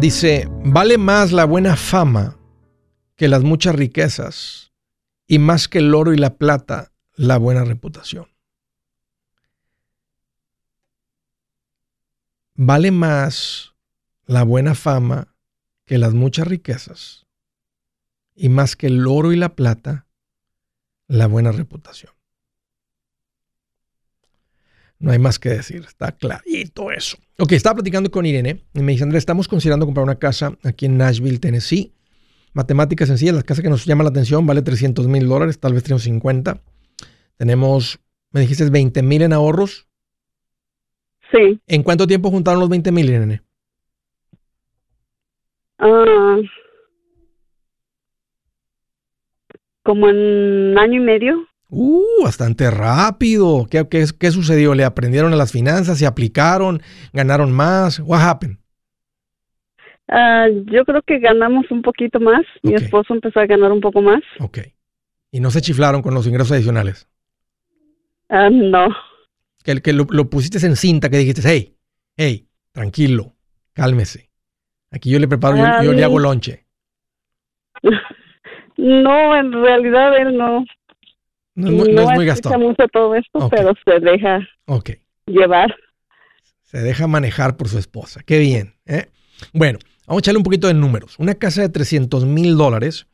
Dice, 0.00 0.48
vale 0.64 0.96
más 0.96 1.32
la 1.32 1.44
buena 1.44 1.74
fama 1.74 2.38
que 3.16 3.26
las 3.26 3.42
muchas 3.42 3.74
riquezas 3.74 4.72
y 5.26 5.40
más 5.40 5.66
que 5.66 5.78
el 5.78 5.92
oro 5.92 6.12
y 6.12 6.16
la 6.16 6.36
plata, 6.36 6.92
la 7.16 7.36
buena 7.36 7.64
reputación. 7.64 8.28
Vale 12.54 12.92
más 12.92 13.74
la 14.26 14.44
buena 14.44 14.76
fama 14.76 15.34
que 15.84 15.98
las 15.98 16.14
muchas 16.14 16.46
riquezas 16.46 17.26
y 18.36 18.50
más 18.50 18.76
que 18.76 18.86
el 18.86 19.04
oro 19.04 19.32
y 19.32 19.36
la 19.36 19.56
plata, 19.56 20.06
la 21.08 21.26
buena 21.26 21.50
reputación. 21.50 22.17
No 25.00 25.12
hay 25.12 25.18
más 25.18 25.38
que 25.38 25.50
decir, 25.50 25.84
está 25.86 26.12
clarito 26.12 26.90
eso. 26.90 27.16
Ok, 27.38 27.52
estaba 27.52 27.76
platicando 27.76 28.10
con 28.10 28.26
Irene 28.26 28.64
y 28.74 28.80
me 28.80 28.92
dice, 28.92 29.04
Andrés, 29.04 29.20
estamos 29.20 29.46
considerando 29.46 29.86
comprar 29.86 30.02
una 30.02 30.18
casa 30.18 30.58
aquí 30.64 30.86
en 30.86 30.98
Nashville, 30.98 31.38
Tennessee. 31.38 31.92
Matemática 32.52 33.06
sencilla, 33.06 33.32
la 33.32 33.42
casa 33.42 33.62
que 33.62 33.70
nos 33.70 33.84
llama 33.84 34.02
la 34.02 34.10
atención 34.10 34.44
vale 34.46 34.62
300 34.62 35.06
mil 35.06 35.28
dólares, 35.28 35.60
tal 35.60 35.74
vez 35.74 35.84
350. 35.84 36.60
Tenemos, 37.36 38.00
me 38.32 38.40
dijiste, 38.40 38.68
20 38.68 39.02
mil 39.02 39.22
en 39.22 39.32
ahorros. 39.32 39.86
Sí. 41.30 41.60
¿En 41.66 41.82
cuánto 41.82 42.06
tiempo 42.06 42.30
juntaron 42.30 42.58
los 42.58 42.68
20 42.68 42.90
mil, 42.90 43.08
Irene? 43.08 43.42
Ah, 45.78 46.38
como 49.84 50.08
en 50.08 50.16
un 50.16 50.78
año 50.78 51.00
y 51.00 51.04
medio. 51.04 51.47
Uh, 51.70 52.24
bastante 52.24 52.70
rápido. 52.70 53.66
¿Qué, 53.70 53.86
qué, 53.88 54.06
qué 54.18 54.30
sucedió? 54.30 54.74
¿Le 54.74 54.84
aprendieron 54.84 55.32
a 55.32 55.36
las 55.36 55.52
finanzas? 55.52 55.98
¿Se 55.98 56.06
aplicaron? 56.06 56.80
¿Ganaron 57.12 57.52
más? 57.52 58.00
What 58.00 58.20
happened? 58.22 58.58
Ah, 60.08 60.46
yo 60.66 60.84
creo 60.86 61.02
que 61.02 61.18
ganamos 61.18 61.70
un 61.70 61.82
poquito 61.82 62.18
más. 62.18 62.40
Mi 62.62 62.74
esposo 62.74 63.12
empezó 63.12 63.40
a 63.40 63.46
ganar 63.46 63.70
un 63.70 63.82
poco 63.82 64.00
más. 64.00 64.22
Ok. 64.40 64.58
¿Y 65.30 65.40
no 65.40 65.50
se 65.50 65.60
chiflaron 65.60 66.00
con 66.00 66.14
los 66.14 66.26
ingresos 66.26 66.52
adicionales? 66.52 67.06
Ah, 68.30 68.48
no. 68.50 68.88
Que, 69.62 69.82
que 69.82 69.92
lo, 69.92 70.06
lo 70.10 70.30
pusiste 70.30 70.64
en 70.66 70.76
cinta, 70.76 71.10
que 71.10 71.18
dijiste, 71.18 71.42
hey, 71.44 71.76
hey, 72.16 72.48
tranquilo, 72.72 73.34
cálmese. 73.74 74.30
Aquí 74.90 75.10
yo 75.10 75.18
le 75.18 75.28
preparo, 75.28 75.58
yo, 75.58 75.82
yo 75.84 75.92
le 75.92 75.98
Ay. 75.98 76.04
hago 76.04 76.18
lonche. 76.18 76.64
No, 78.80 79.34
en 79.36 79.52
realidad 79.52 80.16
él 80.18 80.38
no. 80.38 80.64
No, 81.58 81.68
es 81.68 81.74
muy- 81.74 81.92
no 81.92 82.02
es 82.02 82.16
muy 82.16 82.26
gastón. 82.26 82.60
mucho 82.62 82.86
todo 82.92 83.14
esto, 83.14 83.48
pero 83.50 83.72
se 83.84 83.98
deja 84.00 84.40
llevar. 85.26 85.74
Se 86.62 86.78
deja 86.78 87.06
manejar 87.06 87.56
por 87.56 87.68
su 87.68 87.78
esposa. 87.78 88.20
Qué 88.24 88.38
bien. 88.38 88.74
¿eh? 88.86 89.06
Bueno, 89.52 89.78
vamos 90.06 90.20
a 90.20 90.22
echarle 90.22 90.38
un 90.38 90.44
poquito 90.44 90.66
de 90.68 90.74
números. 90.74 91.18
Una 91.18 91.34
casa 91.34 91.62
de 91.62 91.68
300 91.68 92.24
mil 92.26 92.56
dólares 92.56 93.06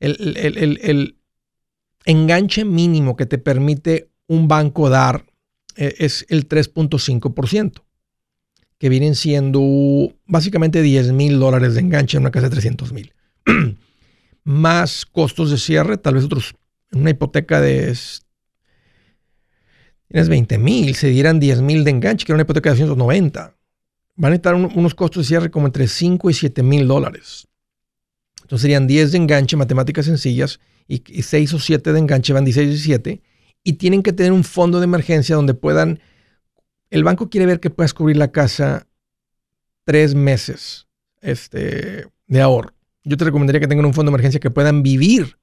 el, 0.00 0.36
el- 0.36 0.56
el- 0.58 0.78
el 0.82 1.16
enganche 2.04 2.64
mínimo 2.64 3.16
que 3.16 3.26
te 3.26 3.38
permite 3.38 4.10
un 4.26 4.46
banco 4.48 4.88
dar 4.90 5.24
eh, 5.76 5.94
es 5.98 6.26
el 6.28 6.48
3.5%, 6.48 7.82
que 8.78 8.88
vienen 8.88 9.14
siendo 9.14 9.60
básicamente 10.26 10.82
10 10.82 11.12
mil 11.12 11.38
dólares 11.38 11.74
de 11.74 11.80
enganche 11.80 12.16
en 12.16 12.24
una 12.24 12.30
casa 12.30 12.48
de 12.48 12.56
300 12.56 12.92
mil. 12.92 13.12
Más 14.44 15.06
costos 15.06 15.50
de 15.50 15.58
cierre, 15.58 15.96
tal 15.98 16.14
vez 16.14 16.24
otros, 16.24 16.54
una 16.92 17.10
hipoteca 17.10 17.60
de 17.60 17.94
tienes 20.08 20.28
20 20.28 20.58
mil, 20.58 20.94
se 20.94 21.08
dieran 21.08 21.38
10 21.38 21.60
mil 21.60 21.84
de 21.84 21.90
enganche, 21.90 22.24
que 22.26 22.32
era 22.32 22.36
una 22.36 22.42
hipoteca 22.42 22.70
de 22.70 22.74
290. 22.80 23.56
Van 24.16 24.32
a 24.32 24.34
estar 24.34 24.54
un- 24.54 24.70
unos 24.74 24.94
costos 24.94 25.22
de 25.24 25.28
cierre 25.28 25.50
como 25.50 25.66
entre 25.66 25.86
5 25.86 26.28
y 26.30 26.34
7 26.34 26.62
mil 26.62 26.86
dólares. 26.88 27.46
Entonces 28.42 28.62
serían 28.62 28.86
10 28.86 29.12
de 29.12 29.18
enganche, 29.18 29.56
matemáticas 29.56 30.06
sencillas, 30.06 30.58
y, 30.88 31.02
y 31.06 31.22
6 31.22 31.54
o 31.54 31.58
7 31.60 31.92
de 31.92 31.98
enganche 32.00 32.32
van 32.32 32.44
16 32.44 32.66
y 32.66 32.70
17. 32.70 33.22
Y 33.62 33.74
tienen 33.74 34.02
que 34.02 34.12
tener 34.12 34.32
un 34.32 34.42
fondo 34.42 34.80
de 34.80 34.84
emergencia 34.84 35.36
donde 35.36 35.54
puedan. 35.54 36.00
El 36.90 37.04
banco 37.04 37.30
quiere 37.30 37.46
ver 37.46 37.60
que 37.60 37.70
puedas 37.70 37.94
cubrir 37.94 38.16
la 38.16 38.32
casa 38.32 38.88
tres 39.84 40.14
meses 40.16 40.88
este, 41.20 42.06
de 42.26 42.40
ahorro. 42.40 42.74
Yo 43.04 43.16
te 43.16 43.24
recomendaría 43.24 43.60
que 43.60 43.68
tengan 43.68 43.86
un 43.86 43.94
fondo 43.94 44.10
de 44.10 44.14
emergencia 44.14 44.40
que 44.40 44.50
puedan 44.50 44.82
vivir 44.82 45.38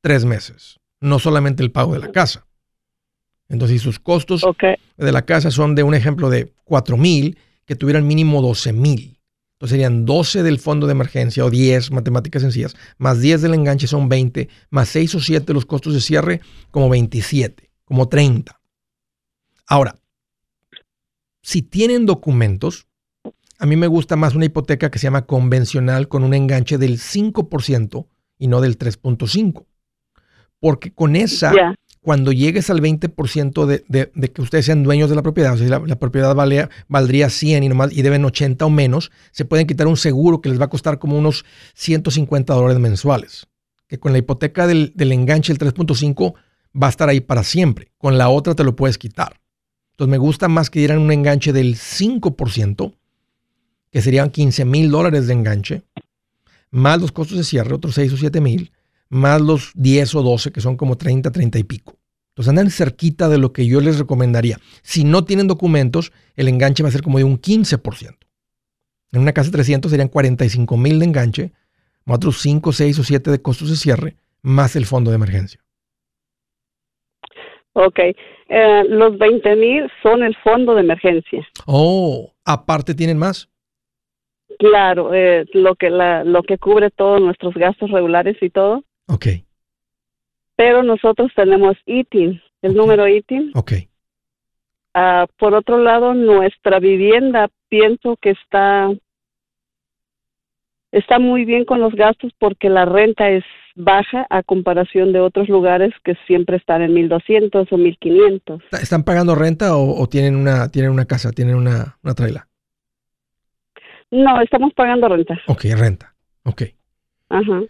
tres 0.00 0.24
meses, 0.24 0.79
no 1.00 1.18
solamente 1.18 1.62
el 1.62 1.72
pago 1.72 1.94
de 1.94 2.00
la 2.00 2.12
casa. 2.12 2.46
Entonces, 3.48 3.80
si 3.80 3.84
sus 3.84 3.98
costos 3.98 4.44
de 4.96 5.12
la 5.12 5.22
casa 5.22 5.50
son 5.50 5.74
de 5.74 5.82
un 5.82 5.94
ejemplo 5.94 6.30
de 6.30 6.52
4 6.64 6.96
mil, 6.96 7.36
que 7.66 7.76
tuvieran 7.76 8.06
mínimo 8.06 8.42
12 8.42 8.72
mil. 8.72 9.20
Entonces 9.54 9.74
serían 9.74 10.06
12 10.06 10.42
del 10.42 10.58
fondo 10.58 10.86
de 10.86 10.92
emergencia 10.92 11.44
o 11.44 11.50
10, 11.50 11.90
matemáticas 11.90 12.42
sencillas, 12.42 12.74
más 12.96 13.20
10 13.20 13.42
del 13.42 13.54
enganche 13.54 13.86
son 13.86 14.08
20, 14.08 14.48
más 14.70 14.88
6 14.88 15.16
o 15.16 15.20
7 15.20 15.52
los 15.52 15.66
costos 15.66 15.92
de 15.92 16.00
cierre 16.00 16.40
como 16.70 16.88
27, 16.88 17.70
como 17.84 18.08
30. 18.08 18.58
Ahora, 19.66 19.96
si 21.42 21.62
tienen 21.62 22.06
documentos, 22.06 22.86
a 23.58 23.66
mí 23.66 23.76
me 23.76 23.86
gusta 23.86 24.16
más 24.16 24.34
una 24.34 24.46
hipoteca 24.46 24.90
que 24.90 24.98
se 24.98 25.04
llama 25.04 25.26
convencional 25.26 26.08
con 26.08 26.24
un 26.24 26.34
enganche 26.34 26.78
del 26.78 26.98
5% 26.98 28.06
y 28.38 28.48
no 28.48 28.60
del 28.60 28.78
3.5%. 28.78 29.66
Porque 30.60 30.92
con 30.92 31.16
esa 31.16 31.52
cuando 32.02 32.32
llegues 32.32 32.70
al 32.70 32.80
20% 32.80 33.66
de, 33.66 33.84
de- 33.88 34.10
de 34.14 34.30
que 34.32 34.40
ustedes 34.42 34.64
sean 34.66 34.82
dueños 34.82 35.10
de 35.10 35.16
la 35.16 35.22
propiedad, 35.22 35.52
o 35.54 35.56
sea, 35.58 35.80
la 35.80 35.98
propiedad 35.98 36.34
vale- 36.34 36.68
valdría 36.88 37.28
100 37.28 37.62
y, 37.64 37.68
nomás, 37.68 37.92
y 37.92 38.02
deben 38.02 38.24
80 38.24 38.64
o 38.64 38.70
menos, 38.70 39.10
se 39.32 39.44
pueden 39.44 39.66
quitar 39.66 39.86
un 39.86 39.96
seguro 39.98 40.40
que 40.40 40.48
les 40.48 40.60
va 40.60 40.64
a 40.66 40.70
costar 40.70 40.98
como 40.98 41.18
unos 41.18 41.44
150 41.74 42.54
dólares 42.54 42.78
mensuales. 42.78 43.46
Que 43.86 43.98
con 43.98 44.12
la 44.12 44.18
hipoteca 44.18 44.66
del, 44.66 44.92
del 44.94 45.12
enganche, 45.12 45.52
el 45.52 45.58
3.5, 45.58 46.34
va 46.80 46.86
a 46.86 46.90
estar 46.90 47.08
ahí 47.08 47.20
para 47.20 47.42
siempre. 47.42 47.90
Con 47.98 48.16
la 48.18 48.28
otra 48.28 48.54
te 48.54 48.64
lo 48.64 48.76
puedes 48.76 48.96
quitar. 48.98 49.40
Entonces 49.92 50.10
me 50.10 50.18
gusta 50.18 50.48
más 50.48 50.70
que 50.70 50.78
dieran 50.78 50.98
un 50.98 51.12
enganche 51.12 51.52
del 51.52 51.76
5%, 51.76 52.94
que 53.90 54.00
serían 54.02 54.30
15 54.30 54.64
mil 54.64 54.90
dólares 54.90 55.26
de 55.26 55.32
enganche, 55.34 55.82
más 56.70 57.00
los 57.00 57.12
costos 57.12 57.36
de 57.36 57.44
cierre, 57.44 57.74
otros 57.74 57.94
6 57.94 58.12
o 58.12 58.16
7 58.16 58.40
mil, 58.40 58.72
más 59.10 59.40
los 59.42 59.72
10 59.74 60.14
o 60.14 60.22
12, 60.22 60.52
que 60.52 60.60
son 60.60 60.76
como 60.76 60.96
30, 60.96 61.30
30 61.30 61.58
y 61.58 61.64
pico. 61.64 61.98
Entonces 62.30 62.48
andan 62.48 62.70
cerquita 62.70 63.28
de 63.28 63.36
lo 63.36 63.52
que 63.52 63.66
yo 63.66 63.80
les 63.80 63.98
recomendaría. 63.98 64.56
Si 64.82 65.04
no 65.04 65.24
tienen 65.24 65.48
documentos, 65.48 66.12
el 66.36 66.48
enganche 66.48 66.82
va 66.82 66.88
a 66.88 66.92
ser 66.92 67.02
como 67.02 67.18
de 67.18 67.24
un 67.24 67.38
15%. 67.38 68.16
En 69.12 69.20
una 69.20 69.32
casa 69.32 69.50
de 69.50 69.56
300 69.56 69.90
serían 69.90 70.08
45 70.08 70.76
mil 70.76 71.00
de 71.00 71.04
enganche, 71.04 71.52
más 72.06 72.16
otros 72.16 72.40
5, 72.40 72.72
6 72.72 72.98
o 73.00 73.04
7 73.04 73.30
de 73.30 73.42
costos 73.42 73.68
de 73.68 73.76
cierre, 73.76 74.16
más 74.42 74.76
el 74.76 74.86
fondo 74.86 75.10
de 75.10 75.16
emergencia. 75.16 75.60
Ok. 77.72 77.98
Eh, 77.98 78.84
los 78.88 79.18
20 79.18 79.56
mil 79.56 79.90
son 80.02 80.22
el 80.22 80.36
fondo 80.36 80.74
de 80.74 80.80
emergencia. 80.80 81.46
Oh, 81.66 82.32
aparte 82.44 82.94
tienen 82.94 83.18
más. 83.18 83.48
Claro, 84.58 85.14
eh, 85.14 85.46
lo 85.52 85.74
que 85.74 85.90
la, 85.90 86.24
lo 86.24 86.42
que 86.42 86.58
cubre 86.58 86.90
todos 86.90 87.20
nuestros 87.20 87.54
gastos 87.54 87.90
regulares 87.90 88.36
y 88.40 88.50
todo. 88.50 88.84
Ok, 89.12 89.26
Pero 90.56 90.82
nosotros 90.82 91.32
tenemos 91.34 91.76
ITIN, 91.86 92.40
el 92.62 92.70
Ok. 92.72 92.76
número 92.76 93.08
ITIN. 93.08 93.50
ok. 93.54 93.72
Ah, 94.94 95.26
por 95.38 95.54
otro 95.54 95.78
lado, 95.78 96.14
nuestra 96.14 96.78
vivienda 96.80 97.48
pienso 97.68 98.16
que 98.16 98.30
está 98.30 98.90
está 100.92 101.18
muy 101.20 101.44
bien 101.44 101.64
con 101.64 101.80
los 101.80 101.94
gastos 101.94 102.32
porque 102.38 102.68
la 102.68 102.84
renta 102.84 103.30
es 103.30 103.44
baja 103.76 104.26
a 104.28 104.42
comparación 104.42 105.12
de 105.12 105.20
otros 105.20 105.48
lugares 105.48 105.94
que 106.04 106.16
siempre 106.26 106.56
están 106.56 106.82
en 106.82 106.92
1200 106.94 107.72
o 107.72 107.76
1500. 107.76 108.62
¿Está- 108.64 108.78
¿Están 108.80 109.04
pagando 109.04 109.34
renta 109.36 109.76
o, 109.76 110.00
o 110.02 110.08
tienen, 110.08 110.34
una, 110.36 110.68
tienen 110.68 110.90
una 110.90 111.04
casa, 111.06 111.30
tienen 111.30 111.54
una, 111.54 111.96
una 112.02 112.14
traila? 112.14 112.48
No, 114.10 114.40
estamos 114.40 114.74
pagando 114.74 115.08
renta. 115.08 115.40
Ok, 115.46 115.64
renta. 115.76 116.14
Ok. 116.44 116.62
Ajá. 117.28 117.62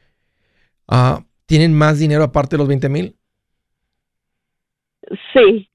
Ah, 0.88 1.22
¿Tienen 1.51 1.74
más 1.74 1.98
dinero 1.98 2.22
aparte 2.22 2.55
de 2.55 2.59
los 2.59 2.68
20 2.68 2.88
mil? 2.88 3.16
Sí. 5.32 5.68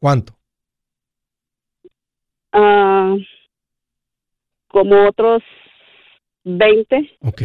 ¿Cuánto? 0.00 0.34
Ah, 2.50 3.14
como 4.68 5.06
otros 5.06 5.42
20. 6.44 7.18
Ok. 7.20 7.42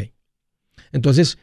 Entonces, 0.93 1.37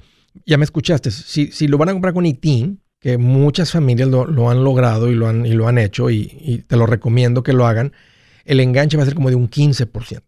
ya 0.47 0.57
me 0.57 0.65
escuchaste. 0.65 1.11
Si, 1.11 1.53
si 1.53 1.69
lo 1.69 1.77
van 1.77 1.91
a 1.91 1.93
comprar 1.93 2.15
con 2.15 2.25
ITIN, 2.25 2.81
que 3.01 3.19
muchas 3.19 3.73
familias 3.73 4.09
lo, 4.09 4.25
lo 4.25 4.49
han 4.49 4.65
logrado 4.65 5.11
y 5.11 5.15
lo 5.15 5.29
han, 5.29 5.45
y 5.45 5.53
lo 5.53 5.69
han 5.69 5.77
hecho, 5.77 6.09
y, 6.09 6.39
y 6.41 6.63
te 6.63 6.79
lo 6.79 6.87
recomiendo 6.87 7.43
que 7.43 7.53
lo 7.53 7.67
hagan, 7.67 7.93
el 8.47 8.61
enganche 8.61 8.97
va 8.97 9.03
a 9.03 9.07
ser 9.07 9.15
como 9.15 9.29
de 9.29 9.37
un 9.37 9.51
15%. 9.51 10.23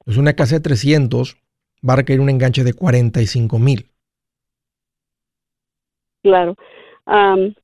Entonces, 0.00 0.18
una 0.18 0.34
casa 0.34 0.56
de 0.56 0.60
300 0.60 1.38
va 1.88 1.94
a 1.94 1.96
requerir 1.96 2.20
un 2.20 2.28
enganche 2.28 2.64
de 2.64 2.74
45 2.74 3.58
mil. 3.58 3.91
Claro. 6.22 6.56
Am, 7.06 7.54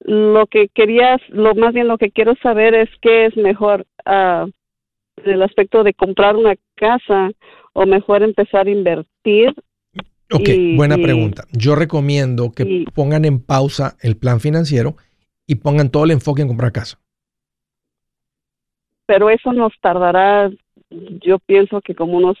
lo 0.00 0.46
que 0.46 0.68
querías, 0.68 1.20
lo 1.28 1.54
más 1.54 1.72
bien 1.74 1.88
lo 1.88 1.98
que 1.98 2.10
quiero 2.10 2.34
saber 2.42 2.74
es 2.74 2.88
qué 3.00 3.26
es 3.26 3.36
mejor 3.36 3.86
en 4.04 4.52
el 5.24 5.42
aspecto 5.42 5.84
de 5.84 5.94
comprar 5.94 6.36
una 6.36 6.54
casa 6.74 7.30
o 7.72 7.86
mejor 7.86 8.22
empezar 8.22 8.66
a 8.66 8.70
invertir. 8.70 9.54
Ok, 10.32 10.48
Y- 10.48 10.76
buena 10.76 10.96
y- 10.98 11.02
pregunta. 11.02 11.44
Yo 11.52 11.74
recomiendo 11.74 12.52
que 12.52 12.64
y- 12.64 12.84
pongan 12.86 13.24
en 13.24 13.40
pausa 13.44 13.96
el 14.00 14.16
plan 14.16 14.40
financiero 14.40 14.96
y 15.46 15.56
pongan 15.56 15.90
todo 15.90 16.04
el 16.04 16.10
enfoque 16.12 16.42
en 16.42 16.48
comprar 16.48 16.72
casa. 16.72 16.98
Pero 19.06 19.28
eso 19.30 19.52
nos 19.52 19.72
tardará, 19.80 20.50
yo 20.90 21.38
pienso 21.40 21.80
que 21.80 21.94
como 21.94 22.16
unos 22.16 22.38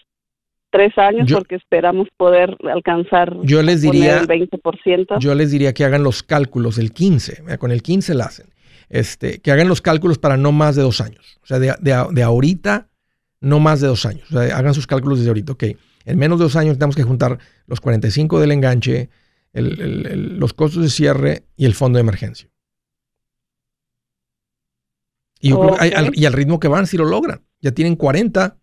tres 0.72 0.96
años 0.98 1.28
Yo- 1.28 1.36
porque 1.38 1.54
esperamos 1.54 2.08
poder 2.16 2.56
alcanzar 2.72 3.36
Yo 3.44 3.62
les 3.62 3.82
diría, 3.82 4.18
el 4.18 4.26
20%. 4.26 5.18
yo 5.20 5.34
les 5.36 5.52
diría 5.52 5.72
que 5.72 5.84
hagan 5.84 6.02
los 6.02 6.22
cálculos 6.24 6.78
el 6.78 6.92
15, 6.92 7.42
mira, 7.42 7.58
con 7.58 7.70
el 7.70 7.82
15 7.82 8.14
la 8.14 8.24
hacen. 8.24 8.46
Este, 8.88 9.38
que 9.40 9.52
hagan 9.52 9.68
los 9.68 9.80
cálculos 9.80 10.18
para 10.18 10.36
no 10.36 10.50
más 10.52 10.74
de 10.74 10.82
dos 10.82 11.00
años. 11.00 11.38
O 11.42 11.46
sea, 11.46 11.58
de, 11.58 11.74
de- 11.80 12.06
de 12.10 12.22
ahorita, 12.22 12.88
no 13.40 13.60
más 13.60 13.80
de 13.80 13.86
dos 13.86 14.04
años. 14.04 14.30
O 14.32 14.38
sea, 14.40 14.56
hagan 14.56 14.74
sus 14.74 14.86
cálculos 14.86 15.18
desde 15.18 15.30
ahorita. 15.30 15.52
Ok, 15.52 15.64
en 16.04 16.18
menos 16.18 16.38
de 16.38 16.44
dos 16.44 16.56
años 16.56 16.76
tenemos 16.78 16.96
que 16.96 17.02
juntar 17.04 17.38
los 17.66 17.80
45 17.80 18.40
del 18.40 18.50
enganche, 18.52 19.08
el- 19.52 19.80
el- 19.80 20.06
el- 20.06 20.38
los 20.38 20.52
costos 20.52 20.82
de 20.82 20.88
cierre 20.90 21.44
y 21.56 21.64
el 21.66 21.74
fondo 21.74 21.98
de 21.98 22.00
emergencia. 22.00 22.48
Y, 25.40 25.50
yo 25.50 25.60
creo- 25.60 25.76
al, 25.96 26.10
y 26.14 26.24
al 26.26 26.32
ritmo 26.32 26.60
que 26.60 26.68
van, 26.68 26.86
si 26.86 26.96
lo 26.96 27.04
logran. 27.04 27.42
Ya 27.60 27.72
tienen 27.72 27.96
40. 27.96 28.56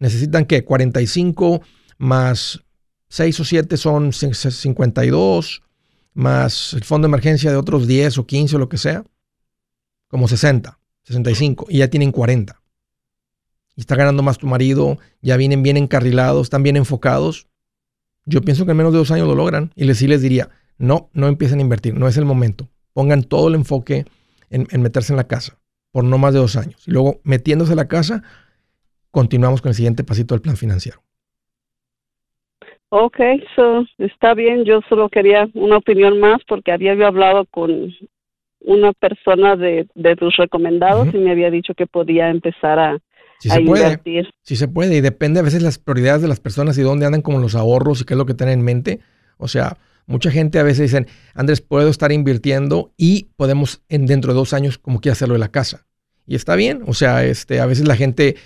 ¿Necesitan 0.00 0.44
qué? 0.46 0.64
45 0.64 1.62
más 1.98 2.60
6 3.08 3.40
o 3.40 3.44
7 3.44 3.76
son 3.76 4.10
cin- 4.12 4.34
52, 4.34 5.62
más 6.14 6.72
el 6.74 6.82
fondo 6.84 7.06
de 7.06 7.10
emergencia 7.10 7.50
de 7.50 7.56
otros 7.56 7.86
10 7.86 8.18
o 8.18 8.26
15 8.26 8.56
o 8.56 8.58
lo 8.58 8.68
que 8.68 8.78
sea, 8.78 9.04
como 10.08 10.26
60, 10.26 10.78
65, 11.04 11.66
y 11.68 11.78
ya 11.78 11.88
tienen 11.88 12.10
40. 12.12 12.60
Y 13.76 13.80
está 13.80 13.94
ganando 13.94 14.22
más 14.22 14.38
tu 14.38 14.46
marido, 14.46 14.98
ya 15.22 15.36
vienen 15.36 15.62
bien 15.62 15.76
encarrilados, 15.76 16.46
están 16.46 16.62
bien 16.62 16.76
enfocados. 16.76 17.46
Yo 18.26 18.42
pienso 18.42 18.64
que 18.64 18.72
en 18.72 18.76
menos 18.78 18.92
de 18.92 18.98
dos 18.98 19.10
años 19.10 19.28
lo 19.28 19.34
logran. 19.34 19.72
Y 19.76 19.84
les, 19.84 19.98
sí 19.98 20.06
les 20.06 20.20
diría, 20.22 20.50
no, 20.78 21.08
no 21.12 21.28
empiecen 21.28 21.58
a 21.60 21.62
invertir, 21.62 21.94
no 21.94 22.08
es 22.08 22.16
el 22.16 22.24
momento. 22.24 22.68
Pongan 22.92 23.22
todo 23.22 23.48
el 23.48 23.54
enfoque 23.54 24.04
en, 24.50 24.66
en 24.70 24.82
meterse 24.82 25.12
en 25.12 25.16
la 25.18 25.28
casa 25.28 25.58
por 25.92 26.04
no 26.04 26.18
más 26.18 26.32
de 26.34 26.40
dos 26.40 26.56
años. 26.56 26.82
Y 26.86 26.90
luego, 26.90 27.20
metiéndose 27.24 27.72
a 27.72 27.76
la 27.76 27.88
casa, 27.88 28.22
continuamos 29.10 29.60
con 29.62 29.70
el 29.70 29.74
siguiente 29.74 30.04
pasito 30.04 30.34
del 30.34 30.42
plan 30.42 30.56
financiero. 30.56 31.02
Ok, 32.90 33.18
so, 33.54 33.84
está 33.98 34.34
bien. 34.34 34.64
Yo 34.64 34.80
solo 34.88 35.08
quería 35.08 35.48
una 35.54 35.76
opinión 35.76 36.18
más 36.18 36.40
porque 36.46 36.72
había 36.72 36.94
yo 36.94 37.06
hablado 37.06 37.44
con 37.46 37.92
una 38.60 38.92
persona 38.92 39.56
de, 39.56 39.86
de 39.94 40.16
tus 40.16 40.36
recomendados 40.36 41.14
y 41.14 41.18
me 41.18 41.30
había 41.30 41.50
dicho 41.50 41.72
que 41.74 41.86
podía 41.86 42.28
empezar 42.30 42.78
a, 42.78 42.98
Si 43.38 43.48
a 43.48 43.54
se 43.54 43.60
puede, 43.60 43.82
invertir. 43.84 44.28
si 44.42 44.56
se 44.56 44.66
puede, 44.68 44.96
y 44.96 45.00
depende 45.00 45.40
a 45.40 45.44
veces 45.44 45.62
las 45.62 45.78
prioridades 45.78 46.22
de 46.22 46.28
las 46.28 46.40
personas 46.40 46.76
y 46.78 46.82
dónde 46.82 47.06
andan 47.06 47.22
como 47.22 47.38
los 47.38 47.54
ahorros 47.54 48.00
y 48.00 48.04
qué 48.04 48.14
es 48.14 48.18
lo 48.18 48.26
que 48.26 48.34
tienen 48.34 48.58
en 48.58 48.64
mente. 48.64 49.00
O 49.38 49.46
sea, 49.46 49.78
mucha 50.06 50.30
gente 50.32 50.58
a 50.58 50.64
veces 50.64 50.90
dicen, 50.90 51.06
Andrés, 51.34 51.60
puedo 51.60 51.88
estar 51.88 52.10
invirtiendo 52.10 52.92
y 52.96 53.28
podemos 53.36 53.82
en 53.88 54.06
dentro 54.06 54.32
de 54.32 54.38
dos 54.38 54.52
años 54.52 54.78
como 54.78 55.00
quiera 55.00 55.12
hacerlo 55.12 55.34
de 55.34 55.40
la 55.40 55.50
casa. 55.52 55.86
Y 56.26 56.34
está 56.34 56.56
bien, 56.56 56.82
o 56.86 56.92
sea, 56.92 57.24
este, 57.24 57.60
a 57.60 57.66
veces 57.66 57.86
la 57.88 57.96
gente 57.96 58.36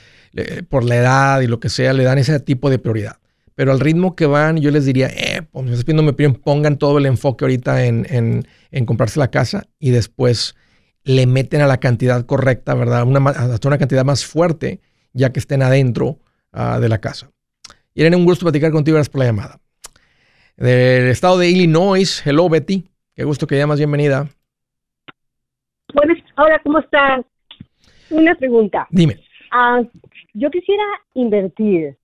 por 0.68 0.84
la 0.84 0.96
edad 0.96 1.40
y 1.40 1.46
lo 1.46 1.60
que 1.60 1.68
sea 1.68 1.92
le 1.92 2.04
dan 2.04 2.18
ese 2.18 2.38
tipo 2.40 2.70
de 2.70 2.78
prioridad. 2.78 3.18
Pero 3.54 3.70
al 3.70 3.80
ritmo 3.80 4.16
que 4.16 4.26
van, 4.26 4.56
yo 4.56 4.70
les 4.70 4.84
diría, 4.84 5.06
eh, 5.06 5.42
pues 5.50 5.64
me 5.64 5.70
estás 5.70 5.84
pidiendo 5.84 6.40
pongan 6.42 6.76
todo 6.76 6.98
el 6.98 7.06
enfoque 7.06 7.44
ahorita 7.44 7.84
en, 7.84 8.06
en, 8.10 8.46
en 8.72 8.86
comprarse 8.86 9.20
la 9.20 9.30
casa 9.30 9.66
y 9.78 9.90
después 9.90 10.56
le 11.04 11.26
meten 11.26 11.60
a 11.60 11.66
la 11.66 11.78
cantidad 11.78 12.24
correcta, 12.26 12.74
¿verdad? 12.74 13.04
Una, 13.04 13.30
hasta 13.30 13.68
una 13.68 13.78
cantidad 13.78 14.04
más 14.04 14.24
fuerte, 14.24 14.80
ya 15.12 15.32
que 15.32 15.38
estén 15.38 15.62
adentro 15.62 16.18
ah, 16.52 16.80
de 16.80 16.88
la 16.88 16.98
casa. 16.98 17.30
Irene, 17.94 18.16
un 18.16 18.24
gusto 18.24 18.44
platicar 18.44 18.72
contigo, 18.72 18.96
gracias 18.96 19.12
por 19.12 19.20
la 19.20 19.26
llamada. 19.26 19.60
Del 20.56 21.08
estado 21.08 21.38
de 21.38 21.48
Illinois, 21.48 22.22
hello 22.26 22.48
Betty, 22.48 22.84
qué 23.14 23.24
gusto 23.24 23.46
que 23.46 23.56
llamas, 23.56 23.78
bienvenida. 23.78 24.28
Bueno, 25.94 26.14
ahora, 26.36 26.60
¿cómo 26.64 26.80
estás? 26.80 27.24
Una 28.10 28.34
pregunta. 28.34 28.88
Dime. 28.90 29.20
Ah, 29.52 29.80
yo 30.34 30.50
quisiera 30.50 30.84
invertir, 31.14 31.96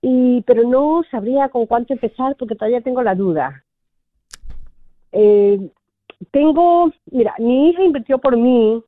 y 0.00 0.42
pero 0.42 0.68
no 0.68 1.02
sabría 1.10 1.48
con 1.48 1.66
cuánto 1.66 1.92
empezar 1.92 2.36
porque 2.38 2.54
todavía 2.54 2.80
tengo 2.80 3.02
la 3.02 3.14
duda. 3.14 3.64
Eh, 5.12 5.58
tengo, 6.30 6.92
mira, 7.10 7.34
mi 7.38 7.70
hija 7.70 7.82
invirtió 7.82 8.18
por 8.18 8.36
mí 8.36 8.82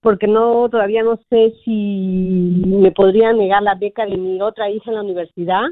porque 0.00 0.26
no 0.26 0.68
todavía 0.70 1.02
no 1.02 1.18
sé 1.28 1.54
si 1.64 2.62
me 2.66 2.90
podría 2.90 3.32
negar 3.32 3.62
la 3.62 3.74
beca 3.74 4.06
de 4.06 4.16
mi 4.16 4.40
otra 4.40 4.70
hija 4.70 4.90
en 4.90 4.96
la 4.96 5.02
universidad 5.02 5.64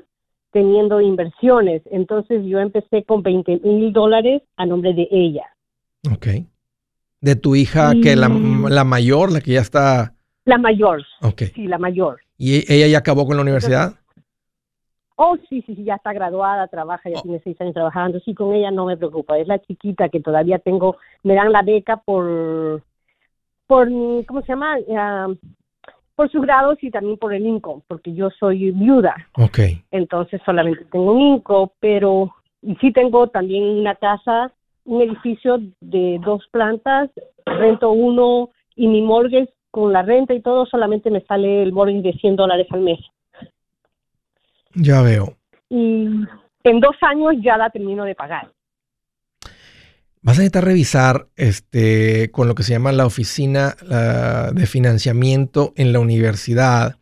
teniendo 0.53 1.01
inversiones. 1.01 1.83
Entonces 1.91 2.45
yo 2.45 2.59
empecé 2.59 3.05
con 3.05 3.23
20 3.23 3.61
mil 3.65 3.93
dólares 3.93 4.43
a 4.57 4.67
nombre 4.67 4.93
de 4.95 5.09
ella. 5.11 5.47
Ok. 6.13 6.27
De 7.21 7.37
tu 7.37 7.57
hija, 7.57 7.93
que 8.03 8.15
la, 8.17 8.29
la 8.29 8.85
mayor, 8.85 9.33
la 9.33 9.41
que 9.41 9.53
ya 9.53 9.61
está. 9.61 10.15
La 10.45 10.57
mayor, 10.57 11.03
Ok. 11.21 11.43
sí, 11.55 11.67
la 11.67 11.79
mayor. 11.79 12.21
¿Y 12.39 12.73
ella 12.73 12.87
ya 12.87 12.99
acabó 12.99 13.27
con 13.27 13.37
la 13.37 13.43
universidad? 13.43 13.95
Oh, 15.17 15.37
sí, 15.49 15.63
sí, 15.67 15.75
sí, 15.75 15.83
ya 15.83 15.97
está 15.97 16.13
graduada, 16.13 16.69
trabaja, 16.69 17.11
ya 17.11 17.21
tiene 17.21 17.41
seis 17.43 17.61
años 17.61 17.75
trabajando. 17.75 18.21
Sí, 18.21 18.35
con 18.35 18.55
ella 18.55 18.71
no 18.71 18.87
me 18.87 18.97
preocupa. 18.97 19.37
Es 19.37 19.49
la 19.49 19.59
chiquita 19.59 20.09
que 20.09 20.21
todavía 20.21 20.61
tengo, 20.61 20.97
me 21.25 21.35
dan 21.35 21.51
la 21.51 21.63
beca 21.63 21.97
por, 21.97 22.85
por, 23.67 23.89
¿cómo 24.27 24.43
se 24.43 24.49
llama? 24.49 24.77
Ah, 24.97 25.27
por 26.15 26.31
sus 26.31 26.43
grados 26.43 26.79
y 26.83 26.91
también 26.91 27.17
por 27.17 27.35
el 27.35 27.45
income, 27.47 27.83
porque 27.89 28.15
yo 28.15 28.31
soy 28.31 28.71
viuda. 28.71 29.15
Ok. 29.37 29.59
Entonces 29.91 30.41
solamente 30.45 30.85
tengo 30.85 31.13
un 31.13 31.21
income, 31.21 31.71
pero 31.81 32.33
y 32.63 32.77
sí 32.77 32.93
tengo 32.93 33.29
también 33.29 33.65
una 33.65 33.95
casa, 33.97 34.53
un 34.85 35.03
edificio 35.03 35.59
de 35.81 36.21
dos 36.25 36.47
plantas, 36.53 37.11
rento 37.45 37.91
uno 37.91 38.51
y 38.75 38.87
mi 38.89 39.03
mortgage 39.03 39.53
con 39.71 39.93
la 39.93 40.03
renta 40.03 40.35
y 40.35 40.41
todo 40.43 40.67
solamente 40.67 41.11
me 41.11 41.21
sale 41.23 41.63
el 41.63 41.73
mortgage 41.73 42.03
de 42.03 42.13
100 42.15 42.37
dólares 42.37 42.67
al 42.71 42.81
mes. 42.81 42.99
Ya 44.75 45.03
veo. 45.03 45.37
y 45.71 46.07
en 46.65 46.81
dos 46.81 46.97
años 47.03 47.35
ya 47.43 47.57
la 47.57 47.71
termino 47.71 48.05
de 48.05 48.15
pagar. 48.15 48.51
Vas 50.21 50.37
a 50.37 50.41
necesitar 50.41 50.65
revisar 50.65 51.29
este, 51.37 52.31
con 52.33 52.49
lo 52.49 52.55
que 52.55 52.63
se 52.63 52.73
llama 52.73 52.93
la 52.93 53.07
oficina 53.07 53.77
la- 53.83 54.51
de 54.53 54.67
financiamiento 54.67 55.73
en 55.77 55.93
la 55.93 56.01
universidad. 56.01 56.97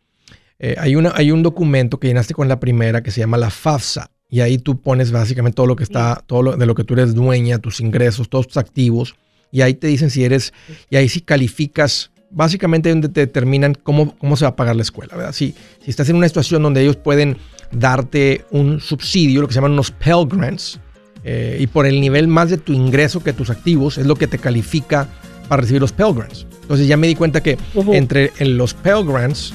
Eh, 0.59 0.77
hay, 0.79 0.95
una, 0.97 1.13
hay 1.15 1.31
un 1.33 1.43
documento 1.43 1.99
que 1.99 2.09
llenaste 2.09 2.35
con 2.35 2.49
la 2.49 2.61
primera 2.61 3.03
que 3.03 3.11
se 3.11 3.21
llama 3.21 3.37
la 3.39 3.51
FAFSA. 3.51 4.11
Y 4.29 4.41
ahí 4.41 4.59
tú 4.59 4.81
pones 4.81 5.13
básicamente 5.13 5.57
todo 5.57 5.67
lo 5.67 5.77
que 5.77 5.85
está, 5.85 6.23
todo 6.27 6.43
lo, 6.43 6.57
de 6.57 6.67
lo 6.67 6.75
que 6.75 6.85
tú 6.85 6.95
eres 6.95 7.15
dueña, 7.15 7.59
tus 7.59 7.81
ingresos, 7.81 8.29
todos 8.29 8.49
tus 8.49 8.57
activos. 8.59 9.17
Y 9.51 9.63
ahí 9.63 9.75
te 9.75 9.87
dicen 9.87 10.11
si 10.11 10.25
eres, 10.25 10.53
y 10.91 10.97
ahí 10.97 11.09
sí 11.09 11.21
calificas, 11.21 12.11
básicamente 12.31 12.89
donde 12.89 13.09
te 13.09 13.21
determinan 13.21 13.75
cómo, 13.75 14.17
cómo 14.19 14.37
se 14.37 14.45
va 14.45 14.51
a 14.51 14.57
pagar 14.57 14.77
la 14.77 14.83
escuela, 14.83 15.17
¿verdad? 15.17 15.33
Si, 15.33 15.55
si 15.83 15.91
estás 15.91 16.09
en 16.09 16.17
una 16.17 16.29
situación 16.29 16.63
donde 16.63 16.83
ellos 16.83 16.97
pueden 16.97 17.37
darte 17.73 18.45
un 18.51 18.81
subsidio, 18.81 19.41
lo 19.41 19.49
que 19.49 19.55
se 19.55 19.59
llaman 19.59 19.73
unos 19.73 19.91
Pell 19.91 20.27
Grants, 20.29 20.81
eh, 21.25 21.59
y 21.61 21.67
por 21.67 21.87
el 21.87 22.01
nivel 22.01 22.29
más 22.29 22.51
de 22.51 22.57
tu 22.57 22.73
ingreso 22.73 23.23
que 23.23 23.33
tus 23.33 23.51
activos 23.51 23.99
es 23.99 24.07
lo 24.07 24.15
que 24.15 24.27
te 24.29 24.39
califica 24.39 25.09
para 25.49 25.63
recibir 25.63 25.81
los 25.81 25.93
Pell 25.93 26.15
Grants. 26.15 26.47
Entonces 26.63 26.87
ya 26.87 26.97
me 26.97 27.07
di 27.07 27.15
cuenta 27.15 27.43
que 27.43 27.59
Ujú. 27.75 27.95
entre 27.95 28.33
en 28.39 28.57
los 28.57 28.75
Pell 28.75 29.05
Grants 29.05 29.53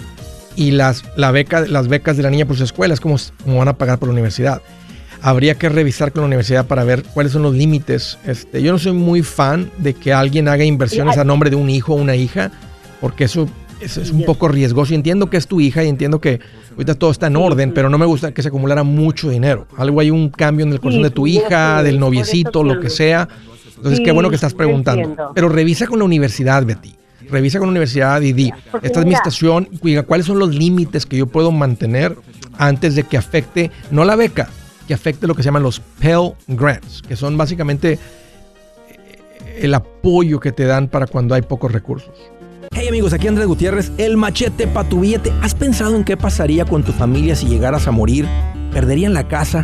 y 0.55 0.71
las, 0.71 1.03
la 1.15 1.31
beca, 1.31 1.61
las 1.61 1.87
becas 1.87 2.17
de 2.17 2.23
la 2.23 2.29
niña 2.29 2.45
por 2.45 2.57
su 2.57 2.63
escuela 2.63 2.93
es 2.93 2.99
como, 2.99 3.15
como 3.43 3.57
van 3.57 3.67
a 3.67 3.77
pagar 3.77 3.99
por 3.99 4.09
la 4.09 4.13
universidad. 4.13 4.61
Habría 5.21 5.55
que 5.55 5.69
revisar 5.69 6.11
con 6.11 6.21
la 6.21 6.27
universidad 6.27 6.65
para 6.65 6.83
ver 6.83 7.03
cuáles 7.03 7.31
son 7.33 7.43
los 7.43 7.53
límites. 7.53 8.17
Este, 8.25 8.61
yo 8.63 8.71
no 8.71 8.79
soy 8.79 8.93
muy 8.93 9.21
fan 9.21 9.69
de 9.77 9.93
que 9.93 10.13
alguien 10.13 10.47
haga 10.47 10.63
inversiones 10.63 11.17
a 11.17 11.23
nombre 11.23 11.49
de 11.49 11.55
un 11.55 11.69
hijo 11.69 11.93
o 11.93 11.97
una 11.97 12.15
hija, 12.15 12.51
porque 12.99 13.25
eso, 13.25 13.47
eso 13.81 14.01
es 14.01 14.11
un 14.11 14.23
poco 14.25 14.47
riesgoso. 14.47 14.93
Y 14.93 14.95
entiendo 14.95 15.29
que 15.29 15.37
es 15.37 15.45
tu 15.45 15.61
hija 15.61 15.83
y 15.83 15.89
entiendo 15.89 16.19
que 16.19 16.39
ahorita 16.71 16.95
todo 16.95 17.11
está 17.11 17.27
en 17.27 17.35
orden, 17.35 17.71
pero 17.71 17.87
no 17.89 17.99
me 17.99 18.05
gusta 18.07 18.33
que 18.33 18.41
se 18.41 18.47
acumulara 18.47 18.83
mucho 18.83 19.29
dinero. 19.29 19.67
Algo 19.77 19.99
hay 19.99 20.09
un 20.09 20.29
cambio 20.29 20.65
en 20.65 20.73
el 20.73 20.79
corazón 20.79 21.03
de 21.03 21.11
tu 21.11 21.27
hija, 21.27 21.83
del 21.83 21.99
noviecito, 21.99 22.63
lo 22.63 22.79
que 22.79 22.89
sea. 22.89 23.27
Entonces, 23.77 24.01
qué 24.03 24.11
bueno 24.11 24.29
que 24.29 24.35
estás 24.35 24.53
preguntando. 24.55 25.31
Pero 25.35 25.49
revisa 25.49 25.85
con 25.85 25.99
la 25.99 26.05
universidad, 26.05 26.65
Betty. 26.65 26.95
Revisa 27.29 27.59
con 27.59 27.67
la 27.67 27.71
universidad 27.71 28.21
y 28.21 28.33
di, 28.33 28.51
esta 28.81 28.99
es 28.99 29.05
mi 29.05 29.13
estación, 29.13 29.69
diga, 29.81 30.03
¿cuáles 30.03 30.25
son 30.25 30.37
los 30.37 30.53
límites 30.53 31.05
que 31.05 31.17
yo 31.17 31.27
puedo 31.27 31.51
mantener 31.51 32.17
antes 32.57 32.95
de 32.95 33.03
que 33.03 33.15
afecte, 33.15 33.71
no 33.89 34.03
la 34.03 34.15
beca, 34.15 34.49
que 34.91 34.95
afecte 34.95 35.25
lo 35.25 35.35
que 35.35 35.41
se 35.41 35.45
llaman 35.47 35.63
los 35.63 35.79
Pell 35.79 36.33
Grants, 36.49 37.01
que 37.01 37.15
son 37.15 37.37
básicamente 37.37 37.93
eh, 37.93 39.59
el 39.61 39.73
apoyo 39.73 40.41
que 40.41 40.51
te 40.51 40.65
dan 40.65 40.89
para 40.89 41.07
cuando 41.07 41.33
hay 41.33 41.43
pocos 41.43 41.71
recursos. 41.71 42.13
Hey 42.75 42.89
amigos, 42.89 43.13
aquí 43.13 43.29
Andrés 43.29 43.47
Gutiérrez, 43.47 43.89
el 43.97 44.17
machete 44.17 44.67
para 44.67 44.89
tu 44.89 44.99
billete. 44.99 45.31
¿Has 45.41 45.55
pensado 45.55 45.95
en 45.95 46.03
qué 46.03 46.17
pasaría 46.17 46.65
con 46.65 46.83
tu 46.83 46.91
familia 46.91 47.37
si 47.37 47.47
llegaras 47.47 47.87
a 47.87 47.91
morir? 47.91 48.27
¿Perderían 48.73 49.13
la 49.13 49.29
casa? 49.29 49.63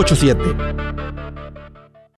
987 0.03 1.20